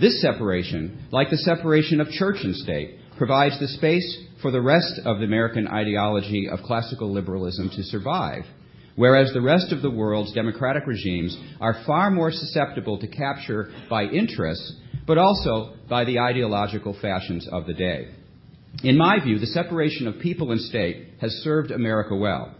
This 0.00 0.20
separation, 0.20 1.06
like 1.10 1.30
the 1.30 1.38
separation 1.38 2.00
of 2.00 2.08
church 2.08 2.38
and 2.42 2.54
state, 2.54 2.98
provides 3.16 3.58
the 3.58 3.68
space 3.68 4.24
for 4.40 4.50
the 4.50 4.60
rest 4.60 5.00
of 5.04 5.18
the 5.18 5.24
American 5.24 5.66
ideology 5.66 6.48
of 6.48 6.60
classical 6.60 7.12
liberalism 7.12 7.68
to 7.70 7.82
survive, 7.82 8.44
whereas 8.94 9.32
the 9.32 9.40
rest 9.40 9.72
of 9.72 9.82
the 9.82 9.90
world's 9.90 10.32
democratic 10.32 10.86
regimes 10.86 11.36
are 11.60 11.82
far 11.84 12.10
more 12.10 12.30
susceptible 12.30 12.98
to 12.98 13.08
capture 13.08 13.70
by 13.90 14.04
interests, 14.04 14.74
but 15.06 15.18
also 15.18 15.74
by 15.88 16.04
the 16.04 16.20
ideological 16.20 16.96
fashions 17.00 17.48
of 17.50 17.66
the 17.66 17.74
day. 17.74 18.08
In 18.84 18.96
my 18.96 19.18
view, 19.18 19.40
the 19.40 19.46
separation 19.46 20.06
of 20.06 20.20
people 20.20 20.52
and 20.52 20.60
state 20.60 21.08
has 21.20 21.32
served 21.42 21.72
America 21.72 22.14
well. 22.14 22.54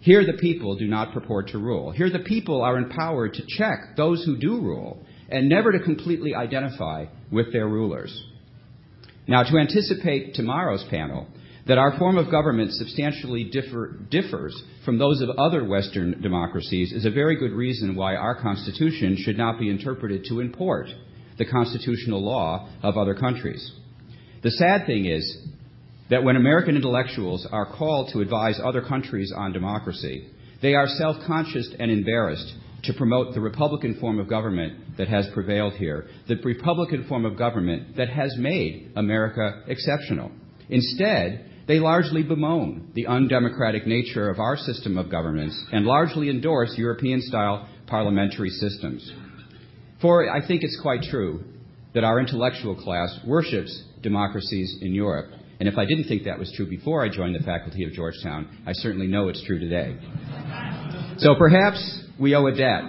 Here 0.00 0.24
the 0.24 0.38
people 0.38 0.76
do 0.76 0.86
not 0.86 1.12
purport 1.12 1.48
to 1.48 1.58
rule. 1.58 1.90
Here 1.90 2.10
the 2.10 2.20
people 2.20 2.62
are 2.62 2.78
empowered 2.78 3.34
to 3.34 3.46
check 3.46 3.96
those 3.96 4.24
who 4.24 4.38
do 4.38 4.60
rule 4.60 5.04
and 5.28 5.48
never 5.48 5.72
to 5.72 5.80
completely 5.80 6.34
identify 6.34 7.06
with 7.30 7.52
their 7.52 7.66
rulers. 7.66 8.24
Now, 9.26 9.42
to 9.42 9.58
anticipate 9.58 10.34
tomorrow's 10.34 10.84
panel, 10.88 11.26
that 11.66 11.76
our 11.76 11.98
form 11.98 12.16
of 12.16 12.30
government 12.30 12.72
substantially 12.72 13.44
differ, 13.44 13.98
differs 14.10 14.60
from 14.86 14.96
those 14.96 15.20
of 15.20 15.28
other 15.36 15.64
Western 15.64 16.22
democracies 16.22 16.92
is 16.92 17.04
a 17.04 17.10
very 17.10 17.36
good 17.36 17.52
reason 17.52 17.94
why 17.94 18.16
our 18.16 18.40
Constitution 18.40 19.18
should 19.18 19.36
not 19.36 19.60
be 19.60 19.68
interpreted 19.68 20.24
to 20.24 20.40
import 20.40 20.86
the 21.36 21.44
constitutional 21.44 22.24
law 22.24 22.70
of 22.82 22.96
other 22.96 23.14
countries. 23.14 23.70
The 24.42 24.50
sad 24.52 24.86
thing 24.86 25.04
is 25.04 25.46
that 26.10 26.24
when 26.24 26.36
American 26.36 26.76
intellectuals 26.76 27.46
are 27.50 27.66
called 27.66 28.10
to 28.12 28.20
advise 28.20 28.60
other 28.62 28.82
countries 28.82 29.32
on 29.36 29.52
democracy, 29.52 30.28
they 30.62 30.74
are 30.74 30.86
self 30.86 31.16
conscious 31.26 31.68
and 31.78 31.90
embarrassed 31.90 32.54
to 32.84 32.94
promote 32.94 33.34
the 33.34 33.40
Republican 33.40 33.98
form 34.00 34.18
of 34.18 34.28
government 34.28 34.96
that 34.96 35.08
has 35.08 35.28
prevailed 35.34 35.74
here, 35.74 36.06
the 36.28 36.36
Republican 36.36 37.06
form 37.08 37.24
of 37.24 37.36
government 37.36 37.96
that 37.96 38.08
has 38.08 38.34
made 38.38 38.92
America 38.96 39.62
exceptional. 39.66 40.30
Instead, 40.68 41.44
they 41.66 41.78
largely 41.78 42.22
bemoan 42.22 42.90
the 42.94 43.06
undemocratic 43.06 43.86
nature 43.86 44.30
of 44.30 44.38
our 44.38 44.56
system 44.56 44.96
of 44.96 45.10
governments 45.10 45.62
and 45.72 45.84
largely 45.84 46.30
endorse 46.30 46.74
European 46.78 47.20
style 47.20 47.68
parliamentary 47.86 48.50
systems. 48.50 49.12
For 50.00 50.30
I 50.30 50.46
think 50.46 50.62
it's 50.62 50.80
quite 50.80 51.02
true 51.02 51.44
that 51.94 52.04
our 52.04 52.20
intellectual 52.20 52.74
class 52.74 53.18
worships 53.26 53.82
democracies 54.02 54.78
in 54.80 54.94
Europe. 54.94 55.30
And 55.60 55.68
if 55.68 55.76
I 55.76 55.84
didn't 55.84 56.04
think 56.04 56.24
that 56.24 56.38
was 56.38 56.52
true 56.56 56.68
before 56.68 57.04
I 57.04 57.08
joined 57.08 57.34
the 57.34 57.44
faculty 57.44 57.84
of 57.84 57.92
Georgetown, 57.92 58.48
I 58.66 58.72
certainly 58.74 59.08
know 59.08 59.28
it's 59.28 59.44
true 59.44 59.58
today. 59.58 59.96
So 61.18 61.34
perhaps 61.34 62.02
we 62.18 62.34
owe 62.34 62.46
a 62.46 62.54
debt 62.54 62.82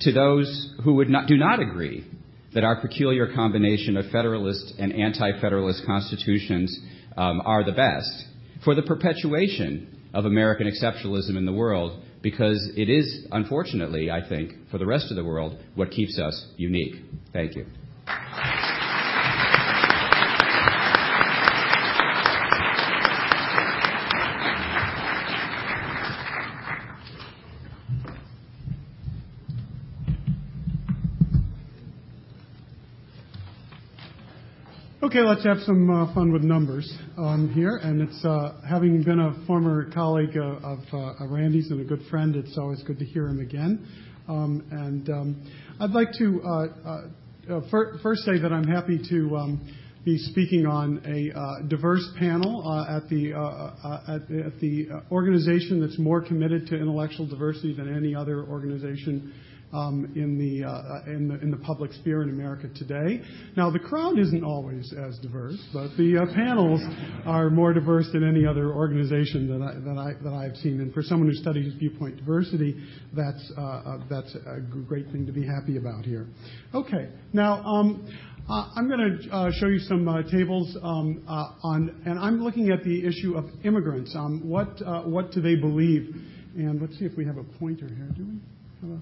to 0.00 0.12
those 0.12 0.74
who 0.82 0.94
would 0.94 1.10
not, 1.10 1.26
do 1.26 1.36
not 1.36 1.60
agree 1.60 2.06
that 2.54 2.64
our 2.64 2.80
peculiar 2.80 3.32
combination 3.34 3.96
of 3.96 4.06
Federalist 4.10 4.74
and 4.78 4.92
anti 4.92 5.40
Federalist 5.40 5.84
constitutions 5.86 6.76
um, 7.16 7.42
are 7.44 7.64
the 7.64 7.72
best 7.72 8.24
for 8.64 8.74
the 8.74 8.82
perpetuation 8.82 9.98
of 10.12 10.24
American 10.24 10.66
exceptionalism 10.66 11.36
in 11.36 11.46
the 11.46 11.52
world 11.52 12.02
because 12.22 12.70
it 12.76 12.90
is, 12.90 13.26
unfortunately, 13.30 14.10
I 14.10 14.26
think, 14.28 14.52
for 14.70 14.78
the 14.78 14.86
rest 14.86 15.10
of 15.10 15.16
the 15.16 15.24
world, 15.24 15.58
what 15.74 15.90
keeps 15.90 16.18
us 16.18 16.46
unique. 16.56 16.96
Thank 17.32 17.56
you. 17.56 17.66
Okay, 35.10 35.22
let's 35.22 35.42
have 35.42 35.58
some 35.66 35.90
uh, 35.90 36.14
fun 36.14 36.30
with 36.30 36.42
numbers 36.42 36.88
um, 37.18 37.52
here. 37.52 37.80
And 37.82 38.00
it's 38.00 38.24
uh, 38.24 38.60
having 38.64 39.02
been 39.02 39.18
a 39.18 39.44
former 39.44 39.90
colleague 39.90 40.36
uh, 40.36 40.60
of 40.62 40.78
uh, 40.92 41.26
Randy's 41.26 41.68
and 41.72 41.80
a 41.80 41.84
good 41.84 42.02
friend, 42.08 42.36
it's 42.36 42.56
always 42.56 42.80
good 42.84 43.00
to 43.00 43.04
hear 43.04 43.26
him 43.26 43.40
again. 43.40 43.88
Um, 44.28 44.64
and 44.70 45.10
um, 45.10 45.50
I'd 45.80 45.90
like 45.90 46.12
to 46.18 46.40
uh, 46.42 47.60
fir- 47.72 47.98
first 48.04 48.22
say 48.22 48.38
that 48.38 48.52
I'm 48.52 48.68
happy 48.68 49.00
to 49.10 49.36
um, 49.36 49.74
be 50.04 50.16
speaking 50.16 50.64
on 50.64 51.02
a 51.04 51.66
diverse 51.66 52.08
panel 52.16 52.62
at 52.88 53.08
the 53.08 53.32
at, 54.06 54.46
at 54.46 54.60
the 54.60 54.90
organization 55.10 55.80
that's 55.80 55.98
more 55.98 56.22
committed 56.22 56.68
to 56.68 56.76
intellectual 56.76 57.26
diversity 57.26 57.74
than 57.74 57.92
any 57.92 58.14
other 58.14 58.44
organization 58.44 59.34
in, 60.16 60.36
the, 60.38 60.66
uh, 60.66 61.10
in, 61.10 61.50
the, 61.50 61.56
public 61.56 61.92
sphere 61.92 62.22
in 62.22 62.30
America 62.30 62.68
today. 62.74 63.20
Now, 63.56 63.70
the 63.70 63.78
crowd 63.78 64.18
isn't 64.18 64.42
always 64.42 64.92
as 64.92 65.18
diverse, 65.18 65.58
but 65.72 65.96
the 65.96 66.18
uh, 66.18 66.34
panels 66.34 66.80
are 67.24 67.50
more 67.50 67.72
diverse 67.72 68.08
than 68.12 68.26
any 68.26 68.46
other 68.46 68.72
organization 68.72 69.46
that, 69.48 69.62
I, 69.62 69.74
that, 69.74 69.98
I, 69.98 70.22
that 70.24 70.32
I've 70.32 70.56
seen. 70.56 70.80
And 70.80 70.92
for 70.92 71.02
someone 71.02 71.28
who 71.28 71.34
studies 71.34 71.72
viewpoint 71.74 72.16
diversity, 72.16 72.82
that's, 73.14 73.52
uh, 73.56 73.98
that's 74.08 74.34
a 74.34 74.60
great 74.60 75.06
thing 75.12 75.26
to 75.26 75.32
be 75.32 75.46
happy 75.46 75.76
about 75.76 76.04
here. 76.04 76.26
Okay, 76.74 77.08
now 77.32 77.62
um, 77.62 78.08
I'm 78.48 78.88
going 78.88 79.20
to 79.30 79.52
show 79.60 79.66
you 79.68 79.78
some 79.80 80.04
tables 80.32 80.76
um, 80.82 81.22
on, 81.28 82.02
and 82.06 82.18
I'm 82.18 82.42
looking 82.42 82.70
at 82.70 82.82
the 82.82 83.06
issue 83.06 83.36
of 83.36 83.44
immigrants. 83.64 84.14
Um, 84.16 84.48
what 84.48 84.80
what 85.06 85.30
do 85.30 85.40
they 85.40 85.54
believe? 85.54 86.14
And 86.56 86.80
let's 86.80 86.98
see 86.98 87.04
if 87.04 87.16
we 87.16 87.24
have 87.26 87.36
a 87.36 87.44
pointer 87.44 87.86
here. 87.86 88.10
Do 88.16 88.26
we? 88.82 88.96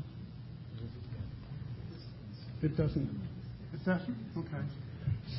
It 2.62 2.76
doesn't. 2.76 3.09
Is 3.74 3.84
that 3.86 4.00
okay? 4.36 4.64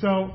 So 0.00 0.32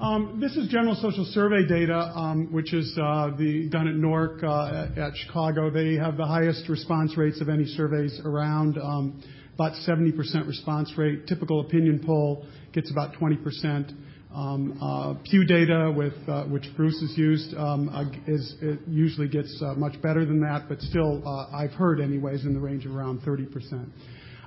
um, 0.00 0.38
this 0.40 0.56
is 0.56 0.68
general 0.68 0.94
social 0.94 1.24
survey 1.32 1.66
data, 1.66 2.12
um, 2.14 2.52
which 2.52 2.72
is 2.72 2.96
uh, 3.02 3.30
the, 3.36 3.68
done 3.68 3.88
at 3.88 3.94
NORC 3.94 4.44
uh, 4.44 4.92
at, 4.92 4.98
at, 4.98 5.16
Chicago. 5.16 5.70
They 5.70 5.94
have 5.94 6.16
the 6.16 6.26
highest 6.26 6.68
response 6.68 7.16
rates 7.16 7.40
of 7.40 7.48
any 7.48 7.64
surveys 7.64 8.20
around, 8.24 8.78
um, 8.78 9.20
about 9.54 9.72
70% 9.72 10.46
response 10.46 10.92
rate. 10.96 11.26
Typical 11.26 11.62
opinion 11.62 12.00
poll 12.06 12.46
gets 12.72 12.92
about 12.92 13.14
20%. 13.14 13.92
Um, 14.32 14.78
uh, 14.80 15.14
Pew 15.28 15.44
data, 15.44 15.92
with, 15.96 16.14
uh, 16.28 16.44
which 16.44 16.66
Bruce 16.76 17.00
has 17.00 17.18
used, 17.18 17.56
um, 17.56 17.90
is, 18.28 18.54
it 18.62 18.78
usually 18.86 19.26
gets 19.26 19.60
uh, 19.60 19.74
much 19.74 20.00
better 20.00 20.24
than 20.24 20.40
that, 20.42 20.66
but 20.68 20.80
still, 20.80 21.26
uh, 21.26 21.56
I've 21.56 21.72
heard 21.72 22.00
anyways, 22.00 22.44
in 22.44 22.54
the 22.54 22.60
range 22.60 22.86
of 22.86 22.94
around 22.94 23.22
30%. 23.22 23.88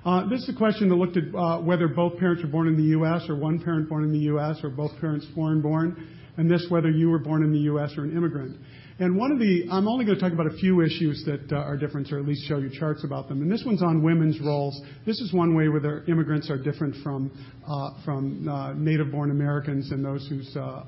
Uh, 0.03 0.27
this 0.29 0.41
is 0.41 0.49
a 0.49 0.57
question 0.57 0.89
that 0.89 0.95
looked 0.95 1.15
at 1.15 1.23
uh, 1.35 1.59
whether 1.59 1.87
both 1.87 2.17
parents 2.17 2.41
were 2.41 2.49
born 2.49 2.67
in 2.67 2.75
the 2.75 2.89
U.S. 2.97 3.21
or 3.29 3.35
one 3.35 3.61
parent 3.61 3.87
born 3.87 4.03
in 4.03 4.11
the 4.11 4.25
U.S. 4.33 4.57
or 4.63 4.71
both 4.71 4.91
parents 4.99 5.27
foreign 5.35 5.61
born, 5.61 6.07
and 6.37 6.49
this 6.49 6.65
whether 6.69 6.89
you 6.89 7.09
were 7.09 7.19
born 7.19 7.43
in 7.43 7.51
the 7.51 7.59
U.S. 7.59 7.91
or 7.95 8.05
an 8.05 8.17
immigrant. 8.17 8.57
And 8.97 9.15
one 9.15 9.31
of 9.31 9.37
the, 9.37 9.67
I'm 9.71 9.87
only 9.87 10.05
going 10.05 10.17
to 10.17 10.23
talk 10.23 10.33
about 10.33 10.47
a 10.47 10.57
few 10.57 10.81
issues 10.81 11.23
that 11.25 11.51
uh, 11.55 11.57
are 11.57 11.77
different, 11.77 12.11
or 12.11 12.17
at 12.17 12.25
least 12.25 12.47
show 12.47 12.57
you 12.57 12.71
charts 12.79 13.03
about 13.03 13.29
them. 13.29 13.43
And 13.43 13.51
this 13.51 13.61
one's 13.63 13.83
on 13.83 14.01
women's 14.01 14.39
roles. 14.41 14.81
This 15.05 15.19
is 15.19 15.31
one 15.33 15.55
way 15.55 15.69
where 15.69 16.03
immigrants 16.05 16.49
are 16.49 16.57
different 16.57 16.95
from 17.03 17.31
from 18.03 18.43
native-born 18.83 19.29
Americans 19.29 19.91
and 19.91 20.03
those 20.03 20.27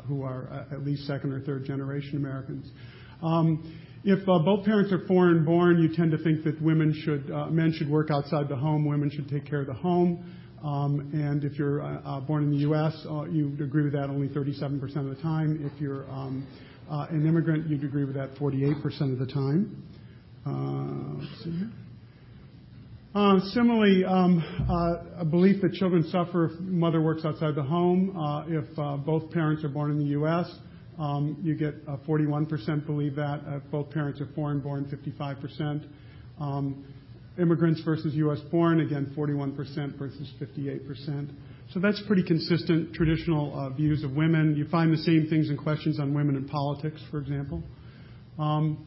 who 0.07 0.23
are 0.23 0.67
at 0.71 0.83
least 0.83 1.05
second 1.05 1.33
or 1.33 1.39
third 1.41 1.65
generation 1.65 2.17
Americans. 2.17 2.67
If 4.05 4.27
uh, 4.27 4.39
both 4.39 4.65
parents 4.65 4.91
are 4.91 5.07
foreign 5.07 5.45
born, 5.45 5.81
you 5.81 5.95
tend 5.95 6.11
to 6.11 6.17
think 6.17 6.43
that 6.43 6.61
women 6.61 6.93
should, 7.05 7.31
uh, 7.31 7.47
men 7.47 7.71
should 7.71 7.89
work 7.89 8.11
outside 8.11 8.49
the 8.49 8.55
home, 8.55 8.85
women 8.85 9.09
should 9.09 9.29
take 9.29 9.45
care 9.49 9.61
of 9.61 9.67
the 9.67 9.73
home. 9.73 10.25
Um, 10.61 11.09
and 11.13 11.43
if 11.45 11.57
you're 11.57 11.81
uh, 11.81 12.01
uh 12.01 12.19
born 12.19 12.43
in 12.43 12.51
the 12.51 12.57
U.S., 12.57 12.93
uh, 13.09 13.23
you'd 13.25 13.61
agree 13.61 13.83
with 13.83 13.93
that 13.93 14.09
only 14.09 14.27
37% 14.27 14.81
of 14.97 15.15
the 15.15 15.21
time. 15.21 15.69
If 15.73 15.79
you're 15.79 16.03
um, 16.11 16.45
uh, 16.91 17.07
an 17.11 17.25
immigrant, 17.25 17.69
you'd 17.69 17.85
agree 17.85 18.03
with 18.03 18.15
that 18.15 18.35
48% 18.35 19.13
of 19.13 19.19
the 19.19 19.25
time. 19.25 19.83
let's 20.45 21.43
see 21.43 21.51
here. 21.51 21.71
Uh, 23.15 23.39
similarly, 23.51 24.03
um, 24.03 24.43
uh, 24.69 25.21
a 25.21 25.25
belief 25.25 25.61
that 25.61 25.71
children 25.73 26.03
suffer 26.09 26.45
if 26.45 26.59
mother 26.59 26.99
works 26.99 27.23
outside 27.23 27.55
the 27.55 27.63
home. 27.63 28.17
Uh, 28.17 28.43
if 28.47 29.05
both 29.05 29.31
parents 29.31 29.63
are 29.63 29.69
born 29.69 29.91
in 29.91 29.99
the 29.99 30.11
U.S., 30.11 30.49
you 31.41 31.55
get 31.55 31.85
41% 31.85 32.85
believe 32.85 33.15
that. 33.15 33.41
If 33.47 33.71
both 33.71 33.89
parents 33.91 34.21
are 34.21 34.27
foreign-born, 34.35 34.85
55%. 34.85 35.87
Um, 36.39 36.85
immigrants 37.39 37.81
versus 37.81 38.13
U.S.-born, 38.13 38.85
again, 38.85 39.13
41% 39.17 39.97
versus 39.97 40.31
58%. 40.39 41.29
So 41.73 41.79
that's 41.79 42.01
pretty 42.05 42.23
consistent 42.23 42.93
traditional 42.93 43.57
uh, 43.57 43.69
views 43.69 44.03
of 44.03 44.11
women. 44.11 44.55
You 44.55 44.67
find 44.67 44.93
the 44.93 44.97
same 44.97 45.27
things 45.29 45.49
in 45.49 45.57
questions 45.57 45.99
on 45.99 46.13
women 46.13 46.35
in 46.35 46.47
politics, 46.47 47.01
for 47.09 47.19
example. 47.19 47.63
Um, 48.37 48.85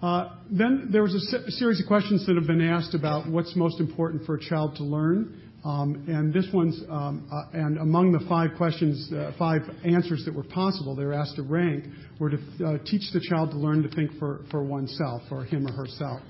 uh, 0.00 0.36
then 0.50 0.88
there 0.92 1.02
was 1.02 1.14
a 1.14 1.50
series 1.50 1.80
of 1.80 1.86
questions 1.86 2.24
that 2.26 2.36
have 2.36 2.46
been 2.46 2.66
asked 2.66 2.94
about 2.94 3.28
what's 3.28 3.54
most 3.56 3.80
important 3.80 4.24
for 4.24 4.36
a 4.36 4.40
child 4.40 4.76
to 4.76 4.84
learn. 4.84 5.47
Um, 5.68 6.02
and 6.08 6.32
this 6.32 6.46
one's, 6.50 6.80
um, 6.88 7.28
uh, 7.30 7.44
and 7.52 7.76
among 7.76 8.10
the 8.12 8.20
five 8.26 8.56
questions, 8.56 9.12
uh, 9.12 9.32
five 9.38 9.60
answers 9.84 10.24
that 10.24 10.34
were 10.34 10.44
possible, 10.44 10.96
they 10.96 11.04
were 11.04 11.12
asked 11.12 11.36
to 11.36 11.42
rank, 11.42 11.84
were 12.18 12.30
to 12.30 12.38
uh, 12.64 12.78
teach 12.86 13.02
the 13.12 13.20
child 13.28 13.50
to 13.50 13.58
learn 13.58 13.82
to 13.82 13.90
think 13.90 14.12
for, 14.18 14.40
oneself, 14.64 15.20
or 15.30 15.44
him 15.44 15.66
or 15.66 15.72
herself. 15.72 16.22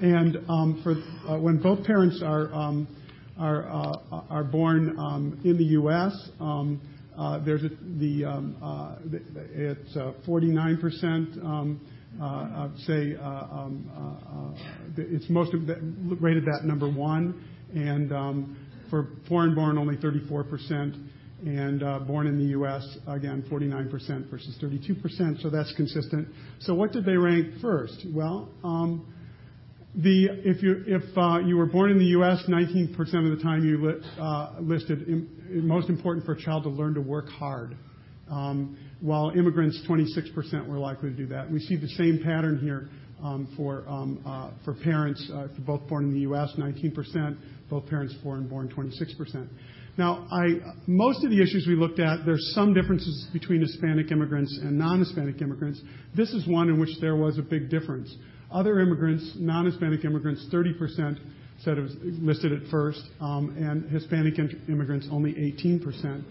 And 0.00 0.36
um, 0.48 0.80
for 0.84 0.92
uh, 1.28 1.40
when 1.40 1.60
both 1.60 1.84
parents 1.84 2.22
are 2.22 2.54
um, 2.54 2.86
are 3.36 3.68
uh, 3.68 4.22
are 4.30 4.44
born 4.44 4.96
um, 5.00 5.40
in 5.42 5.56
the 5.56 5.64
U.S., 5.64 6.12
um, 6.38 6.80
uh, 7.18 7.40
it's 9.52 9.98
49 10.26 10.78
percent. 10.78 11.30
I'd 12.22 12.78
say 12.86 13.16
it's 14.96 15.28
most 15.28 15.52
rated 16.20 16.44
that 16.44 16.60
number 16.62 16.88
one, 16.88 17.42
and 17.74 18.12
for 18.90 19.08
foreign-born, 19.28 19.78
only 19.78 19.96
34%, 19.96 21.08
and 21.44 21.82
uh, 21.82 21.98
born 22.00 22.26
in 22.26 22.38
the 22.38 22.50
U.S., 22.50 22.98
again, 23.06 23.44
49% 23.50 24.30
versus 24.30 24.58
32%, 24.62 25.42
so 25.42 25.50
that's 25.50 25.72
consistent. 25.76 26.28
So 26.60 26.74
what 26.74 26.92
did 26.92 27.04
they 27.04 27.16
rank 27.16 27.60
first? 27.60 28.06
Well, 28.12 28.48
um, 28.64 29.12
the, 29.94 30.28
if 30.44 31.16
uh, 31.16 31.38
you 31.46 31.56
were 31.56 31.66
born 31.66 31.90
in 31.90 31.98
the 31.98 32.06
U.S., 32.06 32.42
19% 32.48 32.98
of 32.98 33.36
the 33.36 33.42
time 33.42 33.64
you 33.64 34.02
uh, 34.20 34.56
listed 34.60 35.06
most 35.50 35.88
important 35.88 36.26
for 36.26 36.32
a 36.32 36.40
child 36.40 36.64
to 36.64 36.68
learn 36.68 36.94
to 36.94 37.00
work 37.00 37.28
hard. 37.28 37.76
Um, 38.30 38.76
while 39.00 39.30
immigrants, 39.30 39.80
26% 39.88 40.66
were 40.66 40.78
likely 40.78 41.10
to 41.10 41.16
do 41.16 41.26
that. 41.28 41.50
We 41.50 41.60
see 41.60 41.76
the 41.76 41.88
same 41.88 42.20
pattern 42.24 42.58
here 42.58 42.88
for, 43.56 43.84
um, 43.88 44.22
uh, 44.26 44.50
for 44.64 44.74
parents, 44.74 45.30
uh, 45.32 45.48
for 45.54 45.62
both 45.62 45.88
born 45.88 46.04
in 46.04 46.12
the 46.12 46.20
U.S., 46.20 46.52
19%, 46.58 47.36
both 47.70 47.86
parents 47.86 48.14
foreign 48.22 48.48
born, 48.48 48.68
26%. 48.68 49.48
Now, 49.98 50.28
most 50.86 51.24
of 51.24 51.30
the 51.30 51.40
issues 51.40 51.66
we 51.66 51.74
looked 51.74 52.00
at, 52.00 52.26
there's 52.26 52.52
some 52.54 52.74
differences 52.74 53.28
between 53.32 53.62
Hispanic 53.62 54.10
immigrants 54.12 54.58
and 54.62 54.78
non-Hispanic 54.78 55.40
immigrants. 55.40 55.80
This 56.14 56.30
is 56.30 56.46
one 56.46 56.68
in 56.68 56.78
which 56.78 56.90
there 57.00 57.16
was 57.16 57.38
a 57.38 57.42
big 57.42 57.70
difference. 57.70 58.14
Other 58.52 58.80
immigrants, 58.80 59.32
non-Hispanic 59.36 60.04
immigrants, 60.04 60.46
30% 60.52 61.18
said 61.60 61.78
it 61.78 61.80
was 61.80 61.96
listed 62.02 62.52
at 62.52 62.68
first, 62.70 63.02
um, 63.20 63.56
and 63.58 63.90
Hispanic 63.90 64.38
immigrants 64.68 65.08
only 65.10 65.32
18%. 65.32 66.22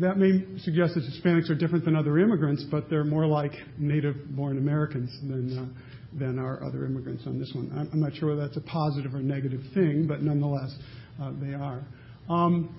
That 0.00 0.18
may 0.18 0.44
suggest 0.58 0.94
that 0.94 1.04
Hispanics 1.04 1.48
are 1.48 1.54
different 1.54 1.84
than 1.84 1.96
other 1.96 2.18
immigrants, 2.18 2.64
but 2.70 2.90
they're 2.90 3.04
more 3.04 3.26
like 3.26 3.52
native-born 3.78 4.58
Americans 4.58 5.10
than 5.22 5.58
uh, 5.58 6.18
than 6.18 6.38
our 6.38 6.62
other 6.64 6.84
immigrants 6.86 7.24
on 7.26 7.38
this 7.38 7.50
one. 7.54 7.70
I'm, 7.92 8.00
not 8.00 8.14
sure 8.14 8.30
whether 8.30 8.42
that's 8.42 8.56
a 8.56 8.62
positive 8.62 9.14
or 9.14 9.20
negative 9.20 9.60
thing, 9.74 10.06
but 10.06 10.22
nonetheless, 10.22 10.74
uh, 11.20 11.32
they 11.40 11.54
are. 11.54 11.84
Um, 12.28 12.74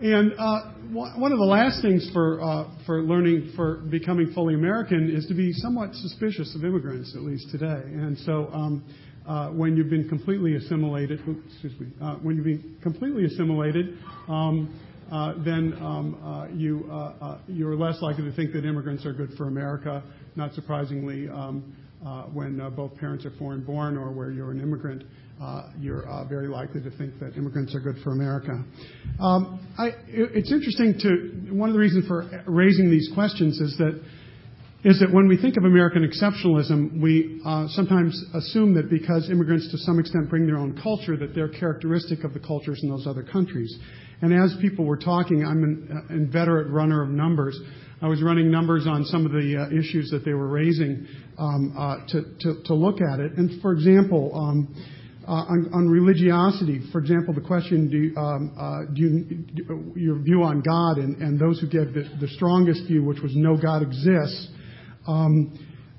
and 0.00 0.32
uh, 0.38 0.60
one 0.92 1.30
of 1.30 1.38
the 1.38 1.44
last 1.44 1.82
things 1.82 2.08
for 2.12 2.40
uh, 2.42 2.68
for 2.86 3.02
learning 3.02 3.52
for 3.54 3.76
becoming 3.90 4.32
fully 4.32 4.54
American 4.54 5.10
is 5.14 5.26
to 5.26 5.34
be 5.34 5.52
somewhat 5.52 5.94
suspicious 5.94 6.54
of 6.56 6.64
immigrants, 6.64 7.14
at 7.14 7.22
least 7.22 7.46
today. 7.50 7.82
And 7.84 8.18
so, 8.18 8.48
um, 8.52 8.84
uh, 9.28 9.50
when 9.50 9.76
you've 9.76 9.90
been 9.90 10.08
completely 10.08 10.56
assimilated, 10.56 11.20
excuse 11.46 11.78
me, 11.78 11.88
uh, 12.02 12.14
when 12.14 12.36
you've 12.36 12.46
been 12.46 12.76
completely 12.82 13.26
assimilated. 13.26 13.98
Um, 14.26 14.74
then 15.44 15.76
um, 15.80 16.18
uh, 16.24 16.46
you, 16.54 16.88
uh, 16.90 17.38
you're 17.48 17.76
less 17.76 18.00
likely 18.00 18.24
to 18.24 18.32
think 18.32 18.52
that 18.52 18.64
immigrants 18.64 19.04
are 19.04 19.12
good 19.12 19.30
for 19.36 19.48
America. 19.48 20.02
Not 20.36 20.54
surprisingly, 20.54 21.28
um, 21.28 21.76
when 22.32 22.58
both 22.76 22.96
parents 22.96 23.24
are 23.26 23.32
foreign 23.38 23.64
born 23.64 23.96
or 23.96 24.12
where 24.12 24.30
you're 24.30 24.52
an 24.52 24.60
immigrant, 24.60 25.02
you're 25.78 26.04
very 26.28 26.48
likely 26.48 26.80
to 26.82 26.90
think 26.92 27.18
that 27.18 27.36
immigrants 27.36 27.74
are 27.74 27.80
good 27.80 27.96
for 28.04 28.12
America. 28.12 28.64
Um, 29.20 29.60
it's 30.08 30.52
interesting 30.52 30.94
to, 31.00 31.54
one 31.54 31.68
of 31.68 31.74
the 31.74 31.80
reasons 31.80 32.06
for 32.06 32.44
raising 32.46 32.90
these 32.90 33.10
questions 33.14 33.60
is 33.60 33.76
that 33.78 35.12
when 35.12 35.28
we 35.28 35.36
think 35.36 35.56
of 35.58 35.64
American 35.64 36.08
exceptionalism, 36.08 37.02
we 37.02 37.40
uh, 37.44 37.66
sometimes 37.68 38.18
assume 38.34 38.72
that 38.74 38.88
because 38.88 39.28
immigrants 39.28 39.70
to 39.72 39.78
some 39.78 39.98
extent 39.98 40.30
bring 40.30 40.46
their 40.46 40.56
own 40.56 40.80
culture, 40.82 41.16
that 41.16 41.34
they're 41.34 41.50
characteristic 41.50 42.24
of 42.24 42.32
the 42.32 42.40
cultures 42.40 42.80
in 42.82 42.88
those 42.88 43.06
other 43.06 43.22
countries. 43.22 43.78
And 44.22 44.34
as 44.34 44.54
people 44.60 44.84
were 44.84 44.98
talking, 44.98 45.44
I'm 45.44 45.64
an 45.64 46.06
uh, 46.10 46.14
inveterate 46.14 46.68
runner 46.70 47.02
of 47.02 47.08
numbers. 47.08 47.58
I 48.02 48.08
was 48.08 48.22
running 48.22 48.50
numbers 48.50 48.86
on 48.86 49.04
some 49.04 49.26
of 49.26 49.32
the 49.32 49.56
uh, 49.56 49.78
issues 49.78 50.10
that 50.10 50.24
they 50.24 50.32
were 50.32 50.48
raising 50.48 51.06
um, 51.38 51.74
uh, 51.76 51.96
to, 52.08 52.74
look 52.74 52.98
at 53.00 53.20
it. 53.20 53.32
And 53.32 53.60
for 53.60 53.72
example, 53.72 54.32
um, 54.34 54.74
on, 55.26 55.88
religiosity, 55.88 56.80
for 56.92 56.98
example, 56.98 57.34
the 57.34 57.40
question, 57.40 57.88
do, 57.88 58.20
um, 58.20 58.92
you, 58.94 59.44
your 59.94 60.18
view 60.18 60.42
on 60.42 60.60
God, 60.60 60.98
and, 60.98 61.38
those 61.38 61.60
who 61.60 61.68
gave 61.68 61.92
the, 61.94 62.28
strongest 62.36 62.86
view, 62.86 63.04
which 63.04 63.20
was 63.20 63.36
no 63.36 63.56
God 63.56 63.82
exists, 63.82 64.48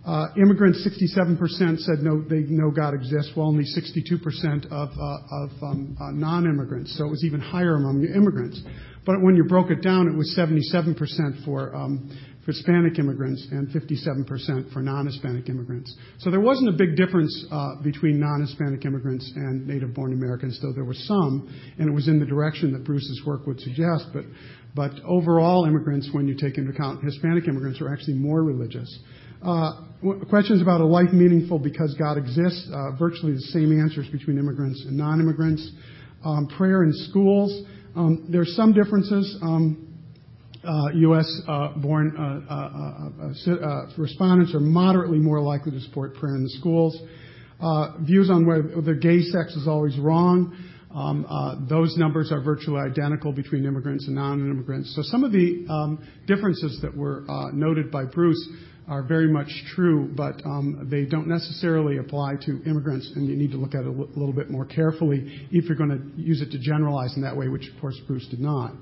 uh, 0.06 0.28
immigrants, 0.36 0.88
67% 0.88 1.78
said 1.80 2.00
no, 2.02 2.22
they 2.22 2.42
know 2.50 2.72
God 2.72 2.96
exists, 2.96 3.32
while 3.36 3.48
only 3.48 3.66
62% 3.66 4.66
of, 4.72 4.90
uh, 4.90 5.44
of 5.46 5.50
um, 5.62 5.96
uh, 6.02 6.10
non-immigrants. 6.12 6.98
So 6.98 7.06
it 7.06 7.10
was 7.10 7.24
even 7.24 7.40
higher 7.40 7.76
among 7.76 8.04
immigrants. 8.04 8.60
But 9.06 9.22
when 9.22 9.36
you 9.36 9.44
broke 9.44 9.70
it 9.70 9.82
down, 9.84 10.08
it 10.08 10.16
was 10.18 10.36
77% 10.38 11.46
for, 11.46 11.76
um, 11.76 12.10
for 12.44 12.52
Hispanic 12.52 12.98
immigrants 12.98 13.48
and 13.52 13.68
57% 13.70 14.74
for 14.74 14.82
non-Hispanic 14.82 15.50
immigrants. 15.50 15.96
So 16.20 16.32
there 16.32 16.40
wasn't 16.40 16.70
a 16.70 16.78
big 16.78 16.96
difference 16.96 17.46
uh, 17.52 17.76
between 17.84 18.20
non-Hispanic 18.20 18.84
immigrants 18.86 19.32
and 19.36 19.68
native-born 19.68 20.14
Americans, 20.14 20.60
though 20.64 20.74
there 20.74 20.84
was 20.84 20.98
some, 21.08 21.48
and 21.78 21.88
it 21.88 21.94
was 21.94 22.08
in 22.08 22.20
the 22.20 22.26
direction 22.26 22.74
that 22.74 22.84
Bruce's 22.84 23.22
work 23.26 23.46
would 23.46 23.60
suggest. 23.60 24.08
But, 24.14 24.26
but 24.74 24.92
overall, 25.06 25.66
immigrants, 25.66 26.10
when 26.12 26.28
you 26.28 26.36
take 26.36 26.58
into 26.58 26.72
account 26.72 27.04
Hispanic 27.04 27.48
immigrants, 27.48 27.82
are 27.82 27.94
actually 27.94 28.16
more 28.16 28.44
religious. 28.44 29.00
Uh, 29.44 29.91
questions 30.30 30.62
about 30.62 30.82
a 30.82 30.86
life 30.86 31.14
meaningful 31.14 31.60
because 31.60 31.94
God 31.98 32.18
exists, 32.18 32.68
uh, 32.74 32.92
virtually 32.98 33.34
the 33.34 33.50
same 33.54 33.80
answers 33.80 34.08
between 34.10 34.38
immigrants 34.38 34.84
and 34.88 34.98
non-immigrants. 34.98 35.72
Um, 36.26 36.48
prayer 36.48 36.84
in 36.84 36.92
schools. 36.94 37.68
Um, 37.96 38.28
there's 38.30 38.56
some 38.56 38.74
differences. 38.74 39.38
Um, 39.42 39.88
uh, 40.64 40.90
U.S. 40.94 41.42
Uh, 41.48 41.70
born 41.78 42.16
uh, 42.18 43.86
respondents 43.98 44.54
are 44.54 44.60
moderately 44.60 45.18
more 45.18 45.42
likely 45.42 45.72
to 45.72 45.80
support 45.82 46.16
prayer 46.16 46.36
in 46.36 46.44
the 46.44 46.50
schools. 46.50 46.96
Views 48.02 48.30
on 48.30 48.46
whether 48.46 48.94
gay 48.94 49.22
sex 49.22 49.56
is 49.56 49.68
always 49.68 49.98
wrong. 49.98 50.56
Um, 50.94 51.66
those 51.70 51.98
numbers 51.98 52.32
are 52.32 52.42
virtually 52.42 52.80
identical 52.80 53.32
between 53.32 53.66
immigrants 53.66 54.06
and 54.06 54.16
non-immigrants. 54.16 54.96
So 54.96 55.02
some 55.04 55.24
of 55.24 55.32
the 55.32 55.66
um, 55.70 56.08
differences 56.28 56.80
that 56.84 56.96
were 56.96 57.24
noted 57.54 57.90
by 57.92 58.06
Bruce 58.06 58.48
are 58.92 59.02
very 59.02 59.28
much 59.28 59.50
true, 59.74 60.12
but 60.16 60.46
um, 60.46 60.88
they 60.92 61.06
don't 61.06 61.28
necessarily 61.28 61.98
apply 61.98 62.36
to 62.42 62.62
immigrants, 62.66 63.10
and 63.16 63.26
you 63.26 63.38
need 63.38 63.52
to 63.52 63.58
look 63.58 63.74
at 63.74 63.82
it 63.82 63.88
a 63.88 63.92
little 63.92 64.34
bit 64.34 64.50
more 64.50 64.66
carefully 64.66 65.48
if 65.50 65.66
you're 65.66 65.78
going 65.78 65.90
to 65.90 66.22
use 66.22 66.42
it 66.42 66.52
to 66.52 66.60
generalize 66.60 67.16
in 67.16 67.22
that 67.22 67.36
way, 67.36 67.48
which, 67.48 67.68
of 67.74 67.80
course, 67.80 67.98
Bruce 68.06 68.28
did 68.28 68.42
not. 68.42 68.74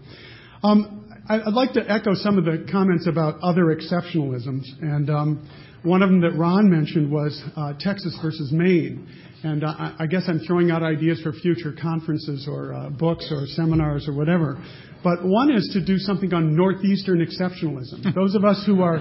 I'd 1.32 1.54
like 1.54 1.74
to 1.74 1.90
echo 1.90 2.16
some 2.16 2.40
of 2.40 2.46
the 2.46 2.68
comments 2.72 3.06
about 3.08 3.40
other 3.44 3.66
exceptionalisms. 3.66 4.64
And 4.82 5.12
um, 5.12 5.50
one 5.84 6.02
of 6.02 6.10
them 6.10 6.22
that 6.22 6.32
Ron 6.32 6.72
mentioned 6.72 7.12
was 7.12 7.40
uh, 7.56 7.74
Texas 7.80 8.18
versus 8.20 8.52
Maine. 8.52 9.08
And 9.44 9.64
I 9.64 10.08
guess 10.10 10.24
I'm 10.28 10.40
throwing 10.40 10.72
out 10.72 10.82
ideas 10.82 11.22
for 11.22 11.32
future 11.34 11.74
conferences 11.80 12.48
or 12.50 12.74
uh, 12.74 12.90
books 12.90 13.32
or 13.32 13.46
seminars 13.46 14.08
or 14.08 14.14
whatever. 14.14 14.58
But 15.04 15.24
one 15.24 15.52
is 15.52 15.70
to 15.74 15.86
do 15.86 15.98
something 15.98 16.34
on 16.34 16.56
northeastern 16.56 17.26
exceptionalism. 17.26 18.14
Those 18.16 18.36
of 18.36 18.44
us 18.44 18.64
who 18.66 18.82
are 18.82 18.98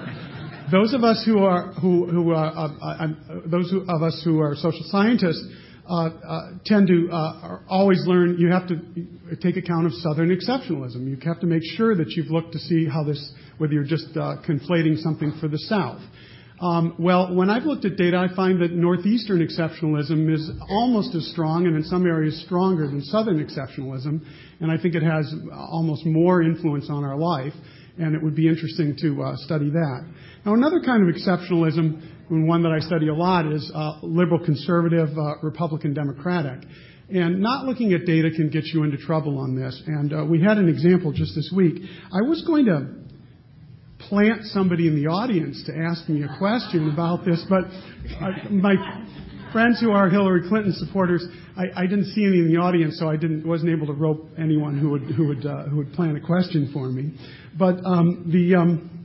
those 0.70 0.94
of 0.94 1.04
us 1.04 1.22
who 1.24 1.38
are 1.38 1.72
who 1.74 2.06
who 2.06 2.32
are 2.32 2.46
uh, 2.46 2.68
uh, 2.80 3.06
those 3.46 3.72
of 3.72 4.02
us 4.02 4.20
who 4.24 4.40
are 4.40 4.54
social 4.54 4.84
scientists 4.84 5.44
uh, 5.88 6.08
uh, 6.08 6.50
tend 6.66 6.86
to 6.86 7.08
uh, 7.10 7.60
always 7.68 8.02
learn 8.06 8.36
you 8.38 8.50
have 8.50 8.68
to 8.68 8.76
take 9.40 9.56
account 9.56 9.86
of 9.86 9.92
Southern 9.94 10.28
exceptionalism. 10.28 11.08
You 11.08 11.16
have 11.24 11.40
to 11.40 11.46
make 11.46 11.62
sure 11.76 11.94
that 11.96 12.10
you've 12.10 12.30
looked 12.30 12.52
to 12.52 12.58
see 12.58 12.86
how 12.86 13.04
this, 13.04 13.32
whether 13.56 13.72
you're 13.72 13.84
just 13.84 14.12
conflating 14.14 14.98
something 14.98 15.32
for 15.40 15.48
the 15.48 15.58
South. 15.58 16.02
Um, 16.60 16.96
well, 16.98 17.34
when 17.34 17.48
I've 17.50 17.62
looked 17.62 17.84
at 17.84 17.96
data, 17.96 18.18
I 18.18 18.34
find 18.34 18.60
that 18.62 18.72
Northeastern 18.72 19.46
exceptionalism 19.46 20.30
is 20.30 20.50
almost 20.68 21.14
as 21.14 21.30
strong 21.30 21.66
and 21.66 21.76
in 21.76 21.84
some 21.84 22.04
areas 22.04 22.42
stronger 22.44 22.86
than 22.86 23.00
Southern 23.04 23.38
exceptionalism, 23.38 24.20
and 24.60 24.70
I 24.70 24.76
think 24.76 24.96
it 24.96 25.02
has 25.02 25.32
almost 25.52 26.04
more 26.04 26.42
influence 26.42 26.88
on 26.90 27.04
our 27.04 27.16
life, 27.16 27.52
and 27.96 28.14
it 28.14 28.22
would 28.22 28.34
be 28.34 28.48
interesting 28.48 28.96
to 29.00 29.22
uh, 29.22 29.36
study 29.36 29.70
that. 29.70 30.04
Now, 30.48 30.54
another 30.54 30.80
kind 30.80 31.06
of 31.06 31.14
exceptionalism 31.14 32.30
and 32.30 32.48
one 32.48 32.62
that 32.62 32.72
I 32.72 32.78
study 32.80 33.08
a 33.08 33.14
lot 33.14 33.52
is 33.52 33.70
uh, 33.74 33.98
liberal 34.00 34.42
conservative, 34.42 35.10
uh, 35.10 35.34
Republican 35.42 35.92
Democratic. 35.92 36.66
And 37.10 37.42
not 37.42 37.66
looking 37.66 37.92
at 37.92 38.06
data 38.06 38.30
can 38.34 38.48
get 38.48 38.64
you 38.64 38.82
into 38.82 38.96
trouble 38.96 39.36
on 39.36 39.54
this. 39.54 39.82
And 39.86 40.10
uh, 40.10 40.24
we 40.24 40.40
had 40.40 40.56
an 40.56 40.70
example 40.70 41.12
just 41.12 41.34
this 41.34 41.52
week. 41.54 41.82
I 42.10 42.26
was 42.26 42.42
going 42.46 42.64
to 42.64 42.94
plant 44.08 44.44
somebody 44.44 44.88
in 44.88 44.94
the 44.94 45.10
audience 45.10 45.64
to 45.66 45.76
ask 45.76 46.08
me 46.08 46.22
a 46.22 46.38
question 46.38 46.90
about 46.94 47.26
this, 47.26 47.44
but 47.50 47.64
uh, 48.18 48.48
my 48.50 48.72
friends 49.52 49.82
who 49.82 49.90
are 49.90 50.08
Hillary 50.08 50.48
Clinton 50.48 50.72
supporters, 50.72 51.26
I, 51.58 51.82
I, 51.82 51.86
didn't 51.86 52.06
see 52.14 52.24
any 52.24 52.38
in 52.38 52.50
the 52.50 52.58
audience, 52.58 52.98
so 52.98 53.06
I 53.06 53.16
didn't 53.16 53.46
wasn't 53.46 53.70
able 53.70 53.86
to 53.88 53.92
rope 53.92 54.30
anyone 54.38 54.78
who 54.78 54.90
would 54.92 55.02
who 55.02 55.26
would 55.26 55.44
uh, 55.44 55.64
who 55.64 55.76
would 55.76 55.92
plant 55.92 56.16
a 56.16 56.20
question 56.20 56.70
for 56.72 56.88
me. 56.88 57.12
But 57.58 57.84
um, 57.84 58.30
the 58.32 58.54
um, 58.54 58.97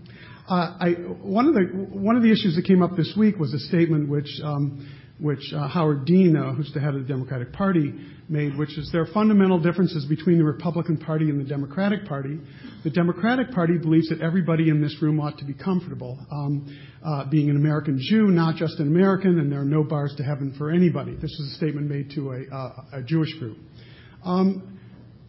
one 0.47 1.47
of 1.47 2.23
the 2.23 2.31
issues 2.31 2.55
that 2.55 2.65
came 2.65 2.81
up 2.81 2.95
this 2.97 3.13
week 3.17 3.37
was 3.37 3.53
a 3.53 3.59
statement 3.59 4.09
which 4.09 4.29
um, 4.43 4.87
uh, 5.23 5.67
Howard 5.67 6.05
Dean, 6.05 6.35
uh, 6.35 6.53
who's 6.53 6.71
the 6.73 6.81
head 6.81 6.95
of 6.95 7.01
the 7.01 7.07
Democratic 7.07 7.53
Party, 7.53 7.93
made, 8.27 8.57
which 8.57 8.77
is 8.77 8.89
there 8.91 9.01
are 9.01 9.13
fundamental 9.13 9.59
differences 9.59 10.05
between 10.05 10.37
the 10.37 10.43
Republican 10.43 10.97
Party 10.97 11.29
and 11.29 11.39
the 11.39 11.47
Democratic 11.47 12.05
Party. 12.05 12.39
The 12.83 12.89
Democratic 12.89 13.51
Party 13.51 13.77
believes 13.77 14.09
that 14.09 14.21
everybody 14.21 14.69
in 14.69 14.81
this 14.81 14.97
room 15.01 15.19
ought 15.19 15.37
to 15.37 15.45
be 15.45 15.53
comfortable 15.53 16.19
um, 16.31 16.77
being 17.29 17.49
an 17.49 17.55
American 17.55 17.99
Jew, 18.01 18.27
not 18.27 18.55
just 18.55 18.79
an 18.79 18.87
American, 18.87 19.39
and 19.39 19.51
there 19.51 19.61
are 19.61 19.65
no 19.65 19.83
bars 19.83 20.13
to 20.17 20.23
heaven 20.23 20.53
for 20.57 20.71
anybody. 20.71 21.15
This 21.15 21.31
is 21.31 21.53
a 21.53 21.55
statement 21.55 21.89
made 21.89 22.11
to 22.15 22.31
a 22.93 23.01
Jewish 23.03 23.33
group. 23.39 23.57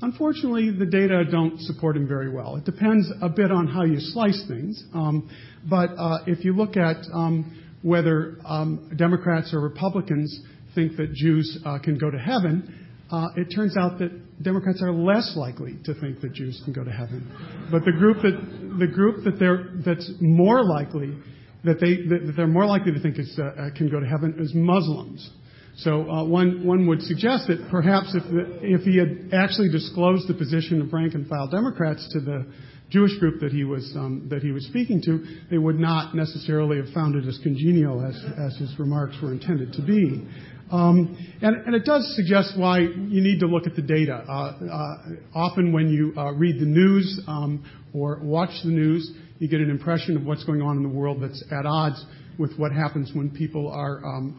Unfortunately, 0.01 0.71
the 0.71 0.87
data 0.87 1.25
don't 1.31 1.59
support 1.61 1.97
him 1.97 2.07
very 2.07 2.31
well. 2.31 2.57
It 2.57 2.65
depends 2.65 3.11
a 3.23 3.29
bit 3.29 3.51
on 3.51 3.67
how 3.67 3.85
you 3.85 3.99
slice 4.01 4.45
things. 4.49 4.83
Um, 4.93 5.31
but 5.69 5.91
uh, 5.97 6.19
if 6.27 6.45
you 6.45 6.55
look 6.55 6.77
at 6.77 6.97
um, 7.13 7.61
whether 7.83 8.39
um, 8.45 8.91
Democrats 8.97 9.55
or 9.55 9.61
Republicans 9.61 10.41
think 10.75 10.97
that 10.97 11.13
Jews 11.15 11.59
uh, 11.65 11.79
can 11.79 11.97
go 11.97 12.11
to 12.11 12.19
heaven, 12.19 12.87
uh, 13.11 13.29
it 13.37 13.55
turns 13.55 13.77
out 13.77 13.99
that 13.99 14.43
Democrats 14.43 14.83
are 14.83 14.93
less 14.93 15.35
likely 15.37 15.79
to 15.85 15.95
think 16.01 16.21
that 16.21 16.33
Jews 16.33 16.61
can 16.65 16.73
go 16.73 16.83
to 16.83 16.91
heaven. 16.91 17.31
But 17.71 17.85
the 17.85 17.93
group 17.93 18.19
that 18.23 18.77
the 18.79 18.87
group 18.87 19.25
that 19.25 19.39
they're 19.39 19.71
that's 19.85 20.11
more 20.21 20.65
likely 20.65 21.17
that 21.65 21.79
they 21.81 21.97
that 22.09 22.33
they're 22.37 22.47
more 22.47 22.67
likely 22.67 22.93
to 22.93 23.01
think 23.01 23.19
is, 23.19 23.39
uh, 23.39 23.71
can 23.77 23.89
go 23.89 24.01
to 24.01 24.07
heaven 24.07 24.35
is 24.39 24.53
Muslims. 24.55 25.31
So 25.77 26.09
uh, 26.09 26.25
one 26.25 26.87
would 26.87 27.03
suggest 27.03 27.49
that 27.49 27.69
perhaps 27.71 28.15
if 28.15 28.83
he 28.83 28.97
had 28.97 29.35
actually 29.35 29.71
disclosed 29.71 30.29
the 30.29 30.35
position 30.35 30.81
of 30.81 30.93
rank-and-file 30.93 31.49
Democrats 31.49 32.09
to 32.13 32.21
the 32.21 32.47
Jewish 32.91 33.19
group 33.19 33.41
that 33.41 33.51
he 33.51 33.65
was 33.65 33.93
um, 33.97 34.29
that 34.31 34.43
he 34.43 34.53
was 34.53 34.65
speaking 34.67 35.03
to, 35.03 35.25
they 35.51 35.59
would 35.59 35.81
not 35.81 36.15
necessarily 36.15 36.77
have 36.77 36.95
found 36.95 37.17
it 37.17 37.27
as 37.27 37.41
congenial 37.43 38.05
as, 38.07 38.15
as 38.39 38.57
his 38.57 38.79
remarks 38.79 39.17
were 39.21 39.33
intended 39.33 39.73
to 39.73 39.83
be. 39.83 40.29
Um, 40.71 41.17
and, 41.43 41.57
and, 41.67 41.75
it 41.75 41.85
does 41.85 42.15
suggest 42.17 42.59
why 42.59 42.79
you 42.79 43.21
need 43.21 43.41
to 43.41 43.47
look 43.47 43.67
at 43.67 43.77
the 43.77 43.83
data. 43.83 44.25
Uh, 44.27 44.33
uh, 44.33 44.97
often, 45.35 45.73
when 45.73 45.91
you 45.91 46.15
uh, 46.17 46.33
read 46.33 46.59
the 46.59 46.67
news 46.67 47.21
um, 47.27 47.65
or 47.93 48.21
watch 48.23 48.51
the 48.65 48.71
news, 48.71 49.13
you 49.39 49.49
get 49.49 49.61
an 49.61 49.71
impression 49.71 50.17
of 50.17 50.25
what's 50.25 50.45
going 50.45 50.63
on 50.63 50.77
in 50.77 50.83
the 50.83 50.89
world 50.89 51.23
that's 51.23 51.45
at 51.51 51.67
odds 51.67 52.05
with 52.39 52.57
what 52.57 52.73
happens 52.73 53.13
when 53.15 53.31
people 53.31 53.71
are, 53.71 54.05
um, 54.05 54.39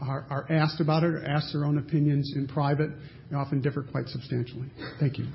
asked 0.50 0.82
about 0.82 1.04
it 1.04 1.14
or 1.14 1.26
asked 1.26 1.54
their 1.54 1.66
own 1.66 1.78
opinions 1.78 2.34
in 2.36 2.48
private. 2.48 2.92
They 3.30 3.36
often 3.36 3.62
differ 3.62 3.84
quite 3.84 4.08
substantially. 4.08 4.68
Thank 5.00 5.18
you. 5.18 5.26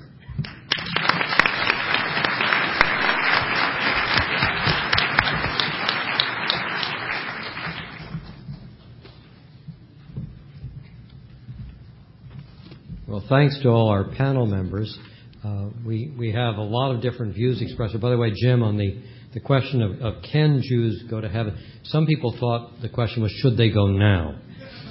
Well, 13.07 13.25
thanks 13.27 13.59
to 13.63 13.69
all 13.69 13.89
our 13.89 14.05
panel 14.05 14.45
members. 14.45 14.97
Uh, 15.43 15.69
we, 15.85 16.13
we 16.17 16.31
have 16.31 16.55
a 16.55 16.61
lot 16.61 16.95
of 16.95 17.01
different 17.01 17.33
views 17.33 17.61
expressed. 17.61 17.99
By 17.99 18.11
the 18.11 18.17
way, 18.17 18.31
Jim, 18.33 18.63
on 18.63 18.77
the 18.77 19.01
the 19.33 19.39
question 19.39 19.81
of, 19.81 20.01
of 20.01 20.23
can 20.31 20.61
Jews 20.61 21.03
go 21.09 21.21
to 21.21 21.29
heaven? 21.29 21.57
Some 21.83 22.05
people 22.05 22.35
thought 22.39 22.81
the 22.81 22.89
question 22.89 23.23
was 23.23 23.31
should 23.31 23.57
they 23.57 23.69
go 23.69 23.87
now? 23.87 24.39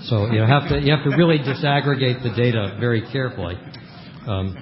So 0.05 0.33
you 0.33 0.41
have 0.41 0.69
to 0.71 0.81
you 0.81 0.93
have 0.93 1.05
to 1.05 1.17
really 1.17 1.39
disaggregate 1.39 2.23
the 2.23 2.31
data 2.35 2.77
very 2.81 3.03
carefully. 3.13 3.55
Um, 4.27 4.55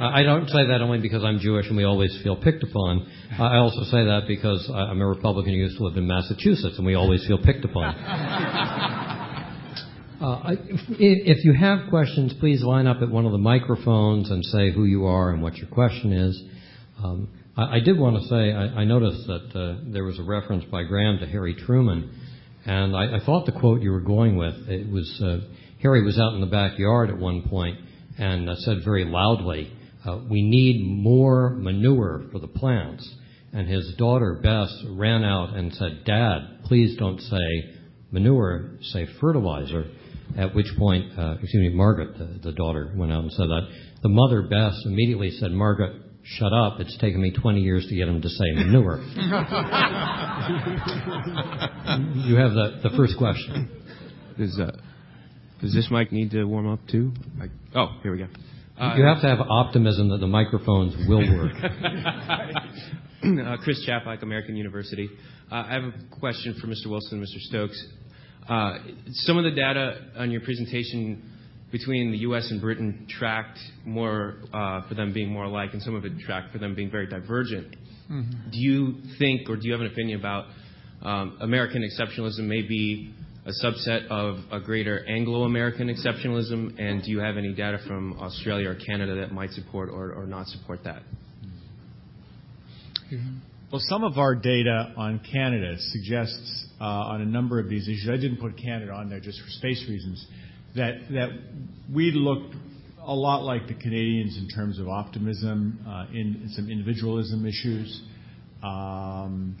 I 0.00 0.22
don't 0.22 0.48
say 0.48 0.66
that 0.66 0.80
only 0.80 0.98
because 0.98 1.24
I'm 1.24 1.38
Jewish 1.38 1.66
and 1.68 1.76
we 1.76 1.84
always 1.84 2.18
feel 2.22 2.36
picked 2.36 2.62
upon. 2.62 3.06
I 3.38 3.56
also 3.56 3.82
say 3.84 4.04
that 4.04 4.22
because 4.26 4.68
I'm 4.72 5.00
a 5.00 5.06
Republican 5.06 5.52
who 5.52 5.58
used 5.58 5.78
to 5.78 5.84
live 5.84 5.96
in 5.96 6.06
Massachusetts 6.06 6.76
and 6.76 6.86
we 6.86 6.94
always 6.94 7.24
feel 7.26 7.38
picked 7.38 7.64
upon. 7.64 7.94
Uh, 10.20 10.52
if, 10.68 11.38
if, 11.38 11.44
you 11.44 11.52
have 11.52 11.90
questions, 11.90 12.32
please 12.40 12.62
line 12.62 12.86
up 12.86 13.02
at 13.02 13.10
one 13.10 13.26
of 13.26 13.32
the 13.32 13.38
microphones 13.38 14.30
and 14.30 14.42
say 14.46 14.70
who 14.70 14.84
you 14.84 15.04
are 15.04 15.30
and 15.32 15.42
what 15.42 15.54
your 15.56 15.66
question 15.66 16.14
is. 16.14 16.42
Um, 17.02 17.28
I 17.56 17.78
did 17.78 17.98
want 17.98 18.20
to 18.20 18.28
say, 18.28 18.52
I 18.52 18.84
noticed 18.84 19.28
that 19.28 19.54
uh, 19.54 19.92
there 19.92 20.02
was 20.02 20.18
a 20.18 20.24
reference 20.24 20.64
by 20.64 20.82
Graham 20.82 21.18
to 21.20 21.26
Harry 21.26 21.54
Truman, 21.54 22.10
and 22.66 22.96
I 22.96 23.24
thought 23.24 23.46
the 23.46 23.52
quote 23.52 23.80
you 23.80 23.92
were 23.92 24.00
going 24.00 24.36
with, 24.36 24.54
it 24.68 24.90
was 24.90 25.22
uh, 25.24 25.38
Harry 25.80 26.02
was 26.02 26.18
out 26.18 26.34
in 26.34 26.40
the 26.40 26.48
backyard 26.48 27.10
at 27.10 27.18
one 27.18 27.42
point 27.42 27.78
and 28.18 28.50
uh, 28.50 28.56
said 28.56 28.78
very 28.84 29.04
loudly, 29.04 29.72
"We 30.28 30.42
need 30.42 30.84
more 30.84 31.50
manure 31.50 32.24
for 32.32 32.40
the 32.40 32.48
plants." 32.48 33.08
And 33.52 33.68
his 33.68 33.94
daughter, 33.98 34.40
Bess, 34.42 34.74
ran 34.88 35.22
out 35.22 35.54
and 35.54 35.72
said, 35.74 36.04
"Dad, 36.04 36.64
please 36.64 36.96
don't 36.96 37.20
say 37.20 37.76
manure, 38.10 38.78
say 38.80 39.06
fertilizer." 39.20 39.84
At 40.36 40.56
which 40.56 40.66
point, 40.76 41.12
excuse 41.40 41.54
me, 41.54 41.68
Margaret, 41.68 42.42
the 42.42 42.52
daughter, 42.52 42.92
went 42.96 43.12
out 43.12 43.22
and 43.22 43.32
said 43.32 43.46
that. 43.46 43.68
The 44.02 44.08
mother, 44.08 44.42
Bess, 44.42 44.74
immediately 44.86 45.30
said, 45.30 45.52
"Margaret, 45.52 46.03
shut 46.24 46.52
up. 46.52 46.80
It's 46.80 46.96
taken 46.98 47.20
me 47.20 47.32
20 47.32 47.60
years 47.60 47.86
to 47.88 47.94
get 47.94 48.08
him 48.08 48.20
to 48.22 48.28
say 48.28 48.52
manure. 48.54 48.98
you 52.26 52.36
have 52.36 52.52
the, 52.52 52.80
the 52.82 52.90
first 52.96 53.16
question. 53.18 53.70
Does, 54.38 54.58
uh, 54.58 54.72
does 55.60 55.74
this 55.74 55.88
mic 55.90 56.10
need 56.12 56.30
to 56.32 56.44
warm 56.44 56.68
up 56.68 56.80
too? 56.90 57.12
I, 57.40 57.46
oh, 57.78 57.98
here 58.02 58.12
we 58.12 58.18
go. 58.18 58.26
Uh, 58.78 58.96
you 58.96 59.04
have 59.04 59.20
to 59.20 59.28
have 59.28 59.38
optimism 59.40 60.08
that 60.08 60.18
the 60.18 60.26
microphones 60.26 60.96
will 61.08 61.20
work. 61.36 61.52
uh, 61.62 63.56
Chris 63.62 63.86
Chapik, 63.86 64.22
American 64.22 64.56
University. 64.56 65.08
Uh, 65.52 65.54
I 65.54 65.74
have 65.74 65.84
a 65.84 65.92
question 66.18 66.56
for 66.60 66.66
Mr. 66.66 66.88
Wilson 66.88 67.18
and 67.18 67.26
Mr. 67.26 67.38
Stokes. 67.38 67.86
Uh, 68.48 68.78
some 69.10 69.38
of 69.38 69.44
the 69.44 69.52
data 69.52 70.00
on 70.16 70.30
your 70.30 70.40
presentation 70.40 71.30
between 71.74 72.12
the 72.12 72.18
U.S. 72.18 72.52
and 72.52 72.60
Britain 72.60 73.04
tracked 73.10 73.58
more 73.84 74.36
uh, 74.52 74.86
for 74.86 74.94
them 74.94 75.12
being 75.12 75.28
more 75.28 75.46
alike, 75.46 75.70
and 75.72 75.82
some 75.82 75.96
of 75.96 76.04
it 76.04 76.12
tracked 76.20 76.52
for 76.52 76.58
them 76.58 76.76
being 76.76 76.88
very 76.88 77.08
divergent. 77.08 77.74
Mm-hmm. 78.08 78.50
Do 78.52 78.58
you 78.60 78.94
think, 79.18 79.50
or 79.50 79.56
do 79.56 79.62
you 79.64 79.72
have 79.72 79.80
an 79.80 79.88
opinion 79.88 80.20
about 80.20 80.44
um, 81.02 81.36
American 81.40 81.82
exceptionalism 81.82 82.44
may 82.44 82.62
be 82.62 83.12
a 83.44 83.50
subset 83.66 84.06
of 84.06 84.36
a 84.52 84.60
greater 84.60 85.04
Anglo-American 85.08 85.88
exceptionalism, 85.88 86.78
and 86.78 87.02
do 87.02 87.10
you 87.10 87.18
have 87.18 87.36
any 87.36 87.52
data 87.52 87.78
from 87.88 88.20
Australia 88.20 88.70
or 88.70 88.76
Canada 88.76 89.16
that 89.16 89.32
might 89.32 89.50
support 89.50 89.88
or, 89.90 90.12
or 90.12 90.26
not 90.28 90.46
support 90.46 90.84
that? 90.84 91.02
Well, 93.72 93.82
some 93.86 94.04
of 94.04 94.16
our 94.16 94.36
data 94.36 94.94
on 94.96 95.20
Canada 95.32 95.74
suggests 95.78 96.66
uh, 96.80 96.84
on 96.84 97.20
a 97.20 97.26
number 97.26 97.58
of 97.58 97.68
these 97.68 97.88
issues, 97.88 98.08
I 98.08 98.16
didn't 98.16 98.38
put 98.38 98.56
Canada 98.56 98.92
on 98.92 99.10
there 99.10 99.18
just 99.18 99.40
for 99.40 99.48
space 99.48 99.84
reasons, 99.88 100.24
that, 100.76 100.92
that 101.10 101.28
we 101.92 102.10
looked 102.10 102.54
a 103.06 103.14
lot 103.14 103.42
like 103.42 103.66
the 103.68 103.74
Canadians 103.74 104.36
in 104.36 104.48
terms 104.48 104.78
of 104.78 104.88
optimism 104.88 105.78
uh, 105.86 106.06
in, 106.12 106.50
some 106.54 106.70
individualism 106.70 107.46
issues. 107.46 108.02
Um, 108.62 109.56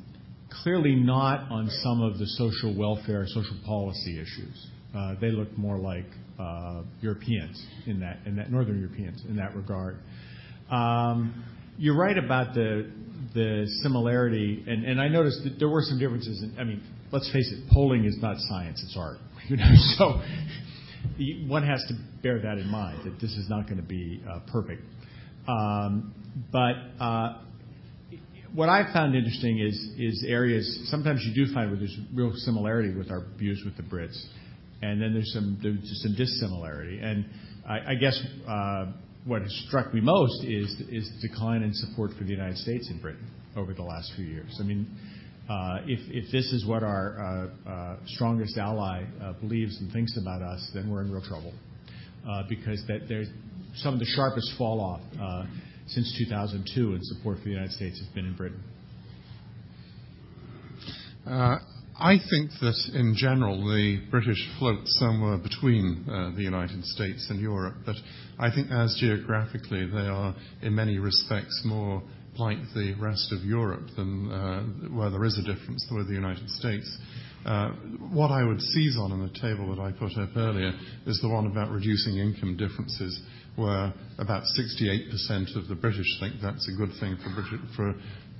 clearly 0.62 0.94
not 0.94 1.50
on 1.50 1.68
some 1.82 2.00
of 2.00 2.18
the 2.18 2.26
social 2.26 2.74
welfare, 2.76 3.26
social 3.26 3.56
policy 3.66 4.18
issues. 4.20 4.66
Uh, 4.96 5.14
they 5.20 5.30
look 5.30 5.56
more 5.58 5.76
like 5.76 6.06
uh, 6.38 6.82
Europeans 7.00 7.64
in 7.86 8.00
that, 8.00 8.50
Northern 8.50 8.78
Europeans 8.80 9.22
in 9.28 9.36
that 9.36 9.54
regard. 9.54 9.98
Um, 10.70 11.44
you're 11.76 11.96
right 11.96 12.16
about 12.16 12.54
the 12.54 12.90
the 13.34 13.66
similarity, 13.82 14.62
and, 14.66 15.00
I 15.00 15.08
noticed 15.08 15.42
that 15.44 15.58
there 15.58 15.68
were 15.68 15.82
some 15.82 15.98
differences. 15.98 16.42
In, 16.42 16.56
I 16.58 16.64
mean, 16.64 16.82
let's 17.10 17.30
face 17.32 17.52
it, 17.52 17.68
polling 17.70 18.04
is 18.04 18.16
not 18.20 18.36
science; 18.38 18.82
it's 18.84 18.96
art. 18.96 19.18
You 19.46 19.58
know, 19.58 19.72
so 19.98 20.22
one 21.46 21.62
has 21.66 21.84
to 21.88 21.94
bear 22.22 22.40
that 22.40 22.58
in 22.58 22.68
mind 22.68 23.00
that 23.04 23.20
this 23.20 23.32
is 23.32 23.48
not 23.48 23.64
going 23.66 23.76
to 23.76 23.86
be 23.86 24.22
uh, 24.28 24.40
perfect. 24.50 24.82
Um, 25.46 26.14
but 26.50 26.74
uh, 27.00 27.38
what 28.54 28.68
I 28.68 28.92
found 28.92 29.14
interesting 29.14 29.58
is 29.58 29.74
is 29.98 30.24
areas 30.26 30.88
sometimes 30.90 31.22
you 31.24 31.46
do 31.46 31.52
find 31.52 31.70
where 31.70 31.78
there's 31.78 31.96
real 32.14 32.32
similarity 32.34 32.94
with 32.94 33.10
our 33.10 33.26
views 33.36 33.62
with 33.64 33.76
the 33.76 33.82
Brits, 33.82 34.18
and 34.82 35.00
then 35.00 35.12
there's 35.12 35.32
some 35.32 35.58
there's 35.62 36.02
some 36.02 36.14
dissimilarity. 36.14 37.00
And 37.00 37.26
I, 37.68 37.92
I 37.92 37.94
guess 37.96 38.18
uh, 38.48 38.92
what 39.24 39.42
has 39.42 39.64
struck 39.66 39.92
me 39.92 40.00
most 40.00 40.44
is 40.44 40.70
is 40.88 41.10
the 41.20 41.28
decline 41.28 41.62
in 41.62 41.72
support 41.74 42.12
for 42.16 42.24
the 42.24 42.30
United 42.30 42.58
States 42.58 42.90
in 42.90 43.00
Britain 43.00 43.26
over 43.56 43.74
the 43.74 43.82
last 43.82 44.12
few 44.16 44.24
years. 44.24 44.56
I 44.60 44.64
mean, 44.64 44.86
if 45.86 46.00
if 46.10 46.32
this 46.32 46.52
is 46.52 46.66
what 46.66 46.82
our 46.82 47.50
uh, 47.66 47.70
uh, 47.70 47.96
strongest 48.06 48.56
ally 48.58 49.04
uh, 49.22 49.32
believes 49.34 49.80
and 49.80 49.92
thinks 49.92 50.16
about 50.16 50.42
us, 50.42 50.70
then 50.74 50.90
we're 50.90 51.02
in 51.02 51.10
real 51.10 51.22
trouble 51.22 51.52
uh, 52.28 52.42
because 52.48 52.82
there's 53.08 53.28
some 53.76 53.94
of 53.94 54.00
the 54.00 54.06
sharpest 54.06 54.52
fall 54.56 54.80
off 54.80 55.00
uh, 55.20 55.44
since 55.86 56.16
2002 56.18 56.94
in 56.94 57.00
support 57.02 57.38
for 57.38 57.44
the 57.44 57.50
United 57.50 57.72
States 57.72 57.98
has 57.98 58.08
been 58.08 58.26
in 58.26 58.36
Britain? 58.36 58.62
Uh, 61.26 61.56
I 61.98 62.16
think 62.30 62.50
that 62.60 62.74
in 62.94 63.14
general 63.16 63.58
the 63.58 64.00
British 64.10 64.48
float 64.58 64.80
somewhere 64.84 65.38
between 65.38 66.04
uh, 66.08 66.32
the 66.34 66.42
United 66.42 66.84
States 66.84 67.26
and 67.30 67.40
Europe, 67.40 67.76
but 67.86 67.96
I 68.38 68.50
think 68.50 68.70
as 68.70 68.96
geographically 69.00 69.86
they 69.86 70.06
are 70.06 70.34
in 70.62 70.74
many 70.74 70.98
respects 70.98 71.62
more 71.64 72.02
like 72.38 72.58
the 72.74 72.94
rest 73.00 73.32
of 73.32 73.44
Europe 73.44 73.88
than 73.96 74.30
uh, 74.30 74.62
where 74.94 75.10
there 75.10 75.24
is 75.24 75.38
a 75.38 75.42
difference 75.42 75.86
with 75.90 76.08
the 76.08 76.14
United 76.14 76.48
States. 76.50 76.98
Uh, 77.44 77.70
what 78.10 78.30
I 78.30 78.42
would 78.42 78.60
seize 78.60 78.96
on 78.96 79.12
in 79.12 79.20
the 79.20 79.38
table 79.40 79.74
that 79.74 79.80
I 79.80 79.92
put 79.92 80.16
up 80.16 80.30
earlier 80.36 80.72
is 81.06 81.20
the 81.20 81.28
one 81.28 81.46
about 81.46 81.70
reducing 81.70 82.16
income 82.16 82.56
differences 82.56 83.20
where 83.56 83.92
about 84.18 84.44
68% 84.58 85.56
of 85.56 85.68
the 85.68 85.74
British 85.74 86.06
think 86.20 86.34
that's 86.42 86.68
a 86.68 86.76
good 86.76 86.90
thing 86.98 87.16
for, 87.76 87.94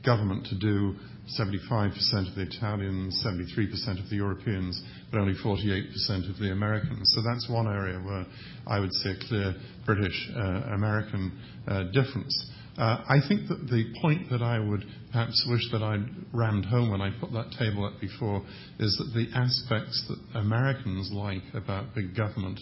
government 0.05 0.47
to 0.47 0.59
do, 0.59 0.95
75% 1.41 1.95
of 2.29 2.35
the 2.35 2.43
Italians, 2.43 3.25
73% 3.25 4.03
of 4.03 4.11
the 4.11 4.17
Europeans, 4.17 4.83
but 5.11 5.19
only 5.19 5.35
48% 5.35 6.31
of 6.31 6.39
the 6.39 6.53
Americans. 6.53 7.11
So 7.15 7.23
that's 7.23 7.49
one 7.49 7.67
area 7.67 7.99
where 7.99 8.27
I 8.67 8.81
would 8.81 8.93
see 8.93 9.11
a 9.11 9.29
clear 9.29 9.55
British-American 9.87 11.33
uh, 11.67 11.85
difference. 11.85 12.51
Uh, 12.77 13.05
I 13.09 13.19
think 13.29 13.49
that 13.49 13.69
the 13.69 13.85
point 14.03 14.31
that 14.31 14.43
I 14.43 14.59
would 14.59 14.85
perhaps 15.13 15.47
wish 15.49 15.63
that 15.71 15.83
I'd 15.83 16.07
rammed 16.33 16.65
home 16.65 16.91
when 16.91 17.01
I 17.01 17.11
put 17.21 17.31
that 17.33 17.55
table 17.57 17.85
up 17.85 18.01
before 18.01 18.43
is 18.81 18.97
that 18.97 19.13
the 19.15 19.29
aspects 19.39 20.05
that 20.09 20.41
Americans 20.41 21.11
like 21.13 21.43
about 21.55 21.95
big 21.95 22.17
government 22.17 22.59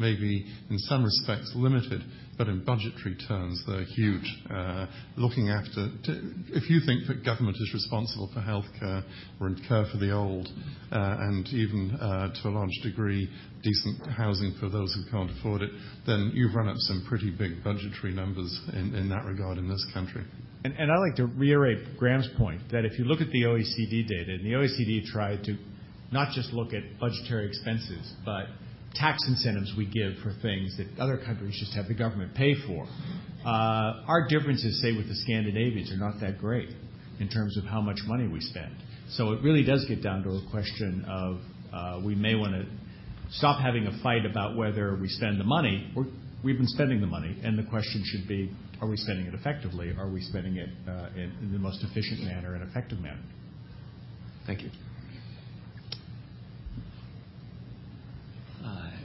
may 0.00 0.16
be 0.16 0.46
in 0.70 0.78
some 0.78 1.04
respects 1.04 1.52
limited, 1.54 2.02
but 2.38 2.48
in 2.48 2.64
budgetary 2.64 3.16
terms 3.28 3.62
they're 3.66 3.84
huge. 3.84 4.24
Uh, 4.50 4.86
looking 5.16 5.50
after, 5.50 5.90
if 6.48 6.70
you 6.70 6.80
think 6.86 7.06
that 7.06 7.24
government 7.24 7.56
is 7.60 7.74
responsible 7.74 8.30
for 8.32 8.40
healthcare 8.40 9.04
or 9.40 9.54
care 9.68 9.86
for 9.92 9.98
the 9.98 10.10
old, 10.10 10.48
uh, 10.90 11.16
and 11.20 11.46
even 11.48 11.96
uh, 12.00 12.32
to 12.42 12.48
a 12.48 12.50
large 12.50 12.74
degree 12.82 13.28
decent 13.62 14.06
housing 14.08 14.54
for 14.58 14.68
those 14.68 14.94
who 14.94 15.10
can't 15.10 15.30
afford 15.38 15.60
it, 15.62 15.70
then 16.06 16.32
you've 16.34 16.54
run 16.54 16.68
up 16.68 16.76
some 16.78 17.04
pretty 17.08 17.30
big 17.30 17.62
budgetary 17.62 18.14
numbers 18.14 18.58
in, 18.72 19.08
that 19.10 19.24
regard 19.26 19.58
in 19.58 19.68
this 19.68 19.86
country. 19.92 20.24
And, 20.64 20.74
and 20.78 20.90
I 20.90 20.96
like 20.96 21.16
to 21.16 21.26
reiterate 21.26 21.98
Graham's 21.98 22.28
point 22.36 22.62
that 22.72 22.84
if 22.84 22.98
you 22.98 23.04
look 23.04 23.20
at 23.20 23.30
the 23.30 23.42
OECD 23.42 24.06
data, 24.08 24.32
and 24.32 24.44
the 24.44 24.52
OECD 24.52 25.04
tried 25.04 25.44
to 25.44 25.56
not 26.12 26.32
just 26.34 26.52
look 26.52 26.72
at 26.72 26.98
budgetary 26.98 27.46
expenses, 27.46 28.14
but 28.24 28.46
tax 28.94 29.18
incentives 29.28 29.72
we 29.76 29.86
give 29.86 30.14
for 30.22 30.32
things 30.42 30.76
that 30.76 30.86
other 30.98 31.18
countries 31.18 31.56
just 31.58 31.74
have 31.74 31.86
the 31.86 31.94
government 31.94 32.34
pay 32.34 32.54
for. 32.66 32.86
Uh, 33.44 34.02
our 34.06 34.26
differences, 34.28 34.80
say, 34.82 34.96
with 34.96 35.08
the 35.08 35.14
Scandinavians 35.14 35.92
are 35.92 35.96
not 35.96 36.20
that 36.20 36.38
great 36.38 36.70
in 37.20 37.28
terms 37.28 37.56
of 37.56 37.64
how 37.64 37.80
much 37.80 37.98
money 38.06 38.26
we 38.26 38.40
spend. 38.40 38.74
So 39.10 39.32
it 39.32 39.42
really 39.42 39.64
does 39.64 39.84
get 39.88 40.02
down 40.02 40.22
to 40.24 40.30
a 40.30 40.50
question 40.50 41.04
of 41.08 41.40
uh, 41.72 42.04
we 42.04 42.14
may 42.14 42.34
want 42.34 42.52
to 42.52 42.66
stop 43.30 43.60
having 43.60 43.86
a 43.86 44.02
fight 44.02 44.26
about 44.26 44.56
whether 44.56 44.96
we 44.96 45.08
spend 45.08 45.38
the 45.38 45.44
money. 45.44 45.90
We're, 45.94 46.06
we've 46.44 46.58
been 46.58 46.66
spending 46.66 47.00
the 47.00 47.06
money, 47.06 47.36
and 47.42 47.58
the 47.58 47.68
question 47.68 48.02
should 48.04 48.28
be 48.28 48.50
are 48.80 48.88
we 48.88 48.96
spending 48.96 49.26
it 49.26 49.34
effectively? 49.34 49.94
Are 49.98 50.08
we 50.08 50.22
spending 50.22 50.56
it 50.56 50.70
uh, 50.88 51.10
in, 51.14 51.32
in 51.42 51.52
the 51.52 51.58
most 51.58 51.84
efficient 51.84 52.22
manner 52.22 52.54
and 52.54 52.68
effective 52.68 52.98
manner? 52.98 53.20
Thank 54.46 54.62
you. 54.62 54.70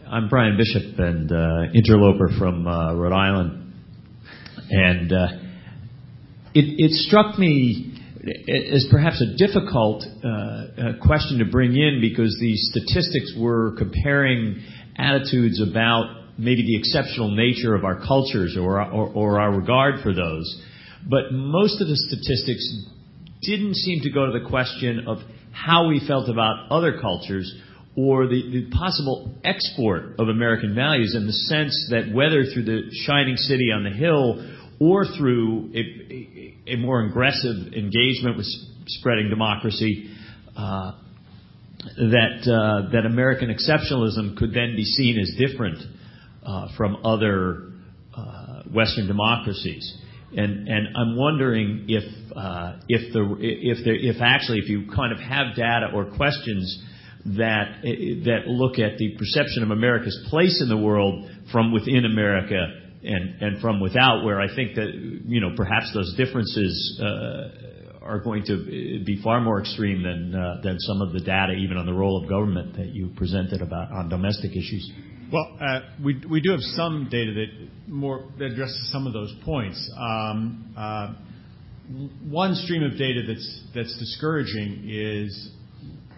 I'm 0.08 0.30
Brian 0.30 0.56
Bishop 0.56 1.00
and 1.00 1.32
uh, 1.32 1.72
interloper 1.74 2.30
from 2.38 2.68
uh, 2.68 2.94
Rhode 2.94 3.12
Island, 3.12 3.74
and 4.70 5.12
uh, 5.12 5.28
it, 6.54 6.66
it, 6.78 6.92
struck 6.92 7.40
me 7.40 7.98
as 8.72 8.86
perhaps 8.92 9.20
a 9.20 9.36
difficult 9.36 10.04
uh, 10.24 10.94
question 11.02 11.40
to 11.40 11.46
bring 11.46 11.76
in 11.76 12.02
because 12.02 12.38
these 12.40 12.70
statistics 12.72 13.34
were 13.36 13.76
comparing 13.80 14.62
attitudes 14.96 15.60
about 15.60 16.38
maybe 16.38 16.62
the 16.62 16.78
exceptional 16.78 17.32
nature 17.36 17.74
of 17.74 17.84
our 17.84 18.00
cultures 18.06 18.56
or, 18.62 18.80
or, 18.84 19.10
or 19.10 19.40
our 19.40 19.58
regard 19.58 20.04
for 20.04 20.14
those, 20.14 20.62
but 21.10 21.32
most 21.32 21.82
of 21.82 21.88
the 21.88 21.98
statistics 21.98 22.86
didn't 23.42 23.76
seem 23.76 24.02
to 24.02 24.12
go 24.12 24.28
to 24.32 24.40
the 24.40 24.48
question 24.48 25.06
of 25.08 25.18
how 25.52 25.88
we 25.88 26.00
felt 26.06 26.30
about 26.30 26.70
other 26.70 27.00
cultures 27.02 27.52
or 27.98 28.28
the, 28.28 28.42
the, 28.52 28.70
possible 28.72 29.34
export 29.44 30.20
of 30.20 30.28
American 30.28 30.76
values 30.76 31.16
in 31.16 31.26
the 31.26 31.32
sense 31.32 31.88
that 31.92 32.14
whether 32.14 32.44
through 32.44 32.66
the 32.66 32.82
shining 33.06 33.38
city 33.38 33.72
on 33.72 33.84
the 33.84 33.90
hill 33.90 34.46
or 34.80 35.06
through 35.18 35.72
a, 35.74 36.58
a, 36.68 36.76
more 36.76 37.02
aggressive 37.06 37.74
engagement 37.74 38.36
with 38.36 38.46
spreading 38.88 39.30
democracy, 39.30 40.14
uh, 40.58 40.92
that 41.98 42.42
uh, 42.44 42.92
that 42.92 43.06
American 43.06 43.50
exceptionalism 43.50 44.36
could 44.38 44.54
then 44.54 44.76
be 44.76 44.84
seen 44.84 45.20
as 45.20 45.32
different 45.38 45.78
uh, 46.46 46.68
from 46.76 46.98
other 47.06 47.72
uh, 48.16 48.64
Western 48.74 49.08
democracies. 49.08 49.98
And, 50.36 50.68
and 50.68 50.98
I'm 50.98 51.16
wondering 51.16 51.86
if 51.88 52.04
uh, 52.36 52.80
if 52.90 53.14
the 53.14 53.38
if 53.40 53.86
there 53.86 53.96
if 53.96 54.22
actually 54.22 54.60
if 54.60 54.70
you 54.70 54.90
kind 54.94 55.14
of 55.14 55.20
have 55.20 55.56
data 55.56 55.92
or 55.94 56.06
questions 56.18 56.84
that 57.26 57.82
that 58.26 58.44
look 58.46 58.78
at 58.78 58.98
the 58.98 59.16
perception 59.18 59.64
of 59.64 59.72
America's 59.72 60.28
place 60.30 60.62
in 60.62 60.70
the 60.70 60.78
world 60.78 61.30
from 61.52 61.72
within 61.74 62.06
America 62.06 62.60
and 63.04 63.42
and 63.42 63.62
from 63.62 63.80
without, 63.80 64.24
where 64.24 64.40
I 64.40 64.54
think 64.54 64.76
that 64.76 64.94
you 64.94 65.42
know 65.42 65.54
perhaps 65.56 65.92
those 65.94 66.16
differences 66.16 67.02
uh, 67.02 68.06
are 68.06 68.20
going 68.20 68.44
to 68.46 69.04
be 69.04 69.20
far 69.24 69.42
more 69.42 69.60
extreme 69.60 70.04
than 70.04 70.36
uh, 70.36 70.62
than 70.62 70.80
some 70.80 71.02
of 71.02 71.14
the 71.14 71.20
data, 71.20 71.54
even 71.54 71.78
on 71.78 71.86
the 71.86 71.94
role 71.94 72.22
of 72.22 72.30
government 72.30 72.78
that 72.78 72.88
you 72.88 73.10
presented 73.16 73.62
about 73.62 73.92
on 73.92 74.08
domestic 74.08 74.52
issues. 74.52 74.92
Well, 75.32 75.58
uh, 75.60 75.80
we 76.04 76.22
we 76.30 76.42
do 76.42 76.52
have 76.52 76.62
some 76.62 77.08
data 77.10 77.34
that 77.34 78.46
addresses 78.46 78.92
some 78.92 79.08
of 79.08 79.14
those 79.14 79.34
points. 79.44 79.92
Um, 79.98 80.76
one 82.28 82.56
stream 82.56 82.84
of 82.84 82.98
data 82.98 83.22
that's 83.28 83.64
that's 83.74 83.98
discouraging 84.00 84.88
is 84.88 85.52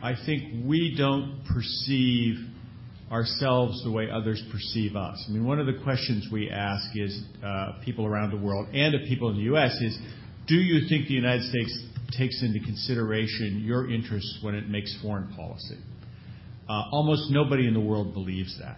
I 0.01 0.13
think 0.25 0.65
we 0.65 0.95
don't 0.97 1.41
perceive 1.51 2.35
ourselves 3.11 3.83
the 3.83 3.91
way 3.91 4.09
others 4.11 4.43
perceive 4.51 4.95
us. 4.95 5.23
I 5.27 5.31
mean, 5.31 5.45
one 5.45 5.59
of 5.59 5.65
the 5.65 5.81
questions 5.83 6.27
we 6.31 6.49
ask 6.49 6.89
is 6.95 7.23
uh, 7.43 7.79
people 7.83 8.05
around 8.05 8.31
the 8.31 8.37
world 8.37 8.67
and 8.73 8.93
of 8.93 9.01
people 9.07 9.29
in 9.29 9.37
the 9.37 9.43
U.S. 9.43 9.73
is, 9.81 9.97
do 10.47 10.55
you 10.55 10.87
think 10.87 11.07
the 11.07 11.13
United 11.13 11.43
States 11.49 11.83
takes 12.17 12.41
into 12.43 12.59
consideration 12.59 13.63
your 13.65 13.89
interests 13.89 14.39
when 14.41 14.55
it 14.55 14.69
makes 14.69 14.95
foreign 15.01 15.33
policy? 15.35 15.77
Uh, 16.69 16.83
almost 16.91 17.31
nobody 17.31 17.67
in 17.67 17.73
the 17.73 17.79
world 17.79 18.13
believes 18.13 18.57
that, 18.59 18.77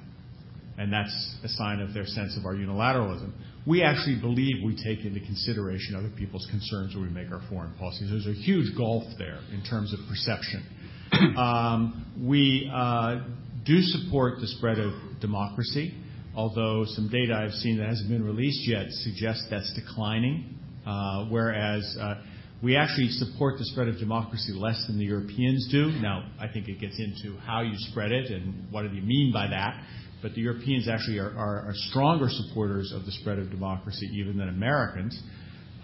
and 0.78 0.94
that's 0.94 1.36
a 1.44 1.50
sign 1.50 1.80
of 1.80 1.94
their 1.94 2.06
sense 2.06 2.38
of 2.38 2.46
our 2.46 2.54
unilateralism. 2.54 3.32
We 3.68 3.84
actually 3.84 4.22
believe 4.22 4.64
we 4.64 4.76
take 4.76 5.06
into 5.06 5.20
consideration 5.20 5.96
other 5.96 6.12
people's 6.16 6.48
concerns 6.50 6.96
when 6.96 7.04
we 7.04 7.10
make 7.10 7.32
our 7.32 7.42
foreign 7.50 7.74
policies. 7.74 8.10
There's 8.10 8.28
a 8.28 8.40
huge 8.40 8.78
gulf 8.78 9.04
there 9.18 9.40
in 9.52 9.64
terms 9.64 9.92
of 9.92 10.00
perception. 10.08 10.64
Um, 11.38 12.06
we 12.22 12.70
uh, 12.74 13.22
do 13.66 13.82
support 13.82 14.40
the 14.40 14.48
spread 14.48 14.78
of 14.80 14.94
democracy, 15.22 15.94
although 16.36 16.84
some 16.86 17.10
data 17.10 17.34
I've 17.34 17.54
seen 17.54 17.78
that 17.78 17.88
hasn't 17.88 18.10
been 18.10 18.24
released 18.24 18.68
yet 18.68 18.88
suggests 18.90 19.48
that's 19.50 19.74
declining. 19.74 20.58
Uh, 20.86 21.26
whereas 21.26 21.98
uh, 22.00 22.16
we 22.62 22.76
actually 22.76 23.10
support 23.10 23.58
the 23.58 23.66
spread 23.66 23.88
of 23.88 23.98
democracy 23.98 24.54
less 24.54 24.84
than 24.88 24.98
the 24.98 25.06
Europeans 25.06 25.68
do. 25.72 25.92
Now, 26.02 26.30
I 26.40 26.48
think 26.48 26.68
it 26.68 26.80
gets 26.80 27.00
into 27.00 27.38
how 27.40 27.62
you 27.62 27.74
spread 27.92 28.12
it 28.12 28.32
and 28.32 28.72
what 28.72 28.84
do 28.84 28.96
you 28.96 29.02
mean 29.02 29.32
by 29.32 29.48
that. 29.48 29.82
But 30.22 30.34
the 30.34 30.42
Europeans 30.42 30.90
actually 30.90 31.20
are, 31.20 31.72
stronger 31.74 32.28
supporters 32.28 32.92
of 32.94 33.06
the 33.06 33.12
spread 33.14 33.40
of 33.40 33.50
democracy 33.50 34.10
even 34.14 34.38
than 34.38 34.50
Americans. 34.50 35.22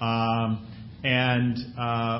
Um, 0.01 0.67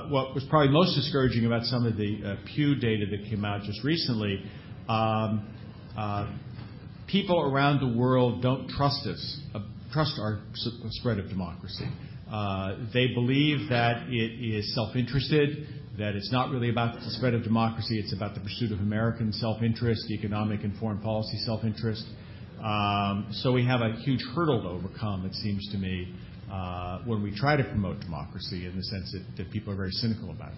what 0.10 0.36
was 0.36 0.46
probably 0.50 0.70
most 0.70 0.96
discouraging 0.96 1.46
about 1.46 1.64
some 1.64 1.86
of 1.86 1.98
the 1.98 2.22
uh, 2.24 2.36
Pew 2.54 2.76
data 2.76 3.06
that 3.10 3.30
came 3.30 3.44
out 3.44 3.64
just 3.64 3.84
recently 3.84 4.44
um, 4.88 5.48
uh, 5.98 6.32
people 7.08 7.42
around 7.42 7.80
the 7.80 7.98
world 7.98 8.42
don't 8.42 8.70
trust 8.70 9.06
us, 9.08 9.40
uh, 9.54 9.60
trust 9.92 10.20
our 10.20 10.40
spread 10.90 11.20
of 11.20 11.30
democracy. 11.30 11.88
Uh, 12.32 12.76
they 12.94 13.08
believe 13.14 13.70
that 13.70 14.08
it 14.10 14.56
is 14.56 14.74
self-interested, 14.76 15.68
that 15.98 16.16
it's 16.16 16.32
not 16.32 16.52
really 16.52 16.70
about 16.70 16.96
the 16.96 17.10
spread 17.12 17.34
of 17.34 17.44
democracy, 17.44 18.00
it's 18.00 18.14
about 18.14 18.34
the 18.34 18.42
pursuit 18.42 18.72
of 18.72 18.80
American 18.80 19.32
self-interest, 19.32 20.12
economic 20.12 20.64
and 20.64 20.78
foreign 20.78 21.00
policy 21.00 21.38
self-interest. 21.46 22.04
Um, 22.64 23.28
so 23.32 23.52
we 23.52 23.66
have 23.66 23.82
a 23.82 23.94
huge 24.02 24.24
hurdle 24.36 24.62
to 24.64 24.68
overcome, 24.68 25.26
it 25.26 25.34
seems 25.36 25.68
to 25.72 25.78
me, 25.78 26.14
uh, 26.52 27.00
when 27.06 27.24
we 27.24 27.36
try 27.36 27.56
to 27.56 27.64
promote 27.64 28.00
democracy 28.00 28.66
in 28.66 28.76
the 28.76 28.84
sense 28.84 29.12
that, 29.14 29.38
that 29.38 29.52
people 29.52 29.74
are 29.74 29.78
very 29.78 29.92
cynical 29.92 30.32
about 30.32 30.52
it. 30.52 30.58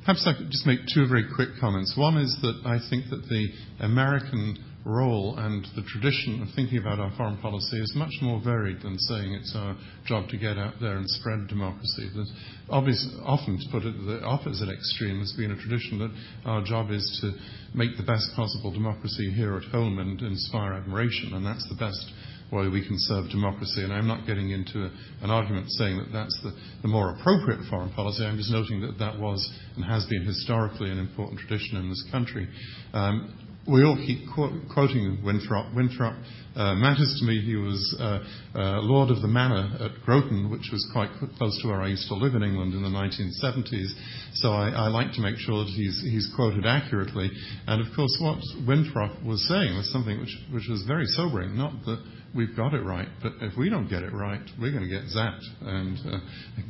Perhaps 0.00 0.26
I 0.26 0.36
could 0.36 0.50
just 0.50 0.66
make 0.66 0.80
two 0.94 1.06
very 1.06 1.24
quick 1.34 1.50
comments. 1.60 1.94
One 1.96 2.16
is 2.16 2.36
that 2.40 2.62
I 2.64 2.78
think 2.88 3.10
that 3.10 3.28
the 3.28 3.48
American 3.84 4.56
role 4.84 5.36
and 5.36 5.66
the 5.76 5.82
tradition 5.82 6.40
of 6.42 6.48
thinking 6.56 6.78
about 6.78 6.98
our 6.98 7.12
foreign 7.16 7.36
policy 7.38 7.78
is 7.78 7.92
much 7.94 8.12
more 8.22 8.40
varied 8.42 8.80
than 8.80 8.98
saying 8.98 9.34
it's 9.34 9.52
our 9.54 9.76
job 10.06 10.28
to 10.30 10.38
get 10.38 10.56
out 10.56 10.74
there 10.80 10.96
and 10.96 11.08
spread 11.08 11.46
democracy. 11.48 12.08
There's 12.14 12.32
obviously, 12.70 13.20
often, 13.22 13.58
to 13.58 13.66
put 13.70 13.84
it 13.84 13.92
the 14.06 14.24
opposite 14.24 14.70
extreme, 14.70 15.20
has 15.20 15.34
been 15.36 15.50
a 15.50 15.56
tradition 15.56 15.98
that 15.98 16.10
our 16.48 16.64
job 16.64 16.90
is 16.90 17.04
to 17.20 17.32
make 17.76 17.96
the 17.98 18.04
best 18.04 18.30
possible 18.34 18.72
democracy 18.72 19.30
here 19.32 19.56
at 19.56 19.64
home 19.64 19.98
and 19.98 20.20
inspire 20.22 20.72
admiration, 20.72 21.34
and 21.34 21.44
that's 21.44 21.68
the 21.68 21.76
best 21.76 22.10
way 22.52 22.68
we 22.68 22.86
can 22.86 22.96
serve 22.98 23.30
democracy. 23.30 23.82
And 23.82 23.92
I'm 23.92 24.06
not 24.06 24.26
getting 24.26 24.50
into 24.50 24.90
an 25.22 25.30
argument 25.30 25.70
saying 25.70 25.98
that 25.98 26.12
that's 26.12 26.38
the, 26.42 26.88
more 26.88 27.10
appropriate 27.10 27.60
foreign 27.70 27.92
policy. 27.92 28.24
I'm 28.24 28.36
just 28.36 28.50
noting 28.50 28.80
that 28.80 28.98
that 28.98 29.18
was 29.18 29.48
and 29.76 29.84
has 29.84 30.04
been 30.06 30.24
historically 30.24 30.90
an 30.90 30.98
important 30.98 31.38
tradition 31.40 31.76
in 31.76 31.88
this 31.88 32.04
country. 32.10 32.48
Um, 32.92 33.50
we 33.68 33.84
all 33.84 33.96
keep 33.96 34.26
qu- 34.34 34.62
quoting 34.72 35.20
Winthrop. 35.22 35.74
Winthrop 35.74 36.16
uh, 36.56 36.74
matters 36.74 37.16
to 37.20 37.26
me. 37.26 37.40
He 37.40 37.56
was 37.56 37.78
uh, 38.00 38.58
uh, 38.58 38.80
Lord 38.80 39.10
of 39.10 39.20
the 39.22 39.28
Manor 39.28 39.70
at 39.78 40.02
Groton, 40.04 40.50
which 40.50 40.68
was 40.72 40.84
quite 40.92 41.10
close 41.36 41.60
to 41.62 41.68
where 41.68 41.80
I 41.80 41.88
used 41.88 42.08
to 42.08 42.14
live 42.14 42.34
in 42.34 42.42
England 42.42 42.74
in 42.74 42.82
the 42.82 42.88
1970s. 42.88 43.92
So 44.34 44.50
I, 44.50 44.70
I 44.70 44.88
like 44.88 45.12
to 45.12 45.20
make 45.20 45.36
sure 45.36 45.64
that 45.64 45.70
he's, 45.70 46.00
he's, 46.02 46.28
quoted 46.34 46.64
accurately. 46.66 47.30
And 47.66 47.86
of 47.86 47.94
course, 47.94 48.16
what 48.20 48.38
Winthrop 48.66 49.22
was 49.22 49.46
saying 49.46 49.76
was 49.76 49.92
something 49.92 50.18
which, 50.18 50.36
which 50.52 50.68
was 50.68 50.82
very 50.86 51.06
sobering. 51.06 51.56
Not 51.56 51.72
that 51.84 52.02
we've 52.34 52.56
got 52.56 52.74
it 52.74 52.80
right, 52.80 53.08
but 53.22 53.32
if 53.40 53.56
we 53.56 53.68
don't 53.68 53.88
get 53.88 54.02
it 54.02 54.12
right, 54.12 54.40
we're 54.60 54.72
going 54.72 54.84
to 54.84 54.88
get 54.88 55.04
zapped, 55.14 55.44
and 55.62 55.98
uh, 56.06 56.18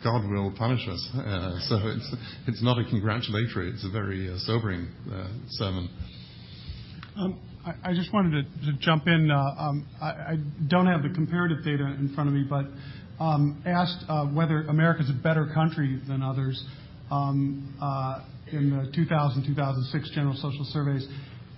God 0.03 0.29
will 0.31 0.53
punish 0.57 0.87
us. 0.89 1.09
Uh, 1.15 1.59
so 1.69 1.77
it's 1.85 2.17
it's 2.49 2.63
not 2.63 2.79
a 2.79 2.85
congratulatory; 2.85 3.71
it's 3.71 3.85
a 3.85 3.91
very 3.91 4.31
uh, 4.31 4.39
sobering 4.39 4.89
uh, 5.13 5.29
sermon. 5.51 5.89
Um, 7.17 7.41
I, 7.67 7.91
I, 7.91 7.95
just 7.95 8.13
wanted 8.13 8.45
to, 8.45 8.73
to 8.73 8.79
jump 8.79 9.07
in. 9.07 9.31
Uh, 9.31 9.37
um, 9.37 9.87
I, 10.01 10.07
I, 10.07 10.37
don't 10.69 10.87
have 10.87 11.03
the 11.03 11.11
comparative 11.11 11.65
data 11.65 11.85
in 11.85 12.13
front 12.15 12.29
of 12.29 12.35
me, 12.35 12.45
but 12.49 12.67
um, 13.23 13.63
asked 13.67 14.05
uh, 14.09 14.27
whether 14.27 14.63
America 14.63 15.03
is 15.03 15.11
a 15.11 15.23
better 15.23 15.51
country 15.53 16.01
than 16.09 16.23
others 16.23 16.65
um, 17.11 17.75
in 18.53 18.71
the 18.71 18.91
2000-2006 18.97 20.13
general 20.15 20.35
social 20.37 20.65
surveys. 20.73 21.07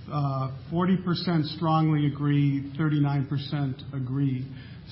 40% 0.08 1.44
uh, 1.44 1.56
strongly 1.56 2.06
agree, 2.06 2.72
39% 2.78 3.94
agree. 3.94 4.46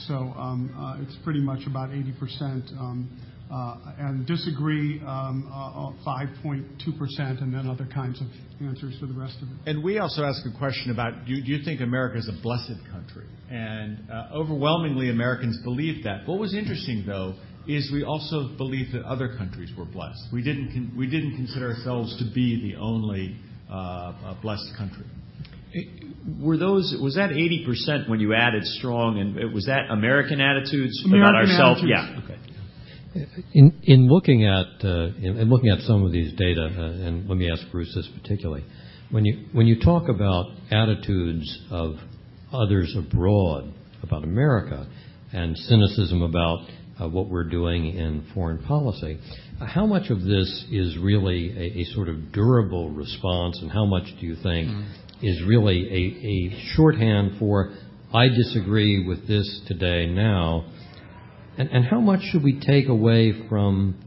So 0.07 0.15
um, 0.15 0.75
uh, 0.79 1.03
it's 1.03 1.17
pretty 1.25 1.41
much 1.41 1.67
about 1.67 1.91
80%. 1.91 2.79
Um, 2.79 3.09
uh, 3.53 3.77
and 3.99 4.27
disagree 4.29 5.01
um, 5.01 5.45
5.2%, 6.07 7.43
and 7.43 7.53
then 7.53 7.69
other 7.69 7.89
kinds 7.93 8.21
of 8.21 8.29
answers 8.65 8.97
for 9.01 9.07
the 9.07 9.13
rest 9.13 9.39
of 9.43 9.49
it. 9.49 9.57
And 9.67 9.83
we 9.83 9.99
also 9.99 10.23
ask 10.23 10.47
a 10.47 10.57
question 10.57 10.93
about 10.93 11.25
do, 11.27 11.33
you 11.33 11.65
think 11.65 11.81
America 11.81 12.19
is 12.19 12.29
a 12.29 12.43
blessed 12.43 12.79
country? 12.93 13.27
And 13.51 14.09
overwhelmingly, 14.33 15.11
Americans 15.11 15.59
believe 15.65 16.05
that. 16.05 16.29
What 16.29 16.39
was 16.39 16.55
interesting, 16.55 17.03
though, 17.05 17.35
is 17.67 17.91
we 17.93 18.05
also 18.05 18.57
believe 18.57 18.93
that 18.93 19.03
other 19.03 19.37
countries 19.37 19.71
were 19.77 19.85
blessed. 19.85 20.23
We 20.33 20.45
didn't, 20.45 20.69
con- 20.69 20.93
we 20.97 21.07
didn't 21.07 21.35
consider 21.35 21.73
ourselves 21.73 22.17
to 22.19 22.33
be 22.33 22.71
the 22.71 22.79
only 22.79 23.37
blessed 24.43 24.73
country. 24.77 25.05
Were 26.41 26.57
those 26.57 26.97
was 27.01 27.15
that 27.15 27.31
80% 27.31 28.09
when 28.09 28.21
you 28.21 28.35
added 28.35 28.65
strong 28.65 29.19
and 29.19 29.55
was 29.55 29.67
that 29.67 29.91
American 29.91 30.41
attitudes 30.41 31.01
American 31.05 31.23
about 31.23 31.35
ourselves? 31.37 31.81
Attitudes. 31.81 31.91
Yeah. 31.91 32.25
Okay. 32.25 32.41
In, 33.55 33.81
in 33.83 34.09
looking 34.09 34.47
at 34.47 34.85
uh, 34.85 35.09
in, 35.19 35.39
in, 35.39 35.49
looking 35.49 35.71
at 35.71 35.81
some 35.81 36.05
of 36.05 36.13
these 36.13 36.33
data, 36.35 36.63
uh, 36.63 37.07
and 37.07 37.29
let 37.29 37.39
me 37.39 37.51
ask 37.51 37.63
Bruce 37.73 37.93
this 37.95 38.09
particularly, 38.21 38.65
when 39.11 39.25
you 39.25 39.47
when 39.53 39.67
you 39.67 39.81
talk 39.81 40.09
about 40.09 40.47
attitudes 40.71 41.67
of 41.71 41.95
others 42.53 42.95
abroad 42.97 43.73
about 44.03 44.25
America 44.25 44.87
and 45.33 45.57
cynicism 45.57 46.23
about 46.23 46.69
uh, 46.69 46.73
what 47.09 47.29
we're 47.29 47.49
doing 47.49 47.87
in 47.87 48.27
foreign 48.35 48.63
policy. 48.65 49.19
Uh, 49.61 49.67
how 49.67 49.87
much 49.87 50.11
of 50.11 50.23
this 50.23 50.67
is 50.71 50.99
really 50.99 51.51
a, 51.57 51.81
a, 51.81 51.85
sort 51.95 52.09
of 52.09 52.33
durable 52.33 52.91
response, 52.91 53.59
and 53.63 53.71
how 53.71 53.85
much 53.85 54.05
do 54.21 54.27
you 54.27 54.35
think 54.37 54.69
mm. 54.69 54.87
is 55.23 55.43
really 55.47 55.89
a, 55.89 56.55
a, 56.57 56.75
shorthand 56.75 57.33
for 57.39 57.75
I 58.13 58.29
disagree 58.29 59.07
with 59.07 59.27
this 59.27 59.63
today 59.67 60.07
now? 60.07 60.67
And, 61.59 61.69
and, 61.71 61.85
how 61.85 62.01
much 62.01 62.21
should 62.31 62.43
we 62.43 62.61
take 62.61 62.89
away 62.89 63.35
from 63.49 64.01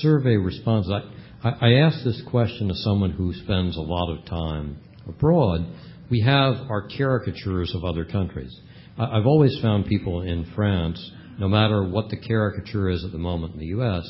survey 0.00 0.36
responses? 0.36 0.92
I, 0.92 1.48
I, 1.48 1.52
I 1.60 1.72
ask 1.86 2.04
this 2.04 2.22
question 2.30 2.68
to 2.68 2.74
someone 2.74 3.10
who 3.10 3.32
spends 3.34 3.76
a 3.76 3.80
lot 3.80 4.10
of 4.12 4.24
time 4.26 4.78
abroad. 5.06 5.66
We 6.10 6.22
have 6.22 6.54
our 6.70 6.88
caricatures 6.88 7.74
of 7.74 7.84
other 7.84 8.04
countries. 8.04 8.58
I've 8.98 9.26
always 9.26 9.56
found 9.62 9.86
people 9.86 10.22
in 10.22 10.50
France 10.56 11.12
no 11.38 11.48
matter 11.48 11.88
what 11.88 12.10
the 12.10 12.16
caricature 12.16 12.88
is 12.88 13.04
at 13.04 13.12
the 13.12 13.18
moment 13.18 13.54
in 13.54 13.60
the 13.60 13.66
U.S., 13.66 14.04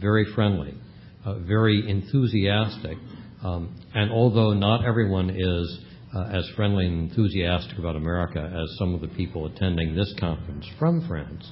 very 0.00 0.24
friendly, 0.34 0.74
uh, 1.24 1.38
very 1.40 1.88
enthusiastic. 1.88 2.96
Um, 3.42 3.76
and 3.94 4.10
although 4.10 4.54
not 4.54 4.84
everyone 4.84 5.30
is 5.30 5.78
uh, 6.14 6.24
as 6.32 6.48
friendly 6.56 6.86
and 6.86 7.10
enthusiastic 7.10 7.78
about 7.78 7.96
America 7.96 8.40
as 8.40 8.78
some 8.78 8.94
of 8.94 9.00
the 9.00 9.08
people 9.08 9.46
attending 9.46 9.94
this 9.94 10.14
conference 10.18 10.66
from 10.78 11.06
France, 11.06 11.50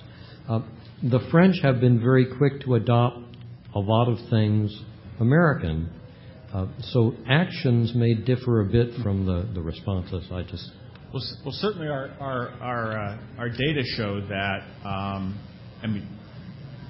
uh, 0.48 0.60
the 1.02 1.20
French 1.30 1.56
have 1.62 1.80
been 1.80 2.00
very 2.00 2.26
quick 2.38 2.62
to 2.62 2.74
adopt 2.74 3.18
a 3.74 3.78
lot 3.78 4.08
of 4.08 4.18
things 4.30 4.74
American. 5.20 5.90
Uh, 6.52 6.66
so 6.92 7.14
actions 7.28 7.94
may 7.94 8.14
differ 8.14 8.60
a 8.60 8.66
bit 8.66 8.88
from 9.02 9.26
the, 9.26 9.48
the 9.54 9.60
responses. 9.60 10.24
I 10.32 10.42
just 10.42 10.70
well, 11.12 11.52
certainly 11.52 11.88
uh, 11.88 13.18
our 13.38 13.48
data 13.48 13.82
showed 13.96 14.28
that. 14.28 14.60
Um, 14.84 15.38
I 15.82 15.86
mean, 15.86 16.08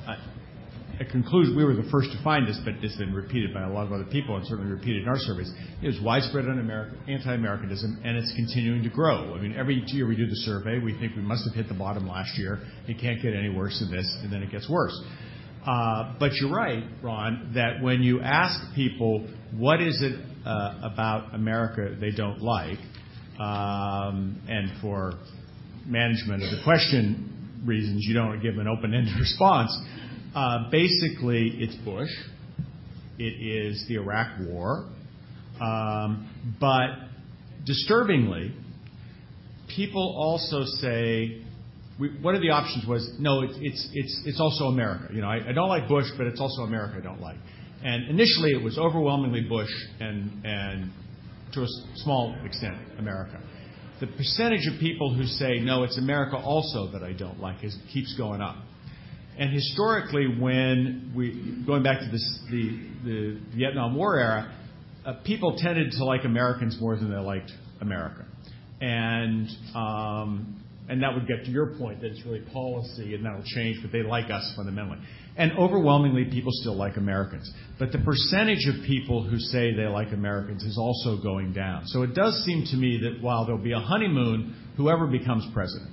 I, 0.07 0.17
at 1.01 1.11
conclusion, 1.11 1.57
we 1.57 1.65
were 1.65 1.75
the 1.75 1.89
first 1.91 2.13
to 2.13 2.23
find 2.23 2.47
this, 2.47 2.61
but 2.65 2.75
it's 2.83 2.97
been 2.97 3.15
repeated 3.15 3.53
by 3.53 3.63
a 3.63 3.73
lot 3.73 3.87
of 3.87 3.93
other 3.93 4.05
people 4.05 4.37
and 4.37 4.47
certainly 4.47 4.71
repeated 4.71 5.03
in 5.03 5.09
our 5.09 5.19
surveys. 5.19 5.51
It 5.83 5.87
was 5.87 5.99
widespread 6.05 6.45
anti-Americanism, 6.45 8.03
and 8.05 8.17
it's 8.17 8.33
continuing 8.37 8.83
to 8.85 8.91
grow. 8.91 9.35
I 9.35 9.41
mean, 9.41 9.57
every 9.57 9.83
year 9.87 10.07
we 10.07 10.15
do 10.15 10.27
the 10.27 10.37
survey, 10.37 10.79
we 10.79 10.97
think 10.99 11.17
we 11.17 11.23
must 11.23 11.45
have 11.47 11.55
hit 11.55 11.69
the 11.69 11.79
bottom 11.79 12.07
last 12.07 12.39
year. 12.39 12.61
It 12.87 13.01
can't 13.01 13.21
get 13.23 13.35
any 13.35 13.49
worse 13.49 13.81
than 13.81 13.91
this, 13.91 14.07
and 14.23 14.33
then 14.33 14.43
it 14.43 14.51
gets 14.53 14.69
worse. 14.69 14.97
Uh, 15.67 16.15
but 16.19 16.33
you're 16.35 16.53
right, 16.53 16.85
Ron, 17.03 17.53
that 17.55 17.83
when 17.83 18.03
you 18.03 18.21
ask 18.21 18.75
people 18.75 19.27
what 19.57 19.81
is 19.81 20.01
it 20.03 20.19
uh, 20.45 20.91
about 20.93 21.35
America 21.35 21.97
they 22.01 22.11
don't 22.11 22.41
like, 22.41 22.79
and 23.39 24.81
for 24.81 25.13
management 25.87 26.43
of 26.43 26.51
the 26.51 26.63
question 26.65 27.29
reasons, 27.65 28.05
you 28.07 28.15
don't 28.15 28.41
give 28.43 28.59
an 28.59 28.69
open-ended 28.69 29.15
response. 29.19 29.77
Uh, 30.35 30.71
basically, 30.71 31.57
it's 31.59 31.75
Bush. 31.85 32.11
It 33.19 33.25
is 33.25 33.85
the 33.89 33.97
Iraq 33.97 34.41
War. 34.41 34.87
Um, 35.61 36.57
but 36.61 36.89
disturbingly, 37.65 38.55
people 39.75 40.15
also 40.17 40.65
say, 40.81 41.43
one 42.21 42.35
of 42.35 42.41
the 42.41 42.51
options 42.51 42.87
was, 42.87 43.15
no, 43.21 43.43
it's 43.45 44.41
also 44.41 44.65
America. 44.65 45.09
I 45.25 45.53
don't 45.53 45.69
like 45.69 45.89
Bush, 45.89 46.07
but 46.17 46.27
it's 46.27 46.41
also 46.41 46.63
America 46.63 46.97
I 46.99 47.03
don't 47.03 47.21
like. 47.21 47.37
And 47.85 48.09
initially, 48.09 48.53
it 48.53 48.63
was 48.63 48.79
overwhelmingly 48.79 49.43
Bush 49.43 49.71
and, 50.01 50.45
to 51.53 51.63
a 51.63 51.69
small 51.97 52.37
extent, 52.45 52.77
America. 52.99 53.41
The 54.01 54.07
percentage 54.09 54.67
of 54.67 54.81
people 54.81 55.15
who 55.15 55.25
say, 55.25 55.61
no, 55.61 55.85
it's 55.85 55.99
America 55.99 56.37
also 56.37 56.91
that 56.93 57.03
I 57.03 57.13
don't 57.13 57.41
like 57.41 57.59
keeps 57.93 58.15
going 58.17 58.41
up. 58.41 58.57
And 59.39 59.53
historically, 59.53 60.27
when 60.39 61.13
we 61.17 61.63
going 61.67 61.83
back 61.83 62.01
to 62.01 62.07
the 62.07 62.19
the 63.05 63.41
Vietnam 63.57 63.95
War 63.95 64.19
era, 64.19 64.55
uh, 65.07 65.15
people 65.25 65.57
tended 65.57 65.93
to 65.93 66.05
like 66.05 66.25
Americans 66.25 66.77
more 66.81 66.97
than 66.97 67.11
they 67.11 67.17
liked 67.17 67.51
America. 67.81 68.27
And 68.81 69.49
um, 69.75 70.63
and 70.89 71.03
that 71.03 71.15
would 71.15 71.27
get 71.27 71.45
to 71.45 71.51
your 71.51 71.75
point 71.77 72.01
that 72.03 72.11
it's 72.11 72.25
really 72.27 72.41
policy 72.53 73.15
and 73.15 73.25
that'll 73.25 73.45
change, 73.45 73.79
but 73.83 73.93
they 73.93 74.03
like 74.03 74.31
us 74.31 74.53
fundamentally. 74.57 74.99
And 75.37 75.53
overwhelmingly, 75.59 76.27
people 76.27 76.53
still 76.53 76.77
like 76.77 76.99
Americans. 76.99 77.51
But 77.79 77.91
the 77.91 77.99
percentage 77.99 78.67
of 78.69 78.85
people 78.87 79.25
who 79.25 79.39
say 79.39 79.75
they 79.75 79.87
like 79.87 80.13
Americans 80.13 80.63
is 80.63 80.77
also 80.77 81.23
going 81.23 81.55
down. 81.55 81.87
So 81.87 82.03
it 82.03 82.15
does 82.15 82.45
seem 82.45 82.67
to 82.71 82.77
me 82.77 83.01
that 83.03 83.23
while 83.23 83.47
there'll 83.47 83.63
be 83.63 83.73
a 83.73 83.81
honeymoon, 83.81 84.55
whoever 84.77 85.07
becomes 85.07 85.47
president, 85.55 85.91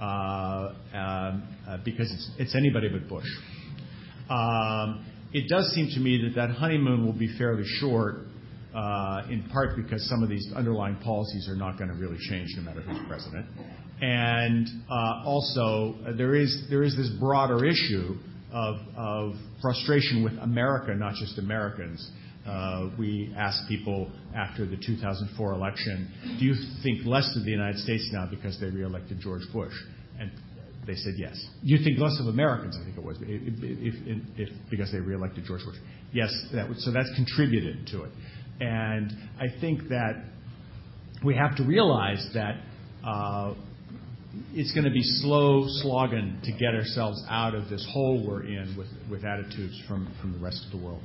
uh, 0.00 0.04
uh, 0.04 0.96
uh, 0.96 1.78
because 1.84 2.10
it's, 2.10 2.30
it's 2.38 2.54
anybody 2.56 2.88
but 2.88 3.08
Bush, 3.08 3.28
um, 4.28 5.06
it 5.32 5.48
does 5.48 5.70
seem 5.72 5.88
to 5.94 6.00
me 6.00 6.22
that 6.22 6.34
that 6.34 6.54
honeymoon 6.54 7.06
will 7.06 7.12
be 7.12 7.32
fairly 7.38 7.64
short 7.80 8.16
uh, 8.74 9.22
in 9.30 9.48
part 9.52 9.76
because 9.76 10.08
some 10.08 10.22
of 10.22 10.28
these 10.28 10.52
underlying 10.56 10.96
policies 10.96 11.48
are 11.48 11.54
not 11.54 11.78
going 11.78 11.88
to 11.88 11.96
really 11.96 12.18
change 12.28 12.48
no 12.56 12.62
matter 12.62 12.80
who's 12.80 12.98
president. 13.06 13.46
And 14.00 14.66
uh, 14.90 15.22
also, 15.24 15.94
uh, 16.06 16.16
there 16.16 16.34
is 16.34 16.66
this 16.70 17.10
broader 17.20 17.64
issue 17.64 18.16
of 18.54 19.34
frustration 19.60 20.22
with 20.22 20.34
America, 20.40 20.94
not 20.94 21.14
just 21.14 21.38
Americans. 21.38 22.10
We 22.98 23.34
asked 23.36 23.68
people 23.68 24.10
after 24.34 24.64
the 24.66 24.76
2004 24.76 25.52
election, 25.52 26.08
"Do 26.38 26.44
you 26.44 26.54
think 26.82 27.04
less 27.04 27.34
of 27.36 27.44
the 27.44 27.50
United 27.50 27.80
States 27.80 28.08
now 28.12 28.26
because 28.26 28.58
they 28.60 28.70
reelected 28.70 29.20
George 29.20 29.42
Bush?" 29.52 29.74
And 30.18 30.30
they 30.86 30.94
said 30.94 31.14
yes. 31.16 31.34
"Do 31.62 31.68
you 31.68 31.78
think 31.82 31.98
less 31.98 32.18
of 32.20 32.26
Americans?" 32.26 32.76
I 32.80 32.84
think 32.84 32.96
it 32.96 33.04
was, 33.04 33.18
because 34.70 34.92
they 34.92 35.00
reelected 35.00 35.44
George 35.44 35.64
Bush. 35.64 35.76
Yes. 36.12 36.30
So 36.78 36.92
that's 36.92 37.12
contributed 37.16 37.86
to 37.88 38.04
it. 38.04 38.12
And 38.60 39.12
I 39.40 39.48
think 39.60 39.88
that 39.88 40.24
we 41.24 41.34
have 41.34 41.56
to 41.56 41.64
realize 41.64 42.28
that 42.34 42.60
uh, 43.02 43.54
it's 44.52 44.72
going 44.72 44.84
to 44.84 44.90
be 44.90 45.02
slow 45.02 45.64
slogging 45.82 46.38
to 46.44 46.52
get 46.52 46.74
ourselves 46.74 47.22
out 47.28 47.54
of 47.54 47.68
this 47.68 47.86
hole 47.92 48.26
we're 48.26 48.44
in 48.44 48.74
with, 48.76 48.88
with 49.10 49.24
attitudes 49.24 49.80
from, 49.88 50.12
from 50.20 50.32
the 50.32 50.38
rest 50.38 50.64
of 50.66 50.78
the 50.78 50.84
world. 50.84 51.02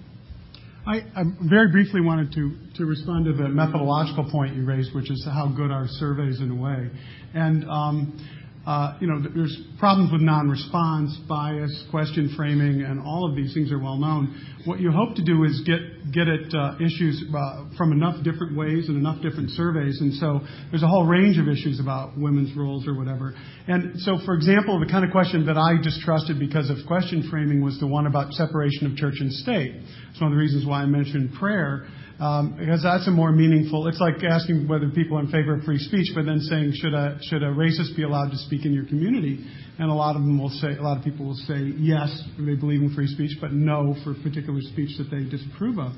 I, 0.85 1.01
I 1.15 1.23
very 1.47 1.71
briefly 1.71 2.01
wanted 2.01 2.31
to, 2.33 2.55
to 2.77 2.85
respond 2.85 3.25
to 3.25 3.33
the 3.33 3.49
methodological 3.49 4.29
point 4.31 4.55
you 4.55 4.65
raised, 4.65 4.95
which 4.95 5.11
is 5.11 5.23
how 5.25 5.47
good 5.55 5.71
are 5.71 5.85
surveys 5.87 6.39
in 6.39 6.51
a 6.51 6.55
way. 6.55 6.89
And 7.33 7.69
um, 7.69 8.38
there's 8.65 9.57
problems 9.79 10.11
with 10.11 10.21
non-response, 10.21 11.17
bias, 11.27 11.85
question 11.89 12.33
framing, 12.35 12.81
and 12.81 12.99
all 12.99 13.27
of 13.29 13.35
these 13.35 13.53
things 13.53 13.71
are 13.71 13.79
well 13.79 13.97
known. 13.97 14.35
What 14.65 14.79
you 14.79 14.91
hope 14.91 15.15
to 15.15 15.23
do 15.23 15.43
is 15.45 15.61
get 15.65 15.79
get 16.11 16.27
at 16.27 16.53
uh, 16.53 16.75
issues 16.77 17.23
uh, 17.33 17.65
from 17.77 17.91
enough 17.91 18.23
different 18.23 18.57
ways 18.57 18.89
and 18.89 18.97
enough 18.97 19.21
different 19.21 19.51
surveys. 19.51 20.01
And 20.01 20.13
so 20.15 20.41
there's 20.69 20.83
a 20.83 20.87
whole 20.87 21.05
range 21.05 21.37
of 21.37 21.47
issues 21.47 21.79
about 21.79 22.17
women's 22.17 22.55
roles 22.55 22.87
or 22.87 22.95
whatever. 22.95 23.33
And 23.67 23.99
so, 24.01 24.17
for 24.25 24.35
example, 24.35 24.79
the 24.79 24.91
kind 24.91 25.05
of 25.05 25.11
question 25.11 25.45
that 25.45 25.57
I 25.57 25.81
distrusted 25.81 26.39
because 26.39 26.69
of 26.69 26.77
question 26.87 27.27
framing 27.29 27.63
was 27.63 27.79
the 27.79 27.87
one 27.87 28.07
about 28.07 28.33
separation 28.33 28.91
of 28.91 28.97
church 28.97 29.15
and 29.19 29.31
state. 29.31 29.81
It's 30.11 30.21
one 30.21 30.31
of 30.31 30.35
the 30.35 30.41
reasons 30.41 30.65
why 30.65 30.81
I 30.81 30.85
mentioned 30.85 31.33
prayer 31.39 31.87
because 32.19 32.83
that's 32.83 33.07
a 33.07 33.11
more 33.11 33.31
meaningful. 33.31 33.87
It's 33.87 34.01
like 34.01 34.21
asking 34.23 34.67
whether 34.67 34.89
people 34.89 35.17
are 35.17 35.21
in 35.21 35.31
favor 35.31 35.55
of 35.55 35.63
free 35.63 35.77
speech, 35.79 36.11
but 36.13 36.25
then 36.25 36.41
saying 36.41 36.73
should 36.75 36.93
a 36.93 37.17
should 37.23 37.43
a 37.43 37.53
racist 37.55 37.95
be 37.95 38.03
allowed 38.03 38.31
to 38.31 38.37
speak 38.37 38.65
in 38.65 38.73
your 38.73 38.85
community? 38.85 39.45
And 39.79 39.89
a 39.89 39.93
lot 39.93 40.17
of 40.17 40.23
them 40.23 40.37
will 40.37 40.49
say, 40.49 40.75
a 40.75 40.81
lot 40.81 40.97
of 40.97 41.03
people 41.05 41.27
will 41.27 41.41
say 41.47 41.71
yes, 41.79 42.11
they 42.37 42.55
believe 42.55 42.81
in 42.81 42.93
free 42.93 43.07
speech, 43.07 43.37
but 43.39 43.53
no 43.53 43.95
for 44.03 44.13
particular 44.15 44.59
speech 44.59 44.97
that 44.97 45.07
they 45.09 45.23
disapprove 45.23 45.79
of. 45.79 45.93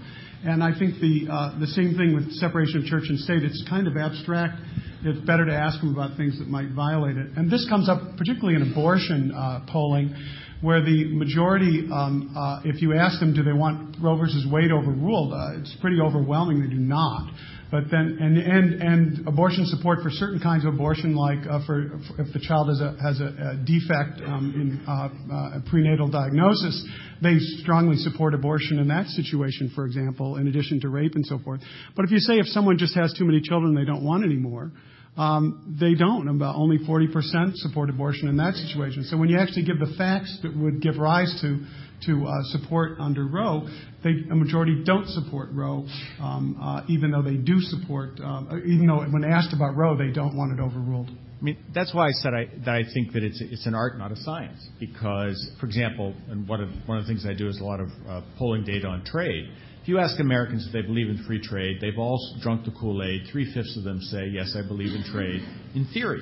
And 0.46 0.64
I 0.64 0.78
think 0.78 1.02
the 1.02 1.26
uh, 1.26 1.60
the 1.60 1.66
same 1.66 1.98
thing 1.98 2.14
with 2.14 2.32
separation 2.34 2.82
of 2.82 2.86
church 2.86 3.10
and 3.10 3.18
state. 3.18 3.42
It's 3.42 3.66
kind 3.68 3.88
of 3.88 3.98
abstract. 3.98 4.62
It's 5.04 5.26
better 5.26 5.48
to 5.48 5.56
ask 5.56 5.82
them 5.82 5.96
about 5.96 6.18
things 6.18 6.38
that 6.38 6.48
might 6.48 6.70
violate 6.78 7.18
it. 7.18 7.34
And 7.36 7.50
this 7.50 7.66
comes 7.68 7.90
up 7.90 7.98
particularly 8.18 8.62
in 8.62 8.72
abortion 8.72 9.34
uh, 9.34 9.66
polling 9.72 10.14
where 10.62 10.82
the 10.82 11.06
majority, 11.14 11.88
um, 11.92 12.34
uh, 12.38 12.62
if 12.64 12.82
you 12.82 12.94
ask 12.94 13.20
them, 13.20 13.34
do 13.34 13.44
they 13.44 13.54
want 13.54 13.98
Roe 14.02 14.16
versus 14.16 14.46
Wade 14.50 14.72
overruled, 14.72 15.34
uh, 15.34 15.60
it's 15.60 15.76
pretty 15.82 16.00
overwhelming 16.00 16.62
they 16.62 16.70
do 16.70 16.80
not. 16.80 17.34
But 17.72 17.86
then, 17.90 18.18
and, 18.20 18.38
and, 18.38 18.82
and 18.82 19.28
abortion 19.28 19.66
support 19.66 20.00
for 20.04 20.10
certain 20.12 20.42
kinds 20.42 20.66
of 20.66 20.74
abortion, 20.74 21.16
like 21.16 21.40
uh, 21.50 21.66
for, 21.66 21.90
for, 22.06 22.22
if 22.22 22.34
the 22.34 22.40
child 22.40 22.68
has 22.68 22.82
a, 22.82 22.98
has 23.02 23.22
a, 23.22 23.32
a 23.32 23.56
defect 23.64 24.20
um, 24.28 24.52
in 24.54 24.84
uh, 24.86 25.08
uh, 25.34 25.60
prenatal 25.70 26.10
diagnosis, 26.10 26.86
they 27.24 27.38
strongly 27.64 27.96
support 27.96 28.34
abortion 28.34 28.78
in 28.78 28.90
that 28.90 29.08
situation, 29.08 29.72
for 29.74 29.86
example, 29.86 30.36
in 30.36 30.50
addition 30.50 30.82
to 30.82 30.90
rape 30.90 31.16
and 31.16 31.26
so 31.26 31.40
forth. 31.40 31.62
But 31.96 32.04
if 32.04 32.12
you 32.12 32.20
say 32.20 32.40
if 32.40 32.48
someone 32.48 32.78
just 32.78 32.94
has 32.96 33.14
too 33.18 33.24
many 33.24 33.40
children 33.40 33.74
they 33.74 33.86
don't 33.86 34.04
want 34.04 34.26
any 34.26 34.34
anymore, 34.34 34.74
um, 35.18 35.78
they 35.80 35.94
don't. 35.94 36.28
About 36.28 36.56
only 36.56 36.78
40% 36.80 37.56
support 37.56 37.90
abortion 37.90 38.28
in 38.28 38.38
that 38.38 38.54
situation. 38.56 39.04
So 39.04 39.18
when 39.18 39.30
you 39.30 39.38
actually 39.40 39.66
give 39.66 39.80
the 39.80 39.94
facts 39.98 40.40
that 40.44 40.56
would 40.56 40.82
give 40.82 40.98
rise 40.98 41.38
to 41.42 41.66
to 42.06 42.26
uh, 42.26 42.32
support 42.46 43.00
under 43.00 43.28
Roe, 43.28 43.68
they, 44.04 44.10
a 44.32 44.36
majority 44.36 44.84
don't 44.84 45.08
support 45.08 45.50
Roe, 45.52 45.86
um, 46.20 46.58
uh, 46.60 46.82
even 46.90 47.12
though 47.12 47.22
they 47.22 47.36
do 47.36 47.60
support, 47.60 48.20
uh, 48.24 48.42
even 48.66 48.88
though 48.88 49.04
when 49.04 49.24
asked 49.24 49.54
about 49.54 49.76
Roe, 49.76 49.96
they 49.96 50.12
don't 50.12 50.36
want 50.36 50.58
it 50.58 50.60
overruled. 50.60 51.10
I 51.10 51.44
mean, 51.44 51.58
that's 51.74 51.94
why 51.94 52.08
I 52.08 52.12
said 52.12 52.34
I, 52.34 52.46
that 52.66 52.76
I 52.76 52.84
think 52.94 53.14
that 53.14 53.24
it's, 53.24 53.42
it's 53.42 53.66
an 53.66 53.74
art, 53.74 53.98
not 53.98 54.12
a 54.12 54.16
science. 54.16 54.68
Because, 54.80 55.52
for 55.60 55.66
example, 55.66 56.14
and 56.30 56.48
one 56.48 56.62
of, 56.62 56.70
one 56.86 57.00
of 57.00 57.06
the 57.06 57.08
things 57.08 57.26
I 57.26 57.34
do 57.34 57.48
is 57.48 57.60
a 57.60 57.64
lot 57.64 57.80
of 57.80 57.90
uh, 58.08 58.22
polling 58.38 58.64
data 58.64 58.88
on 58.88 59.04
trade. 59.04 59.52
If 59.82 59.88
you 59.88 59.98
ask 59.98 60.20
Americans 60.20 60.68
if 60.68 60.74
they 60.74 60.84
believe 60.84 61.10
in 61.10 61.24
free 61.26 61.42
trade, 61.42 61.80
they've 61.82 61.98
all 61.98 62.20
drunk 62.42 62.66
the 62.66 62.72
Kool-Aid. 62.72 63.30
Three-fifths 63.32 63.78
of 63.78 63.84
them 63.84 64.00
say, 64.00 64.28
yes, 64.28 64.56
I 64.56 64.68
believe 64.68 64.94
in 64.94 65.04
trade, 65.12 65.42
in 65.74 65.88
theory. 65.92 66.22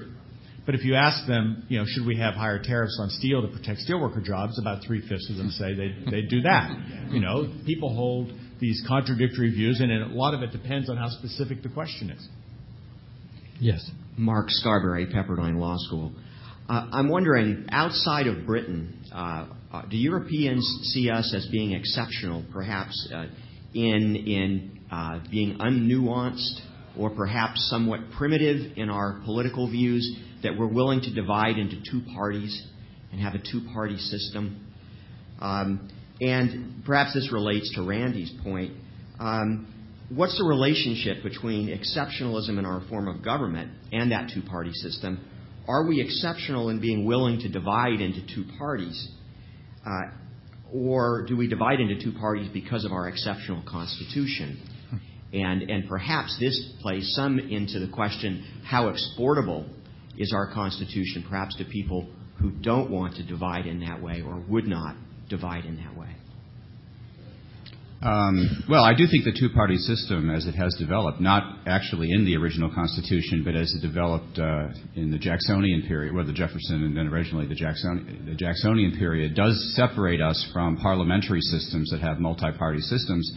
But 0.66 0.76
if 0.76 0.86
you 0.86 0.96
ask 0.96 1.28
them, 1.28 1.66
you 1.68 1.80
know, 1.80 1.86
should 1.86 2.06
we 2.06 2.18
have 2.18 2.36
higher 2.36 2.62
tariffs 2.64 2.98
on 3.02 3.10
steel 3.10 3.42
to 3.42 3.48
protect 3.50 3.82
steelworker 3.90 4.24
jobs, 4.24 4.58
about 4.60 4.84
three-fifths 4.86 5.30
of 5.30 5.36
them 5.36 5.50
say 5.50 5.74
they'd, 5.74 6.06
they'd 6.10 6.30
do 6.30 6.42
that. 6.44 6.72
You 7.10 7.20
know, 7.20 7.52
people 7.66 7.94
hold 7.94 8.32
these 8.62 8.82
contradictory 8.88 9.52
views, 9.52 9.82
and 9.82 9.92
a 9.92 10.08
lot 10.08 10.34
of 10.34 10.42
it 10.42 10.52
depends 10.52 10.90
on 10.90 10.96
how 10.96 11.10
specific 11.10 11.62
the 11.62 11.70
question 11.70 12.12
is. 12.12 12.28
Yes. 13.60 13.90
Mark 14.18 14.46
Scarberry, 14.50 15.08
Pepperdine 15.08 15.58
Law 15.58 15.76
School. 15.80 16.14
Uh, 16.70 16.88
I'm 16.94 17.10
wondering, 17.10 17.66
outside 17.72 18.28
of 18.28 18.46
Britain, 18.46 19.06
uh, 19.14 19.48
uh, 19.74 19.86
do 19.90 19.98
Europeans 19.98 20.64
see 20.94 21.10
us 21.10 21.34
as 21.36 21.48
being 21.52 21.74
exceptional, 21.74 22.44
perhaps 22.54 23.10
uh, 23.14 23.26
in, 23.74 24.16
in 24.16 24.80
uh, 24.92 25.20
being 25.30 25.58
unnuanced 25.58 26.62
or 26.98 27.10
perhaps 27.10 27.70
somewhat 27.70 28.00
primitive 28.18 28.78
in 28.78 28.90
our 28.90 29.22
political 29.26 29.70
views, 29.70 30.18
that 30.44 30.58
we're 30.58 30.68
willing 30.68 31.02
to 31.02 31.14
divide 31.14 31.58
into 31.58 31.78
two 31.90 32.02
parties 32.14 32.66
and 33.12 33.22
have 33.22 33.34
a 33.36 33.40
two 33.40 33.62
party 33.74 33.98
system. 33.98 34.66
Um, 35.40 35.90
and 36.22 36.84
perhaps 36.86 37.14
this 37.14 37.32
relates 37.32 37.74
to 37.76 37.84
Randy's 37.84 38.32
point. 38.44 38.74
Um, 39.20 39.74
what's 40.10 40.38
the 40.38 40.44
relationship 40.44 41.24
between 41.24 41.68
exceptionalism 41.68 42.58
in 42.58 42.66
our 42.66 42.82
form 42.90 43.08
of 43.08 43.24
government 43.24 43.72
and 43.92 44.12
that 44.12 44.32
two 44.34 44.42
party 44.42 44.74
system? 44.74 45.26
Are 45.68 45.86
we 45.86 46.02
exceptional 46.02 46.70
in 46.70 46.82
being 46.82 47.06
willing 47.06 47.40
to 47.42 47.50
divide 47.50 48.02
into 48.02 48.22
two 48.34 48.46
parties? 48.58 49.10
Uh, 49.86 50.12
or 50.74 51.26
do 51.28 51.36
we 51.36 51.48
divide 51.48 51.80
into 51.80 52.02
two 52.04 52.12
parties 52.18 52.50
because 52.54 52.86
of 52.86 52.92
our 52.92 53.08
exceptional 53.08 53.64
Constitution? 53.68 54.60
And, 55.32 55.70
and 55.70 55.88
perhaps 55.88 56.38
this 56.40 56.74
plays 56.82 57.14
some 57.16 57.38
into 57.38 57.80
the 57.80 57.88
question 57.88 58.44
how 58.66 58.90
exportable 58.90 59.66
is 60.18 60.34
our 60.34 60.52
Constitution, 60.52 61.26
perhaps 61.30 61.56
to 61.58 61.66
people 61.66 62.10
who 62.40 62.52
don't 62.52 62.90
want 62.90 63.16
to 63.16 63.24
divide 63.24 63.68
in 63.68 63.82
that 63.82 64.02
way 64.02 64.22
or 64.26 64.44
would 64.50 64.66
not 64.66 64.96
divide 65.30 65.66
in 65.66 65.78
that 65.78 65.96
way. 65.98 66.16
Um, 68.02 68.64
well, 68.70 68.84
I 68.84 68.94
do 68.94 69.08
think 69.12 69.26
the 69.26 69.38
two-party 69.38 69.76
system, 69.78 70.30
as 70.30 70.46
it 70.46 70.56
has 70.56 70.74
developed, 70.80 71.20
not 71.20 71.68
actually 71.68 72.12
in 72.12 72.24
the 72.24 72.38
original 72.38 72.74
Constitution, 72.74 73.44
but 73.44 73.56
as 73.56 73.74
it 73.74 73.86
developed 73.86 74.40
uh, 74.40 74.68
in 74.96 75.12
the 75.12 75.18
Jacksonian 75.18 75.82
period, 75.86 76.16
well, 76.16 76.26
the 76.26 76.32
Jefferson 76.32 76.84
and 76.86 76.96
then 76.96 77.08
originally 77.08 77.46
the, 77.46 77.56
Jackson, 77.56 78.24
the 78.26 78.36
Jacksonian 78.36 78.98
period, 78.98 79.36
does 79.36 79.74
separate 79.76 80.22
us 80.22 80.50
from 80.54 80.78
parliamentary 80.78 81.42
systems 81.42 81.90
that 81.92 82.00
have 82.00 82.20
multi-party 82.20 82.80
systems. 82.80 83.30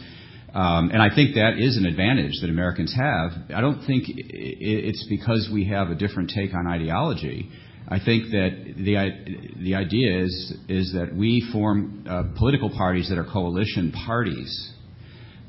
Um, 0.53 0.91
and 0.91 1.01
I 1.01 1.13
think 1.13 1.35
that 1.35 1.55
is 1.59 1.75
an 1.75 1.85
advantage 1.85 2.39
that 2.41 2.49
Americans 2.49 2.95
have. 2.95 3.31
I 3.53 3.59
don't 3.59 3.85
think 3.85 4.05
it's 4.07 5.05
because 5.09 5.49
we 5.51 5.65
have 5.69 5.89
a 5.89 5.95
different 5.95 6.31
take 6.33 6.53
on 6.53 6.67
ideology. 6.67 7.49
I 7.87 7.99
think 8.03 8.31
that 8.31 8.73
the 8.77 9.61
the 9.61 9.75
idea 9.75 10.23
is 10.23 10.53
is 10.69 10.93
that 10.93 11.13
we 11.15 11.47
form 11.51 12.05
uh, 12.09 12.23
political 12.37 12.69
parties 12.69 13.09
that 13.09 13.17
are 13.17 13.25
coalition 13.25 13.91
parties, 13.91 14.73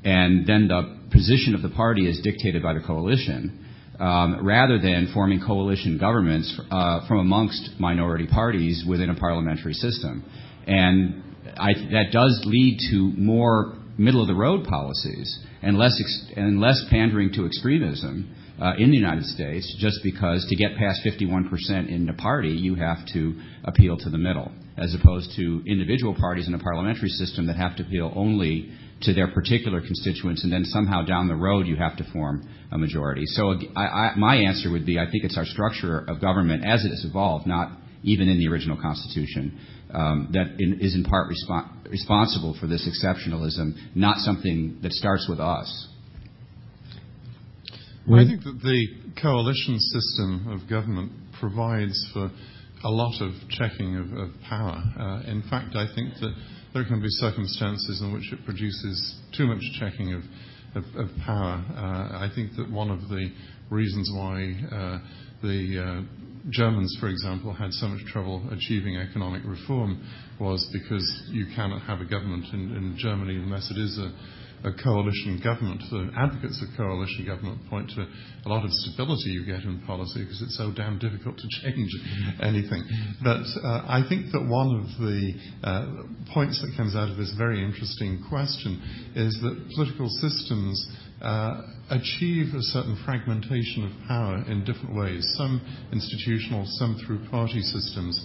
and 0.04 0.46
then 0.46 0.68
the 0.68 0.98
position 1.12 1.54
of 1.54 1.62
the 1.62 1.70
party 1.70 2.08
is 2.08 2.20
dictated 2.22 2.62
by 2.62 2.74
the 2.74 2.80
coalition, 2.80 3.66
um, 4.00 4.44
rather 4.44 4.80
than 4.80 5.10
forming 5.14 5.40
coalition 5.46 5.96
governments 5.98 6.60
uh, 6.70 7.06
from 7.06 7.18
amongst 7.20 7.78
minority 7.78 8.26
parties 8.26 8.84
within 8.88 9.10
a 9.10 9.14
parliamentary 9.14 9.74
system, 9.74 10.24
and 10.66 11.22
that 11.44 12.06
does 12.12 12.42
lead 12.44 12.78
to 12.90 13.12
more 13.16 13.76
middle 13.96 14.20
of 14.20 14.26
the 14.26 14.34
road 14.34 14.66
policies 14.66 15.38
and 15.62 15.78
less 15.78 15.96
ex- 16.00 16.32
and 16.36 16.60
less 16.60 16.84
pandering 16.90 17.32
to 17.32 17.46
extremism 17.46 18.34
in 18.78 18.90
the 18.90 18.96
United 18.96 19.24
States 19.24 19.74
just 19.78 19.98
because 20.02 20.46
to 20.48 20.56
get 20.56 20.76
past 20.76 21.00
51% 21.04 21.88
in 21.88 22.06
the 22.06 22.12
party, 22.14 22.50
you 22.50 22.74
have 22.76 22.98
to 23.12 23.40
appeal 23.64 23.96
to 23.98 24.10
the 24.10 24.18
middle, 24.18 24.50
as 24.76 24.94
opposed 24.94 25.30
to 25.36 25.62
individual 25.66 26.14
parties 26.14 26.48
in 26.48 26.54
a 26.54 26.58
parliamentary 26.58 27.08
system 27.08 27.46
that 27.46 27.56
have 27.56 27.76
to 27.76 27.82
appeal 27.82 28.12
only 28.14 28.70
to 29.02 29.12
their 29.12 29.28
particular 29.28 29.80
constituents, 29.80 30.44
and 30.44 30.52
then 30.52 30.64
somehow 30.64 31.04
down 31.04 31.28
the 31.28 31.34
road 31.34 31.66
you 31.66 31.76
have 31.76 31.96
to 31.96 32.04
form 32.12 32.48
a 32.72 32.78
majority. 32.78 33.24
So 33.26 33.54
I, 33.76 33.82
I, 33.82 34.14
my 34.16 34.36
answer 34.36 34.70
would 34.70 34.86
be 34.86 34.98
I 34.98 35.10
think 35.10 35.24
it's 35.24 35.36
our 35.36 35.44
structure 35.44 36.04
of 36.08 36.20
government 36.20 36.64
as 36.64 36.84
it 36.84 36.90
has 36.90 37.04
evolved, 37.04 37.46
not 37.46 37.78
even 38.02 38.28
in 38.28 38.38
the 38.38 38.48
original 38.48 38.76
Constitution, 38.80 39.58
um, 39.92 40.28
that 40.32 40.56
in, 40.58 40.80
is 40.80 40.94
in 40.94 41.04
part 41.04 41.30
respo- 41.30 41.90
responsible 41.90 42.56
for 42.60 42.66
this 42.66 42.88
exceptionalism, 42.88 43.74
not 43.94 44.18
something 44.18 44.78
that 44.82 44.92
starts 44.92 45.26
with 45.28 45.40
us. 45.40 45.88
I 48.06 48.24
think 48.26 48.44
that 48.44 48.60
the 48.62 48.86
coalition 49.20 49.80
system 49.80 50.46
of 50.52 50.68
government 50.68 51.10
provides 51.40 51.96
for 52.12 52.30
a 52.84 52.90
lot 52.90 53.22
of 53.22 53.32
checking 53.48 53.96
of, 53.96 54.12
of 54.12 54.28
power. 54.46 54.76
Uh, 54.76 55.30
in 55.30 55.42
fact, 55.48 55.74
I 55.74 55.86
think 55.94 56.12
that 56.20 56.34
there 56.74 56.84
can 56.84 57.00
be 57.00 57.08
circumstances 57.08 58.02
in 58.02 58.12
which 58.12 58.30
it 58.30 58.44
produces 58.44 59.20
too 59.34 59.46
much 59.46 59.62
checking 59.80 60.12
of, 60.12 60.20
of, 60.74 60.84
of 60.96 61.16
power. 61.24 61.64
Uh, 61.70 62.18
I 62.20 62.30
think 62.34 62.54
that 62.56 62.70
one 62.70 62.90
of 62.90 63.08
the 63.08 63.32
reasons 63.70 64.10
why 64.14 64.52
uh, 64.70 64.98
the 65.40 66.04
uh, 66.04 66.50
Germans, 66.50 66.94
for 67.00 67.08
example, 67.08 67.54
had 67.54 67.72
so 67.72 67.88
much 67.88 68.04
trouble 68.12 68.46
achieving 68.52 68.98
economic 68.98 69.44
reform 69.46 70.06
was 70.38 70.68
because 70.74 71.22
you 71.30 71.46
cannot 71.56 71.80
have 71.82 72.02
a 72.02 72.04
government 72.04 72.44
in, 72.52 72.76
in 72.76 72.96
Germany 72.98 73.36
unless 73.36 73.70
it 73.70 73.78
is 73.78 73.96
a 73.96 74.12
a 74.64 74.72
coalition 74.82 75.40
government. 75.44 75.82
The 75.90 76.10
advocates 76.16 76.62
of 76.64 76.74
coalition 76.76 77.26
government 77.26 77.68
point 77.68 77.90
to 77.96 78.06
a 78.44 78.48
lot 78.48 78.64
of 78.64 78.70
stability 78.72 79.30
you 79.30 79.44
get 79.44 79.62
in 79.62 79.82
policy 79.86 80.24
because 80.24 80.40
it's 80.40 80.56
so 80.56 80.72
damn 80.72 80.98
difficult 80.98 81.36
to 81.36 81.48
change 81.62 81.90
anything. 82.42 82.82
But 83.22 83.44
uh, 83.62 83.84
I 83.86 84.04
think 84.08 84.32
that 84.32 84.40
one 84.40 84.80
of 84.80 84.86
the 84.98 85.32
uh, 85.62 86.32
points 86.32 86.60
that 86.62 86.72
comes 86.76 86.96
out 86.96 87.10
of 87.10 87.16
this 87.16 87.34
very 87.36 87.62
interesting 87.62 88.24
question 88.28 88.80
is 89.14 89.38
that 89.42 89.54
political 89.76 90.08
systems 90.08 90.80
uh, 91.20 91.60
achieve 91.90 92.54
a 92.54 92.62
certain 92.72 92.96
fragmentation 93.04 93.84
of 93.84 94.08
power 94.08 94.44
in 94.48 94.64
different 94.64 94.96
ways, 94.96 95.24
some 95.36 95.60
institutional, 95.92 96.64
some 96.80 97.00
through 97.06 97.20
party 97.28 97.60
systems. 97.60 98.18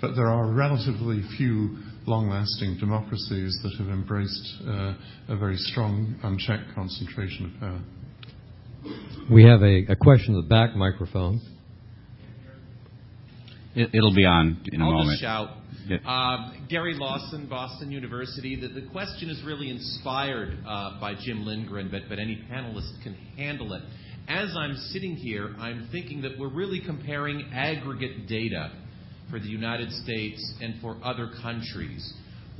But 0.00 0.16
there 0.16 0.28
are 0.28 0.52
relatively 0.52 1.22
few 1.38 1.78
long-lasting 2.06 2.78
democracies 2.78 3.58
that 3.62 3.72
have 3.78 3.88
embraced 3.88 4.54
uh, 4.66 4.94
a 5.28 5.36
very 5.36 5.56
strong, 5.56 6.14
unchecked 6.22 6.74
concentration 6.74 7.46
of 7.46 7.60
power. 7.60 7.80
We 9.30 9.44
have 9.44 9.62
a, 9.62 9.92
a 9.92 9.96
question 9.96 10.34
in 10.34 10.42
the 10.42 10.48
back 10.48 10.76
microphone. 10.76 11.40
It, 13.74 13.90
will 13.92 14.14
be 14.14 14.24
on 14.24 14.62
in 14.66 14.80
a 14.80 14.84
I'll 14.84 14.92
moment. 14.92 15.10
Just 15.10 15.22
shout. 15.22 15.48
Um, 16.06 16.66
Gary 16.68 16.94
Lawson, 16.94 17.46
Boston 17.48 17.90
University. 17.90 18.54
The, 18.54 18.68
the 18.68 18.86
question 18.88 19.28
is 19.28 19.42
really 19.44 19.68
inspired 19.68 20.56
uh, 20.66 21.00
by 21.00 21.14
Jim 21.14 21.44
Lindgren, 21.44 21.88
but, 21.90 22.02
but 22.08 22.18
any 22.18 22.42
panelist 22.50 23.02
can 23.02 23.14
handle 23.36 23.72
it. 23.72 23.82
As 24.28 24.54
I'm 24.56 24.76
sitting 24.92 25.16
here, 25.16 25.54
I'm 25.58 25.88
thinking 25.90 26.22
that 26.22 26.38
we're 26.38 26.52
really 26.52 26.80
comparing 26.80 27.50
aggregate 27.52 28.26
data 28.28 28.70
for 29.30 29.38
the 29.38 29.48
United 29.48 29.90
States 29.90 30.54
and 30.60 30.80
for 30.80 30.96
other 31.02 31.30
countries 31.42 32.12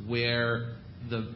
where 0.07 0.77
the 1.11 1.33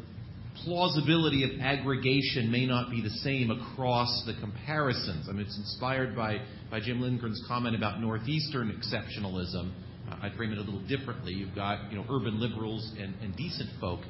plausibility 0.64 1.44
of 1.44 1.60
aggregation 1.60 2.50
may 2.50 2.66
not 2.66 2.90
be 2.90 3.00
the 3.00 3.10
same 3.10 3.50
across 3.50 4.24
the 4.26 4.34
comparisons. 4.40 5.28
I 5.28 5.32
mean, 5.32 5.46
it's 5.46 5.56
inspired 5.56 6.16
by, 6.16 6.38
by 6.70 6.80
Jim 6.80 7.00
Lindgren's 7.00 7.42
comment 7.46 7.76
about 7.76 8.00
Northeastern 8.00 8.70
exceptionalism. 8.70 9.72
Uh, 10.10 10.16
I'd 10.22 10.34
frame 10.34 10.52
it 10.52 10.58
a 10.58 10.62
little 10.62 10.86
differently. 10.88 11.32
You've 11.32 11.54
got, 11.54 11.90
you 11.92 11.98
know, 11.98 12.04
urban 12.10 12.40
liberals 12.40 12.90
and, 12.98 13.14
and 13.22 13.36
decent 13.36 13.70
folk. 13.80 14.00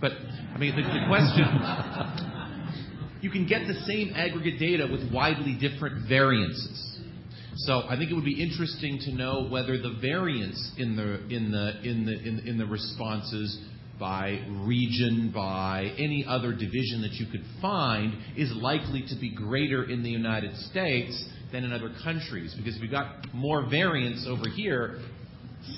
But, 0.00 0.12
I 0.54 0.58
mean, 0.58 0.76
the, 0.76 0.82
the 0.82 1.04
question, 1.08 1.44
you 3.20 3.30
can 3.30 3.46
get 3.46 3.66
the 3.66 3.80
same 3.86 4.12
aggregate 4.14 4.60
data 4.60 4.86
with 4.90 5.12
widely 5.12 5.58
different 5.58 6.08
variances. 6.08 6.95
So 7.58 7.84
I 7.88 7.96
think 7.96 8.10
it 8.10 8.14
would 8.14 8.24
be 8.24 8.42
interesting 8.42 8.98
to 9.06 9.12
know 9.12 9.48
whether 9.48 9.78
the 9.78 9.96
variance 10.00 10.72
in 10.76 10.94
the 10.94 11.24
in 11.34 11.50
the 11.50 11.80
in 11.82 12.04
the 12.04 12.12
in, 12.12 12.42
in 12.46 12.58
the 12.58 12.66
responses 12.66 13.58
by 13.98 14.40
region, 14.66 15.32
by 15.34 15.90
any 15.96 16.24
other 16.28 16.52
division 16.52 17.00
that 17.00 17.12
you 17.12 17.26
could 17.32 17.44
find, 17.62 18.14
is 18.36 18.52
likely 18.52 19.04
to 19.08 19.16
be 19.18 19.30
greater 19.30 19.84
in 19.84 20.02
the 20.02 20.10
United 20.10 20.54
States 20.70 21.24
than 21.50 21.64
in 21.64 21.72
other 21.72 21.94
countries. 22.04 22.54
Because 22.54 22.76
if 22.76 22.82
you've 22.82 22.90
got 22.90 23.32
more 23.32 23.66
variance 23.70 24.26
over 24.28 24.50
here, 24.54 25.00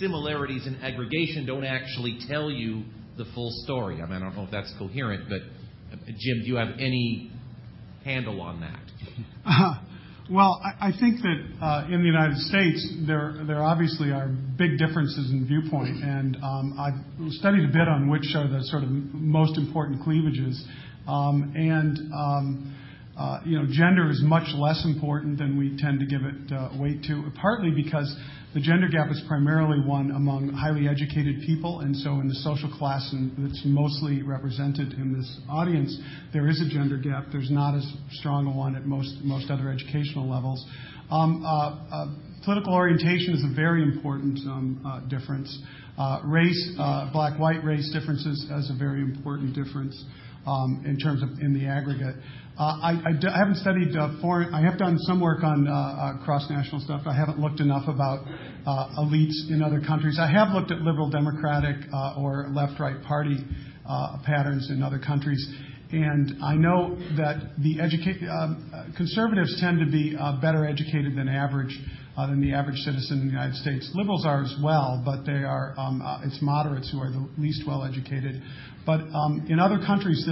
similarities 0.01 0.66
in 0.66 0.74
aggregation 0.76 1.47
don't 1.47 1.64
actually 1.64 2.18
tell 2.29 2.51
you 2.51 2.83
the 3.16 3.24
full 3.37 3.53
story. 3.64 4.03
I 4.03 4.07
mean, 4.07 4.16
I 4.16 4.20
don't 4.20 4.37
know 4.37 4.45
if 4.45 4.51
that's 4.51 4.72
coherent, 4.79 5.29
but 5.29 5.43
uh, 5.93 5.97
Jim, 6.07 6.41
do 6.41 6.47
you 6.47 6.57
have 6.57 6.74
any 6.81 7.31
handle 8.05 8.41
on 8.41 8.61
that? 8.61 9.79
Well, 10.31 10.61
I, 10.62 10.91
think 10.93 11.22
that 11.22 11.41
uh, 11.62 11.87
in 11.91 12.03
the 12.03 12.07
United 12.07 12.37
States, 12.37 12.87
there 13.07 13.43
there 13.47 13.64
obviously 13.64 14.11
are 14.11 14.29
big 14.29 14.76
differences 14.76 15.31
in 15.31 15.47
viewpoint, 15.47 16.05
and 16.05 16.37
um, 16.37 16.76
I've 16.79 17.33
studied 17.33 17.64
a 17.64 17.72
bit 17.72 17.89
on 17.89 18.11
which 18.11 18.35
are 18.37 18.47
the 18.47 18.62
sort 18.64 18.83
of 18.83 18.91
most 18.91 19.57
important 19.57 20.03
cleavages, 20.03 20.62
um, 21.07 21.53
and. 21.57 22.12
Um, 22.12 22.74
uh, 23.18 23.41
you 23.45 23.59
know, 23.59 23.66
gender 23.68 24.09
is 24.09 24.22
much 24.22 24.47
less 24.55 24.85
important 24.85 25.39
than 25.39 25.59
we 25.59 25.76
tend 25.76 25.99
to 25.99 26.07
give 26.07 26.20
it 26.22 26.53
uh, 26.53 26.68
weight 26.79 27.03
to, 27.03 27.29
partly 27.35 27.72
because 27.72 28.07
the 28.59 28.64
gender 28.64 28.88
gap 28.88 29.09
is 29.12 29.22
primarily 29.28 29.78
one 29.86 30.11
among 30.11 30.48
highly 30.48 30.88
educated 30.88 31.42
people, 31.46 31.78
and 31.78 31.94
so 31.94 32.18
in 32.18 32.26
the 32.26 32.34
social 32.42 32.68
class 32.68 33.14
that's 33.38 33.62
mostly 33.64 34.22
represented 34.22 34.94
in 34.94 35.14
this 35.14 35.40
audience, 35.48 35.96
there 36.32 36.48
is 36.48 36.61
a 36.61 36.68
gender 36.68 36.98
gap. 36.98 37.26
There's 37.30 37.52
not 37.52 37.76
as 37.76 37.86
strong 38.18 38.48
a 38.48 38.51
one 38.51 38.74
at 38.74 38.85
most 38.85 39.22
most 39.22 39.48
other 39.48 39.70
educational 39.70 40.28
levels. 40.28 40.59
Um, 41.09 41.47
uh, 41.47 41.48
uh, 41.48 42.06
political 42.44 42.74
orientation 42.74 43.35
is 43.35 43.44
a 43.47 43.55
very 43.55 43.85
important 43.85 44.40
um, 44.48 44.82
uh, 44.85 45.06
difference. 45.06 45.56
Uh, 45.97 46.22
race, 46.24 46.74
uh, 46.80 47.12
black-white 47.12 47.62
race 47.62 47.89
differences 47.93 48.51
as 48.51 48.70
a 48.70 48.74
very 48.76 49.02
important 49.02 49.55
difference 49.55 49.94
um, 50.48 50.82
in 50.85 50.98
terms 50.98 51.22
of 51.22 51.28
in 51.39 51.55
the 51.55 51.66
aggregate. 51.66 52.16
Uh, 52.59 52.76
I, 52.82 53.12
haven't 53.39 53.59
studied 53.59 53.97
uh, 53.97 54.20
foreign. 54.20 54.52
I 54.52 54.60
have 54.62 54.80
done 54.80 54.98
some 55.02 55.20
work 55.20 55.44
on 55.44 55.68
uh, 55.68 56.24
cross-national 56.24 56.80
stuff. 56.80 57.02
I 57.06 57.14
haven't 57.14 57.39
looked 57.39 57.60
enough 57.60 57.86
about 57.86 58.26
elites 58.98 59.48
in 59.48 59.62
other 59.64 59.80
countries. 59.80 60.18
I 60.20 60.28
have 60.28 60.48
looked 60.48 60.72
at 60.72 60.78
liberal 60.78 61.09
democratic 61.09 61.76
or 62.18 62.48
left-right 62.51 63.05
party 63.05 63.36
patterns 64.24 64.70
in 64.70 64.82
other 64.82 64.98
countries, 64.98 65.39
and 65.93 66.43
I 66.43 66.56
know 66.56 66.97
that 67.16 67.55
the 67.62 67.78
um, 68.28 68.93
conservatives 68.97 69.60
tend 69.60 69.78
to 69.78 69.86
be 69.86 70.16
better 70.43 70.66
educated 70.66 71.16
than 71.16 71.28
average. 71.28 71.78
Than 72.16 72.40
the 72.40 72.52
average 72.52 72.78
citizen 72.78 73.20
in 73.20 73.26
the 73.28 73.32
United 73.32 73.55
States. 73.55 73.89
Liberals 73.94 74.26
are 74.26 74.43
as 74.43 74.52
well, 74.60 75.01
but 75.05 75.24
they 75.24 75.44
are 75.44 75.72
um, 75.78 76.02
it's 76.24 76.43
moderates 76.43 76.90
who 76.90 76.98
are 76.98 77.12
the 77.12 77.28
least 77.39 77.62
well 77.64 77.85
educated. 77.85 78.43
But 78.43 78.43
um, 78.43 78.77
in 79.48 79.59
other 79.60 79.78
countries, 79.85 80.27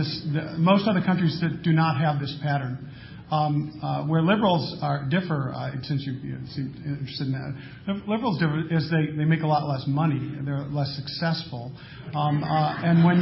most 0.57 0.89
other 0.89 1.03
countries 1.03 1.39
that 1.43 1.63
do 1.63 1.73
not 1.73 2.01
have 2.01 2.21
this 2.21 2.35
pattern, 2.43 2.91
um, 3.31 3.81
uh, 3.83 4.05
where 4.07 4.23
liberals 4.23 4.73
differ, 5.11 5.53
uh, 5.53 5.73
since 5.83 6.07
you, 6.07 6.15
seem 6.55 6.73
interested 6.87 7.27
in 7.27 7.33
that, 7.33 8.09
liberals 8.09 8.39
differ 8.39 8.63
is 8.71 8.89
they, 8.91 9.25
make 9.25 9.43
a 9.43 9.47
lot 9.47 9.67
less 9.69 9.83
money. 9.89 10.39
They're 10.45 10.65
less 10.71 10.95
successful. 10.95 11.73
Um, 12.15 12.45
uh, 12.45 12.87
and 12.87 13.05
when 13.05 13.21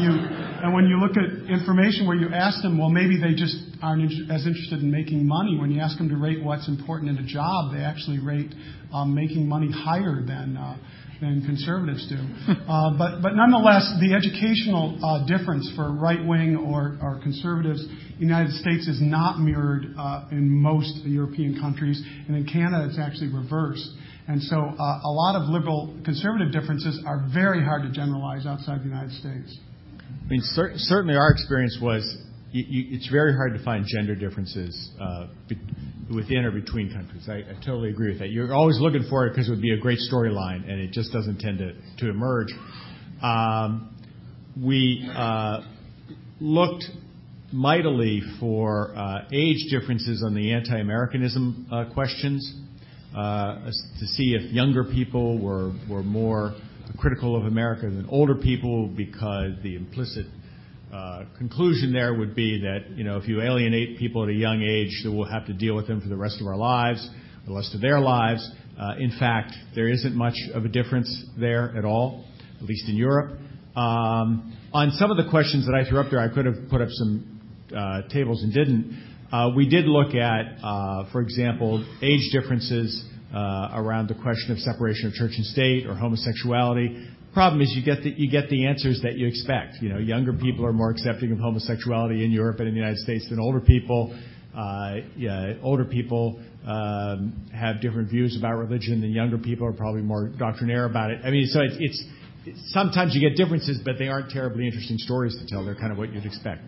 you 0.86 1.00
look 1.00 1.16
at 1.16 1.50
information 1.50 2.06
where 2.06 2.16
you 2.16 2.28
ask 2.28 2.60
them, 2.62 2.78
well, 2.78 2.90
maybe 2.90 3.18
they 3.18 3.34
just 3.34 3.56
aren't 3.82 4.04
as 4.30 4.46
interested 4.46 4.80
in 4.80 4.90
making 4.90 5.26
money. 5.26 5.58
When 5.58 5.70
you 5.70 5.80
ask 5.80 5.96
them 5.96 6.10
to 6.10 6.16
rate 6.16 6.44
what's 6.44 6.68
important 6.68 7.10
in 7.10 7.24
a 7.24 7.26
job, 7.26 7.72
they 7.72 7.80
actually 7.80 8.18
rate 8.18 8.54
um, 8.92 9.14
making 9.14 9.48
money 9.48 9.70
higher 9.72 10.22
than. 10.24 10.58
Than 11.20 11.42
conservatives 11.46 12.08
do. 12.08 12.18
Uh, 12.64 12.96
but, 12.96 13.20
but 13.20 13.32
nonetheless, 13.34 13.84
the 14.00 14.14
educational 14.14 14.98
uh, 15.04 15.26
difference 15.26 15.70
for 15.76 15.92
right 15.92 16.24
wing 16.24 16.56
or, 16.56 16.96
or 17.02 17.20
conservatives 17.22 17.84
in 17.84 18.16
the 18.20 18.24
United 18.24 18.52
States 18.52 18.88
is 18.88 19.00
not 19.00 19.38
mirrored 19.38 19.94
uh, 19.98 20.24
in 20.30 20.48
most 20.48 21.04
European 21.04 21.60
countries, 21.60 22.02
and 22.26 22.36
in 22.36 22.46
Canada 22.46 22.86
it's 22.88 22.98
actually 22.98 23.28
reversed. 23.28 23.86
And 24.28 24.42
so 24.42 24.56
uh, 24.56 25.00
a 25.04 25.12
lot 25.12 25.36
of 25.36 25.48
liberal 25.48 25.94
conservative 26.04 26.52
differences 26.52 27.02
are 27.06 27.28
very 27.32 27.62
hard 27.62 27.82
to 27.82 27.92
generalize 27.92 28.46
outside 28.46 28.80
the 28.80 28.88
United 28.88 29.12
States. 29.12 29.58
I 30.08 30.28
mean, 30.28 30.40
cer- 30.42 30.72
certainly 30.76 31.16
our 31.16 31.30
experience 31.30 31.78
was 31.80 32.16
it's 32.54 33.08
very 33.10 33.34
hard 33.34 33.52
to 33.54 33.62
find 33.62 33.84
gender 33.86 34.14
differences 34.14 34.90
uh, 35.00 35.26
be- 35.48 35.58
within 36.12 36.44
or 36.44 36.50
between 36.50 36.92
countries. 36.92 37.28
I, 37.28 37.38
I, 37.38 37.54
totally 37.64 37.90
agree 37.90 38.10
with 38.10 38.18
that. 38.18 38.30
You're 38.30 38.54
always 38.54 38.78
looking 38.80 39.04
for 39.08 39.26
it 39.26 39.30
because 39.30 39.48
it 39.48 39.52
would 39.52 39.62
be 39.62 39.72
a 39.72 39.78
great 39.78 39.98
storyline, 40.12 40.68
and 40.68 40.80
it 40.80 40.92
just 40.92 41.12
doesn't 41.12 41.38
tend 41.38 41.58
to, 41.58 41.72
to 41.98 42.10
emerge. 42.10 42.48
Um, 43.22 43.96
we 44.60 45.08
uh, 45.14 45.62
looked 46.40 46.84
mightily 47.52 48.22
for 48.40 48.94
uh, 48.96 49.26
age 49.32 49.70
differences 49.70 50.22
on 50.26 50.34
the 50.34 50.52
anti 50.52 50.78
Americanism 50.78 51.66
uh, 51.70 51.84
questions 51.94 52.54
uh, 53.16 53.70
to 54.00 54.06
see 54.06 54.34
if 54.34 54.52
younger 54.52 54.84
people 54.84 55.38
were, 55.38 55.72
were 55.88 56.02
more 56.02 56.54
critical 56.98 57.36
of 57.36 57.44
America 57.44 57.82
than 57.82 58.06
older 58.08 58.34
people 58.34 58.88
because 58.88 59.52
the 59.62 59.76
implicit 59.76 60.26
conclusion 61.38 61.92
there 61.92 62.14
would 62.14 62.34
be 62.34 62.60
that, 62.60 62.90
you 62.96 63.04
know, 63.04 63.16
if 63.16 63.26
you 63.28 63.40
alienate 63.42 63.98
people 63.98 64.22
at 64.22 64.28
a 64.28 64.34
young 64.34 64.62
age, 64.62 65.02
that 65.04 65.10
we'll 65.10 65.24
have 65.24 65.46
to 65.46 65.52
deal 65.52 65.74
with 65.74 65.86
them 65.86 66.00
for 66.00 66.08
the 66.08 66.16
rest 66.16 66.40
of 66.40 66.46
our 66.46 66.56
lives, 66.56 67.08
the 67.46 67.54
rest 67.54 67.74
of 67.74 67.80
their 67.80 68.00
lives. 68.00 68.48
Uh, 68.78 68.94
in 68.98 69.10
fact, 69.18 69.52
there 69.74 69.88
isn't 69.88 70.14
much 70.14 70.34
of 70.52 70.64
a 70.64 70.68
difference 70.68 71.26
there 71.38 71.76
at 71.76 71.84
all, 71.84 72.24
at 72.60 72.64
least 72.64 72.88
in 72.88 72.96
Europe. 72.96 73.38
Um, 73.76 74.56
on 74.72 74.90
some 74.92 75.10
of 75.10 75.16
the 75.16 75.28
questions 75.30 75.66
that 75.66 75.74
I 75.74 75.88
threw 75.88 76.00
up 76.00 76.10
there, 76.10 76.20
I 76.20 76.28
could 76.28 76.46
have 76.46 76.68
put 76.70 76.80
up 76.80 76.88
some 76.90 77.40
uh, 77.76 78.02
tables 78.08 78.42
and 78.42 78.52
didn't. 78.52 79.02
Uh, 79.32 79.50
we 79.56 79.68
did 79.68 79.86
look 79.86 80.14
at, 80.14 80.58
uh, 80.62 81.10
for 81.10 81.20
example, 81.20 81.84
age 82.02 82.30
differences 82.32 83.04
uh, 83.34 83.70
around 83.74 84.08
the 84.08 84.14
question 84.14 84.52
of 84.52 84.58
separation 84.58 85.08
of 85.08 85.12
church 85.14 85.32
and 85.36 85.46
state 85.46 85.86
or 85.86 85.94
homosexuality. 85.94 87.08
Problem 87.34 87.60
is, 87.60 87.74
you 87.74 87.84
get 87.84 88.04
the 88.04 88.10
you 88.10 88.30
get 88.30 88.48
the 88.48 88.66
answers 88.66 89.00
that 89.02 89.16
you 89.16 89.26
expect. 89.26 89.82
You 89.82 89.88
know, 89.88 89.98
younger 89.98 90.32
people 90.32 90.64
are 90.64 90.72
more 90.72 90.90
accepting 90.90 91.32
of 91.32 91.38
homosexuality 91.38 92.24
in 92.24 92.30
Europe 92.30 92.60
and 92.60 92.68
in 92.68 92.74
the 92.74 92.80
United 92.80 92.98
States 92.98 93.28
than 93.28 93.40
older 93.40 93.60
people. 93.60 94.16
Uh, 94.56 94.98
yeah, 95.16 95.54
older 95.60 95.84
people 95.84 96.40
um, 96.64 97.48
have 97.52 97.80
different 97.80 98.08
views 98.08 98.36
about 98.38 98.54
religion 98.54 99.00
than 99.00 99.10
younger 99.10 99.36
people 99.36 99.66
are 99.66 99.72
probably 99.72 100.00
more 100.00 100.28
doctrinaire 100.28 100.84
about 100.84 101.10
it. 101.10 101.20
I 101.24 101.30
mean, 101.30 101.46
so 101.46 101.60
it's, 101.60 101.74
it's, 101.80 102.04
sometimes 102.72 103.16
you 103.16 103.28
get 103.28 103.36
differences, 103.36 103.80
but 103.84 103.98
they 103.98 104.06
aren't 104.06 104.30
terribly 104.30 104.66
interesting 104.66 104.96
stories 104.98 105.36
to 105.40 105.46
tell. 105.46 105.64
They're 105.64 105.74
kind 105.74 105.90
of 105.90 105.98
what 105.98 106.12
you'd 106.12 106.24
expect. 106.24 106.62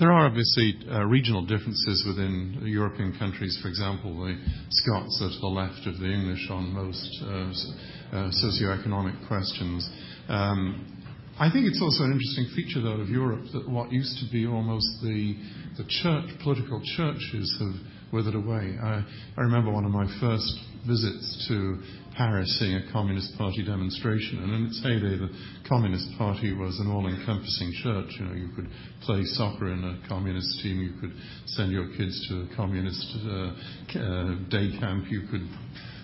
There 0.00 0.10
are 0.10 0.26
obviously 0.26 0.74
uh, 0.90 1.04
regional 1.04 1.46
differences 1.46 2.04
within 2.06 2.60
European 2.64 3.16
countries. 3.16 3.56
For 3.62 3.68
example, 3.68 4.26
the 4.26 4.36
Scots 4.70 5.22
are 5.22 5.30
to 5.30 5.38
the 5.38 5.46
left 5.46 5.86
of 5.86 6.00
the 6.00 6.10
English 6.10 6.50
on 6.50 6.72
most 6.74 7.22
uh, 7.22 7.52
socioeconomic 8.12 9.26
questions. 9.26 9.88
Um, 10.28 11.02
I 11.40 11.50
think 11.50 11.66
it's 11.66 11.80
also 11.80 12.04
an 12.04 12.12
interesting 12.12 12.52
feature, 12.54 12.82
though, 12.82 13.00
of 13.00 13.08
Europe 13.08 13.44
that 13.52 13.68
what 13.68 13.90
used 13.90 14.18
to 14.20 14.30
be 14.30 14.46
almost 14.46 14.86
the, 15.02 15.34
the 15.78 15.84
church, 15.88 16.28
political 16.44 16.80
churches 16.96 17.56
have 17.58 18.12
withered 18.12 18.34
away. 18.34 18.76
I, 18.76 19.02
remember 19.38 19.72
one 19.72 19.86
of 19.86 19.90
my 19.90 20.06
first 20.20 20.52
visits 20.86 21.46
to 21.48 21.80
Paris 22.16 22.58
seeing 22.58 22.76
a 22.76 22.92
Communist 22.92 23.32
Party 23.38 23.64
demonstration. 23.64 24.42
And 24.42 24.52
in 24.52 24.66
its 24.66 24.82
heyday, 24.82 25.16
the 25.16 25.30
Communist 25.66 26.06
Party 26.18 26.52
was 26.52 26.78
an 26.80 26.90
all-encompassing 26.90 27.72
church. 27.82 28.12
You 28.20 28.24
know, 28.26 28.34
you 28.34 28.48
could 28.54 28.68
play 29.00 29.24
soccer 29.24 29.72
in 29.72 29.82
a 29.82 30.08
communist 30.08 30.60
team, 30.62 30.80
you 30.82 31.00
could 31.00 31.16
send 31.46 31.72
your 31.72 31.88
kids 31.96 32.28
to 32.28 32.42
a 32.42 32.56
communist 32.56 33.06
uh, 33.24 33.98
uh, 33.98 34.34
day 34.50 34.68
camp, 34.78 35.06
you 35.08 35.22
could 35.30 35.48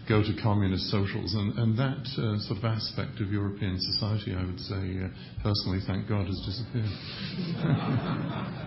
go 0.09 0.23
to 0.23 0.33
communist 0.43 0.91
socials, 0.91 1.35
and, 1.35 1.77
that 1.77 2.01
uh, 2.17 2.39
sort 2.49 2.59
of 2.59 2.65
aspect 2.65 3.21
of 3.21 3.31
European 3.31 3.77
society, 3.79 4.35
I 4.35 4.45
would 4.45 4.59
say, 4.59 5.05
uh, 5.05 5.09
personally, 5.43 5.81
thank 5.87 6.09
God, 6.09 6.27
has 6.27 6.41
disappeared. 6.47 6.89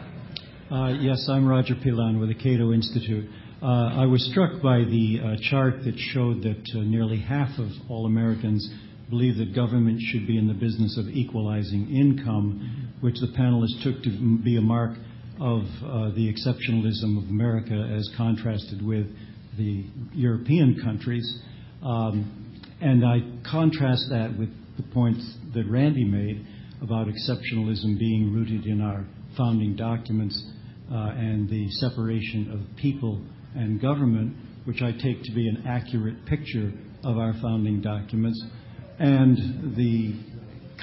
Uh, 0.72 0.88
yes, 1.02 1.28
I'm 1.30 1.46
Roger 1.46 1.76
Pilon 1.76 2.18
with 2.18 2.30
the 2.30 2.34
Cato 2.34 2.72
Institute. 2.72 3.30
I 3.62 4.06
was 4.06 4.26
struck 4.32 4.62
by 4.62 4.86
the 4.86 5.38
chart 5.50 5.84
that 5.84 5.96
showed 6.14 6.44
that 6.44 6.64
nearly 6.76 7.20
half 7.20 7.50
of 7.60 7.68
all 7.90 8.06
Americans 8.06 8.74
believe 9.10 9.36
that 9.36 9.54
government 9.54 10.00
should 10.00 10.26
be 10.26 10.38
in 10.38 10.48
the 10.48 10.54
business 10.54 10.98
of 10.98 11.10
equalizing 11.10 11.94
income, 11.94 12.94
which 13.02 13.16
the 13.20 13.28
panelists 13.38 13.84
took 13.84 14.02
to 14.04 14.40
be 14.46 14.56
a 14.56 14.62
mark 14.62 14.92
of 15.42 15.64
the 16.16 16.32
exceptionalism 16.32 17.22
of 17.22 17.30
America 17.30 17.94
as 17.94 18.10
contrasted 18.16 18.82
with 18.82 19.08
the 19.58 19.86
European 20.14 20.80
countries. 20.84 21.40
Um, 21.84 22.60
and 22.82 23.06
I 23.06 23.20
contrast 23.50 24.06
that 24.10 24.36
with 24.38 24.50
the 24.78 24.84
points 24.94 25.36
that 25.54 25.66
Randy 25.70 26.06
made 26.06 26.46
about 26.82 27.08
exceptionalism 27.08 28.00
being 28.00 28.34
rooted 28.34 28.66
in 28.66 28.82
our 28.82 29.06
founding 29.38 29.76
documents 29.76 30.42
and 30.90 31.50
the 31.50 31.70
separation 31.72 32.52
of 32.52 32.78
people 32.78 33.22
and 33.56 33.82
government, 33.82 34.36
which 34.66 34.82
I 34.82 34.92
take 34.92 35.24
to 35.24 35.32
be 35.34 35.48
an 35.48 35.64
accurate 35.68 36.26
picture 36.26 36.72
of 37.04 37.18
our 37.18 37.34
founding 37.42 37.82
documents. 37.82 38.44
And 39.00 39.76
the 39.76 40.20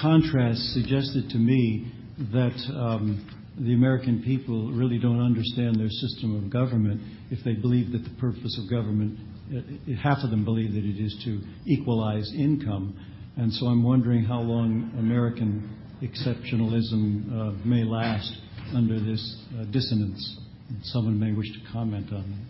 contrast 0.01 0.59
suggested 0.73 1.29
to 1.29 1.37
me 1.37 1.91
that 2.33 2.57
um, 2.75 3.25
the 3.59 3.73
American 3.73 4.23
people 4.23 4.71
really 4.71 4.97
don't 4.99 5.21
understand 5.21 5.79
their 5.79 5.89
system 5.89 6.35
of 6.35 6.51
government 6.51 7.01
if 7.29 7.43
they 7.43 7.53
believe 7.53 7.91
that 7.91 8.03
the 8.03 8.15
purpose 8.19 8.59
of 8.61 8.69
government, 8.69 9.19
uh, 9.55 9.95
half 10.01 10.19
of 10.23 10.29
them 10.29 10.45
believe 10.45 10.73
that 10.73 10.85
it 10.85 11.03
is 11.03 11.15
to 11.25 11.41
equalize 11.65 12.31
income. 12.37 12.97
And 13.37 13.51
so 13.53 13.67
I'm 13.67 13.83
wondering 13.83 14.23
how 14.23 14.39
long 14.39 14.91
American 14.97 15.75
exceptionalism 16.01 17.31
uh, 17.31 17.67
may 17.67 17.83
last 17.83 18.33
under 18.73 18.99
this 18.99 19.43
uh, 19.57 19.65
dissonance. 19.65 20.39
Someone 20.83 21.19
may 21.19 21.33
wish 21.33 21.47
to 21.47 21.59
comment 21.73 22.13
on 22.13 22.45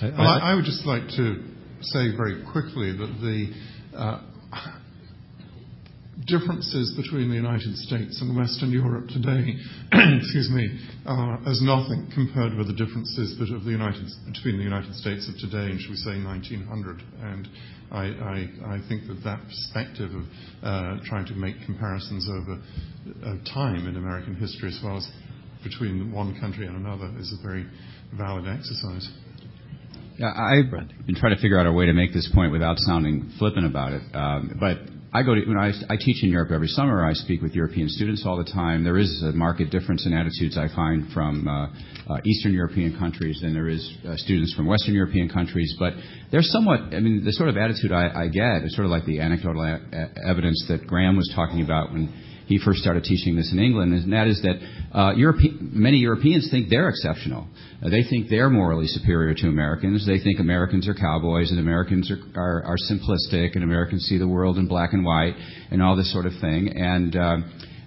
that. 0.00 0.12
Well, 0.18 0.26
I, 0.26 0.52
I 0.52 0.54
would 0.54 0.64
just 0.64 0.84
like 0.84 1.06
to 1.16 1.44
say 1.82 2.16
very 2.16 2.42
quickly 2.50 2.90
that 2.90 3.18
the 3.20 3.96
uh, 3.96 4.20
differences 6.26 6.94
between 6.96 7.28
the 7.28 7.34
United 7.34 7.76
States 7.76 8.20
and 8.20 8.36
Western 8.36 8.70
Europe 8.70 9.08
today, 9.08 9.56
excuse 9.92 10.50
me, 10.50 10.78
are 11.06 11.40
as 11.46 11.60
nothing 11.62 12.10
compared 12.14 12.54
with 12.54 12.66
the 12.68 12.74
differences 12.74 13.38
of 13.40 13.64
the 13.64 13.70
United, 13.70 14.06
between 14.26 14.58
the 14.58 14.64
United 14.64 14.94
States 14.94 15.28
of 15.28 15.34
today 15.38 15.70
and, 15.70 15.80
shall 15.80 15.90
we 15.90 15.96
say, 15.96 16.22
1900. 16.22 17.02
And 17.20 17.48
I, 17.90 18.04
I, 18.04 18.76
I 18.76 18.80
think 18.88 19.06
that 19.08 19.20
that 19.24 19.40
perspective 19.44 20.10
of 20.14 20.24
uh, 20.62 21.02
trying 21.04 21.26
to 21.26 21.34
make 21.34 21.56
comparisons 21.64 22.28
over 22.30 22.60
uh, 23.24 23.52
time 23.52 23.86
in 23.88 23.96
American 23.96 24.34
history 24.36 24.68
as 24.68 24.80
well 24.82 24.98
as 24.98 25.08
between 25.62 26.12
one 26.12 26.38
country 26.40 26.66
and 26.66 26.76
another 26.76 27.12
is 27.18 27.34
a 27.38 27.42
very 27.46 27.66
valid 28.16 28.46
exercise. 28.46 29.08
Yeah, 30.18 30.28
I've 30.28 30.70
been 31.06 31.14
trying 31.16 31.34
to 31.34 31.40
figure 31.40 31.58
out 31.58 31.66
a 31.66 31.72
way 31.72 31.86
to 31.86 31.92
make 31.92 32.12
this 32.12 32.30
point 32.34 32.52
without 32.52 32.78
sounding 32.78 33.32
flippant 33.38 33.66
about 33.66 33.92
it. 33.92 34.02
Um, 34.14 34.56
but 34.60 34.78
I 35.14 35.22
go 35.22 35.34
to 35.34 35.44
when 35.46 35.58
I, 35.58 35.72
teach 35.96 36.24
in 36.24 36.30
Europe 36.30 36.50
every 36.52 36.68
summer. 36.68 37.04
I 37.04 37.12
speak 37.12 37.42
with 37.42 37.52
European 37.52 37.86
students 37.90 38.24
all 38.24 38.38
the 38.38 38.50
time. 38.50 38.82
There 38.82 38.96
is 38.96 39.22
a 39.22 39.32
marked 39.32 39.68
difference 39.70 40.06
in 40.06 40.14
attitudes 40.14 40.56
I 40.56 40.74
find 40.74 41.12
from 41.12 41.46
uh, 41.46 41.66
uh, 42.08 42.20
Eastern 42.24 42.54
European 42.54 42.98
countries 42.98 43.38
than 43.42 43.52
there 43.52 43.68
is 43.68 43.92
uh, 44.08 44.16
students 44.16 44.54
from 44.54 44.64
Western 44.64 44.94
European 44.94 45.28
countries. 45.28 45.76
But 45.78 45.92
they're 46.30 46.40
somewhat. 46.40 46.94
I 46.94 47.00
mean, 47.00 47.26
the 47.26 47.32
sort 47.32 47.50
of 47.50 47.58
attitude 47.58 47.92
I, 47.92 48.22
I 48.22 48.28
get 48.28 48.64
is 48.64 48.74
sort 48.74 48.86
of 48.86 48.90
like 48.90 49.04
the 49.04 49.20
anecdotal 49.20 49.62
a- 49.62 50.08
evidence 50.26 50.64
that 50.68 50.86
Graham 50.86 51.18
was 51.18 51.30
talking 51.36 51.60
about 51.60 51.92
when 51.92 52.08
he 52.52 52.60
first 52.62 52.80
started 52.80 53.02
teaching 53.04 53.34
this 53.34 53.50
in 53.50 53.58
England, 53.58 53.94
and 53.94 54.12
that 54.12 54.26
is 54.26 54.42
that 54.42 54.56
uh, 54.92 55.12
Europe- 55.16 55.40
many 55.60 55.96
Europeans 55.96 56.48
think 56.50 56.68
they're 56.68 56.90
exceptional. 56.90 57.48
Uh, 57.82 57.88
they 57.88 58.04
think 58.04 58.28
they're 58.28 58.50
morally 58.50 58.86
superior 58.86 59.34
to 59.34 59.48
Americans. 59.48 60.06
They 60.06 60.18
think 60.18 60.38
Americans 60.38 60.86
are 60.86 60.94
cowboys 60.94 61.50
and 61.50 61.58
Americans 61.58 62.10
are, 62.10 62.20
are, 62.38 62.62
are 62.64 62.76
simplistic 62.90 63.54
and 63.54 63.64
Americans 63.64 64.04
see 64.04 64.18
the 64.18 64.28
world 64.28 64.58
in 64.58 64.68
black 64.68 64.92
and 64.92 65.02
white 65.02 65.34
and 65.70 65.82
all 65.82 65.96
this 65.96 66.12
sort 66.12 66.26
of 66.26 66.32
thing. 66.42 66.76
And 66.76 67.16
uh, 67.16 67.36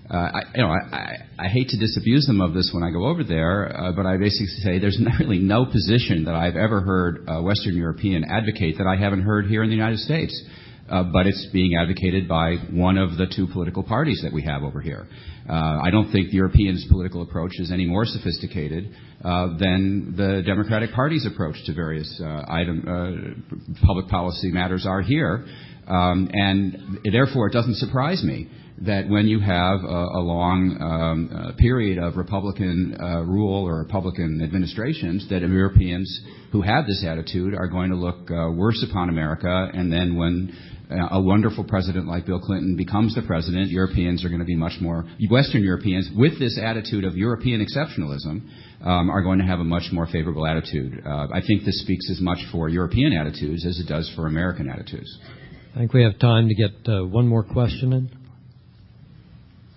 uh, 0.09 0.17
I, 0.17 0.41
you 0.55 0.61
know, 0.63 0.69
I, 0.69 1.17
I 1.37 1.47
hate 1.47 1.69
to 1.69 1.77
disabuse 1.77 2.25
them 2.25 2.41
of 2.41 2.55
this 2.55 2.71
when 2.73 2.83
I 2.83 2.89
go 2.89 3.05
over 3.05 3.23
there, 3.23 3.69
uh, 3.69 3.91
but 3.91 4.07
I 4.07 4.17
basically 4.17 4.47
say 4.63 4.79
there's 4.79 4.99
really 5.19 5.39
no 5.39 5.65
position 5.67 6.25
that 6.25 6.33
I've 6.33 6.55
ever 6.55 6.81
heard 6.81 7.25
a 7.27 7.43
Western 7.43 7.75
European 7.75 8.23
advocate 8.23 8.79
that 8.79 8.87
I 8.87 8.95
haven't 8.95 9.21
heard 9.21 9.45
here 9.45 9.61
in 9.61 9.69
the 9.69 9.75
United 9.75 9.99
States. 9.99 10.33
Uh, 10.43 10.64
but 10.87 11.27
it's 11.27 11.47
being 11.51 11.75
advocated 11.75 12.27
by 12.27 12.55
one 12.71 12.97
of 12.97 13.17
the 13.17 13.27
two 13.35 13.47
political 13.47 13.83
parties 13.83 14.21
that 14.23 14.33
we 14.33 14.43
have 14.43 14.63
over 14.63 14.81
here. 14.81 15.07
Uh, 15.47 15.79
I 15.83 15.91
don't 15.91 16.11
think 16.11 16.29
the 16.31 16.37
Europeans' 16.37 16.85
political 16.89 17.21
approach 17.21 17.51
is 17.59 17.71
any 17.71 17.85
more 17.85 18.05
sophisticated 18.05 18.89
uh, 19.23 19.57
than 19.59 20.15
the 20.17 20.41
Democratic 20.45 20.91
Party's 20.91 21.27
approach 21.27 21.55
to 21.65 21.73
various 21.73 22.19
uh, 22.23 22.45
item, 22.47 22.83
uh, 22.87 23.85
public 23.85 24.07
policy 24.07 24.51
matters 24.51 24.85
are 24.87 25.01
here. 25.01 25.45
Um, 25.87 26.29
and 26.33 26.99
therefore, 27.11 27.47
it 27.47 27.53
doesn't 27.53 27.75
surprise 27.75 28.23
me 28.23 28.49
that 28.81 29.07
when 29.07 29.27
you 29.27 29.39
have 29.39 29.81
a, 29.83 30.03
a 30.17 30.21
long 30.21 30.77
um, 30.81 31.29
uh, 31.31 31.51
period 31.57 31.97
of 31.97 32.17
Republican 32.17 32.97
uh, 32.99 33.21
rule 33.21 33.65
or 33.65 33.79
Republican 33.79 34.41
administrations, 34.43 35.29
that 35.29 35.41
Europeans 35.41 36.21
who 36.51 36.61
have 36.61 36.85
this 36.85 37.05
attitude 37.07 37.53
are 37.53 37.67
going 37.67 37.91
to 37.91 37.95
look 37.95 38.29
uh, 38.31 38.51
worse 38.51 38.83
upon 38.89 39.09
America, 39.09 39.69
and 39.73 39.91
then 39.91 40.17
when 40.17 40.53
a 40.89 41.21
wonderful 41.21 41.63
president 41.63 42.07
like 42.07 42.25
Bill 42.25 42.39
Clinton 42.39 42.75
becomes 42.75 43.15
the 43.15 43.21
president, 43.21 43.69
Europeans 43.69 44.23
are 44.23 44.29
going 44.29 44.39
to 44.39 44.45
be 44.45 44.55
much 44.55 44.79
more, 44.79 45.05
Western 45.29 45.63
Europeans, 45.63 46.09
with 46.15 46.39
this 46.39 46.59
attitude 46.61 47.03
of 47.03 47.15
European 47.15 47.65
exceptionalism, 47.65 48.41
um, 48.81 49.09
are 49.09 49.21
going 49.21 49.39
to 49.39 49.45
have 49.45 49.59
a 49.59 49.63
much 49.63 49.91
more 49.91 50.07
favorable 50.07 50.45
attitude. 50.45 51.01
Uh, 51.05 51.27
I 51.33 51.41
think 51.45 51.65
this 51.65 51.81
speaks 51.81 52.09
as 52.11 52.21
much 52.21 52.39
for 52.51 52.69
European 52.69 53.13
attitudes 53.13 53.65
as 53.65 53.79
it 53.79 53.87
does 53.87 54.11
for 54.15 54.27
American 54.27 54.69
attitudes. 54.69 55.17
I 55.73 55.79
think 55.79 55.93
we 55.93 56.03
have 56.03 56.19
time 56.19 56.47
to 56.47 56.55
get 56.55 56.71
uh, 56.87 57.05
one 57.05 57.27
more 57.27 57.43
question 57.43 57.93
in. 57.93 58.09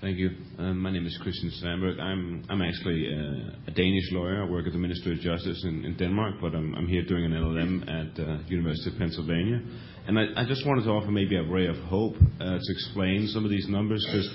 Thank 0.01 0.19
you. 0.19 0.31
Um, 0.59 0.79
my 0.79 0.93
name 0.93 1.07
is 1.07 1.19
Christian 1.21 1.51
Sandberg. 1.61 1.99
I'm, 1.99 2.45
I'm 2.49 2.63
actually 2.63 3.09
uh, 3.13 3.51
a 3.67 3.73
Danish 3.73 4.13
lawyer. 4.13 4.45
I 4.45 4.49
work 4.49 4.65
at 4.69 4.73
the 4.73 4.79
Ministry 4.79 5.15
of 5.15 5.19
Justice 5.19 5.65
in, 5.65 5.85
in 5.85 5.97
Denmark, 5.97 6.37
but 6.41 6.55
I'm, 6.55 6.73
I'm, 6.77 6.87
here 6.87 7.03
doing 7.03 7.25
an 7.25 7.33
LLM 7.33 7.83
at 7.83 8.21
uh, 8.21 8.39
University 8.47 8.93
of 8.93 8.99
Pennsylvania. 8.99 9.61
And 10.09 10.19
I, 10.19 10.47
just 10.47 10.67
wanted 10.67 10.85
to 10.85 10.91
offer 10.91 11.11
maybe 11.11 11.37
a 11.37 11.43
ray 11.43 11.67
of 11.67 11.77
hope 11.77 12.15
uh, 12.41 12.57
to 12.57 12.73
explain 12.73 13.29
some 13.29 13.45
of 13.45 13.51
these 13.51 13.69
numbers 13.69 14.03
because 14.07 14.27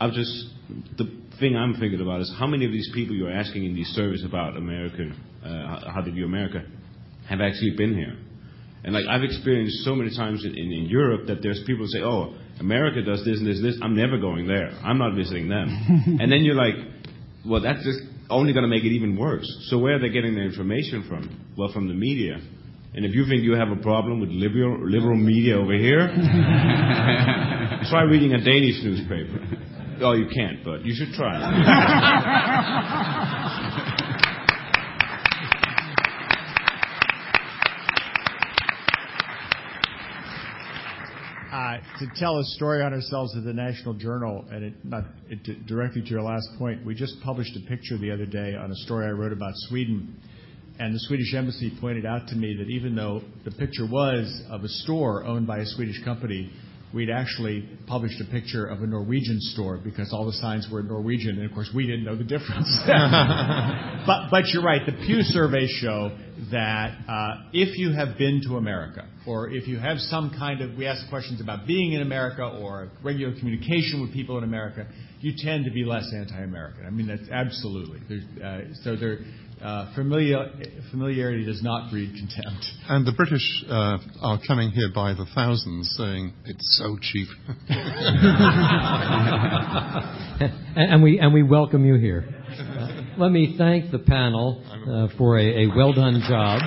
I've 0.00 0.12
just 0.12 0.30
the 0.96 1.10
thing 1.40 1.56
I'm 1.56 1.74
thinking 1.74 2.00
about 2.00 2.20
is 2.20 2.32
how 2.38 2.46
many 2.46 2.64
of 2.64 2.70
these 2.70 2.88
people 2.94 3.16
you're 3.16 3.32
asking 3.32 3.64
in 3.64 3.74
these 3.74 3.88
surveys 3.88 4.24
about 4.24 4.56
American, 4.56 5.20
uh, 5.44 5.90
how 5.90 6.00
they 6.00 6.12
view 6.12 6.26
America, 6.26 6.64
have 7.28 7.40
actually 7.40 7.74
been 7.76 7.96
here. 7.96 8.16
And 8.84 8.94
like 8.94 9.04
I've 9.10 9.24
experienced 9.24 9.78
so 9.84 9.96
many 9.96 10.14
times 10.14 10.44
in, 10.44 10.54
Europe 10.88 11.26
that 11.26 11.42
there's 11.42 11.60
people 11.66 11.86
who 11.86 11.90
say, 11.90 12.02
"Oh, 12.02 12.36
America 12.60 13.02
does 13.02 13.24
this 13.24 13.38
and 13.38 13.46
this 13.48 13.56
and 13.56 13.66
this. 13.66 13.80
I'm 13.82 13.96
never 13.96 14.18
going 14.18 14.46
there. 14.46 14.70
I'm 14.84 14.98
not 14.98 15.16
visiting 15.16 15.48
them." 15.48 15.66
and 16.20 16.30
then 16.30 16.44
you're 16.44 16.54
like, 16.54 16.74
"Well, 17.44 17.62
that's 17.62 17.82
just 17.82 17.98
only 18.30 18.52
going 18.52 18.62
to 18.62 18.68
make 18.68 18.84
it 18.84 18.94
even 18.94 19.16
worse." 19.16 19.48
So 19.70 19.78
where 19.78 19.96
are 19.96 19.98
they 19.98 20.10
getting 20.10 20.36
their 20.36 20.44
information 20.44 21.04
from? 21.08 21.52
Well, 21.58 21.72
from 21.72 21.88
the 21.88 21.94
media. 21.94 22.38
And 22.94 23.04
if 23.04 23.14
you 23.14 23.26
think 23.28 23.42
you 23.42 23.52
have 23.52 23.68
a 23.70 23.76
problem 23.76 24.20
with 24.20 24.30
liberal, 24.30 24.88
liberal 24.88 25.16
media 25.16 25.56
over 25.58 25.74
here, 25.74 26.08
try 27.90 28.02
reading 28.02 28.32
a 28.32 28.38
Danish 28.42 28.82
newspaper. 28.82 29.38
Oh, 30.00 30.12
you 30.12 30.26
can't, 30.34 30.64
but 30.64 30.84
you 30.84 30.94
should 30.94 31.14
try. 31.14 31.36
Uh, 41.50 41.78
to 41.98 42.06
tell 42.16 42.38
a 42.38 42.44
story 42.44 42.82
on 42.82 42.92
ourselves 42.92 43.34
at 43.34 43.44
the 43.44 43.52
National 43.52 43.94
Journal, 43.94 44.44
and 44.50 44.64
it, 44.64 44.74
not 44.84 45.04
it, 45.30 45.66
directly 45.66 46.02
to 46.02 46.08
your 46.08 46.20
last 46.20 46.46
point, 46.58 46.84
we 46.84 46.94
just 46.94 47.14
published 47.22 47.56
a 47.56 47.66
picture 47.66 47.96
the 47.96 48.10
other 48.10 48.26
day 48.26 48.54
on 48.54 48.70
a 48.70 48.74
story 48.74 49.06
I 49.06 49.10
wrote 49.10 49.32
about 49.32 49.52
Sweden. 49.68 50.20
And 50.78 50.94
the 50.94 51.00
Swedish 51.00 51.34
embassy 51.34 51.72
pointed 51.80 52.04
out 52.04 52.28
to 52.28 52.36
me 52.36 52.56
that 52.58 52.68
even 52.68 52.94
though 52.94 53.22
the 53.44 53.50
picture 53.50 53.86
was 53.86 54.42
of 54.50 54.62
a 54.62 54.68
store 54.68 55.24
owned 55.24 55.46
by 55.46 55.58
a 55.58 55.66
Swedish 55.66 56.02
company, 56.04 56.50
we'd 56.92 57.10
actually 57.10 57.68
published 57.86 58.20
a 58.20 58.30
picture 58.30 58.66
of 58.66 58.82
a 58.82 58.86
Norwegian 58.86 59.38
store 59.40 59.78
because 59.82 60.12
all 60.12 60.26
the 60.26 60.32
signs 60.34 60.68
were 60.70 60.82
Norwegian, 60.82 61.38
and 61.38 61.44
of 61.44 61.52
course 61.52 61.70
we 61.74 61.86
didn't 61.86 62.04
know 62.04 62.16
the 62.16 62.24
difference. 62.24 62.68
but, 62.86 64.28
but 64.30 64.46
you're 64.48 64.62
right. 64.62 64.82
The 64.84 64.92
Pew 64.92 65.22
surveys 65.22 65.70
show 65.80 66.16
that 66.50 66.96
uh, 67.08 67.48
if 67.52 67.76
you 67.78 67.92
have 67.92 68.18
been 68.18 68.40
to 68.48 68.56
America, 68.56 69.08
or 69.26 69.50
if 69.50 69.66
you 69.66 69.78
have 69.78 69.98
some 69.98 70.30
kind 70.30 70.60
of, 70.60 70.76
we 70.76 70.86
ask 70.86 71.08
questions 71.08 71.40
about 71.40 71.66
being 71.66 71.92
in 71.92 72.02
America 72.02 72.42
or 72.42 72.90
regular 73.02 73.36
communication 73.38 74.00
with 74.00 74.12
people 74.12 74.38
in 74.38 74.44
America, 74.44 74.86
you 75.20 75.32
tend 75.36 75.64
to 75.64 75.70
be 75.70 75.84
less 75.84 76.10
anti-American. 76.14 76.86
I 76.86 76.90
mean, 76.90 77.08
that's 77.08 77.28
absolutely. 77.30 78.00
Uh, 78.42 78.60
so 78.84 78.96
there 78.96 79.18
uh, 79.62 79.94
familiar, 79.94 80.50
familiarity 80.90 81.44
does 81.44 81.62
not 81.62 81.90
breed 81.90 82.10
contempt. 82.10 82.66
And 82.88 83.06
the 83.06 83.12
British 83.12 83.64
uh, 83.68 83.98
are 84.20 84.38
coming 84.46 84.70
here 84.70 84.90
by 84.94 85.14
the 85.14 85.26
thousands 85.34 85.94
saying 85.96 86.34
it's 86.44 86.78
so 86.78 86.98
cheap. 87.00 87.28
and, 90.76 90.92
and, 90.92 91.02
we, 91.02 91.18
and 91.18 91.32
we 91.32 91.42
welcome 91.42 91.86
you 91.86 91.94
here. 91.94 92.28
Uh, 92.58 93.02
let 93.18 93.32
me 93.32 93.54
thank 93.56 93.90
the 93.90 93.98
panel 93.98 94.62
uh, 94.88 95.08
for 95.16 95.38
a, 95.38 95.64
a 95.64 95.68
well 95.74 95.92
done 95.94 96.22
job. 96.28 96.60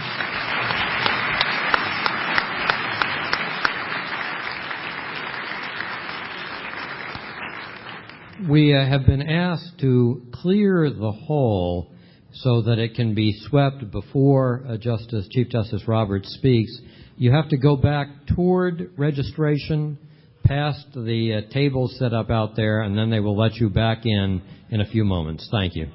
We 8.50 8.76
uh, 8.76 8.84
have 8.84 9.06
been 9.06 9.22
asked 9.22 9.80
to 9.82 10.24
clear 10.34 10.90
the 10.90 11.12
hall 11.12 11.92
so 12.34 12.62
that 12.64 12.80
it 12.80 12.96
can 12.96 13.16
be 13.16 13.34
swept 13.48 13.92
before 13.92 14.64
uh, 14.68 14.78
Justice, 14.78 15.28
Chief 15.32 15.50
Justice 15.50 15.84
Roberts 15.88 16.30
speaks, 16.36 16.80
you 17.18 17.32
have 17.32 17.50
to 17.50 17.58
go 17.58 17.76
back 17.76 18.08
toward 18.36 18.92
registration, 18.98 19.98
past 20.44 20.86
the 20.94 21.44
uh, 21.44 21.54
table 21.54 21.90
set 21.94 22.14
up 22.14 22.30
out 22.30 22.56
there, 22.56 22.82
and 22.82 22.98
then 22.98 23.10
they 23.10 23.20
will 23.20 23.38
let 23.38 23.56
you 23.56 23.70
back 23.70 24.06
in 24.06 24.42
in 24.70 24.82
a 24.82 24.86
few 24.86 25.04
moments. 25.04 25.48
Thank 25.52 25.76
you. 25.76 25.88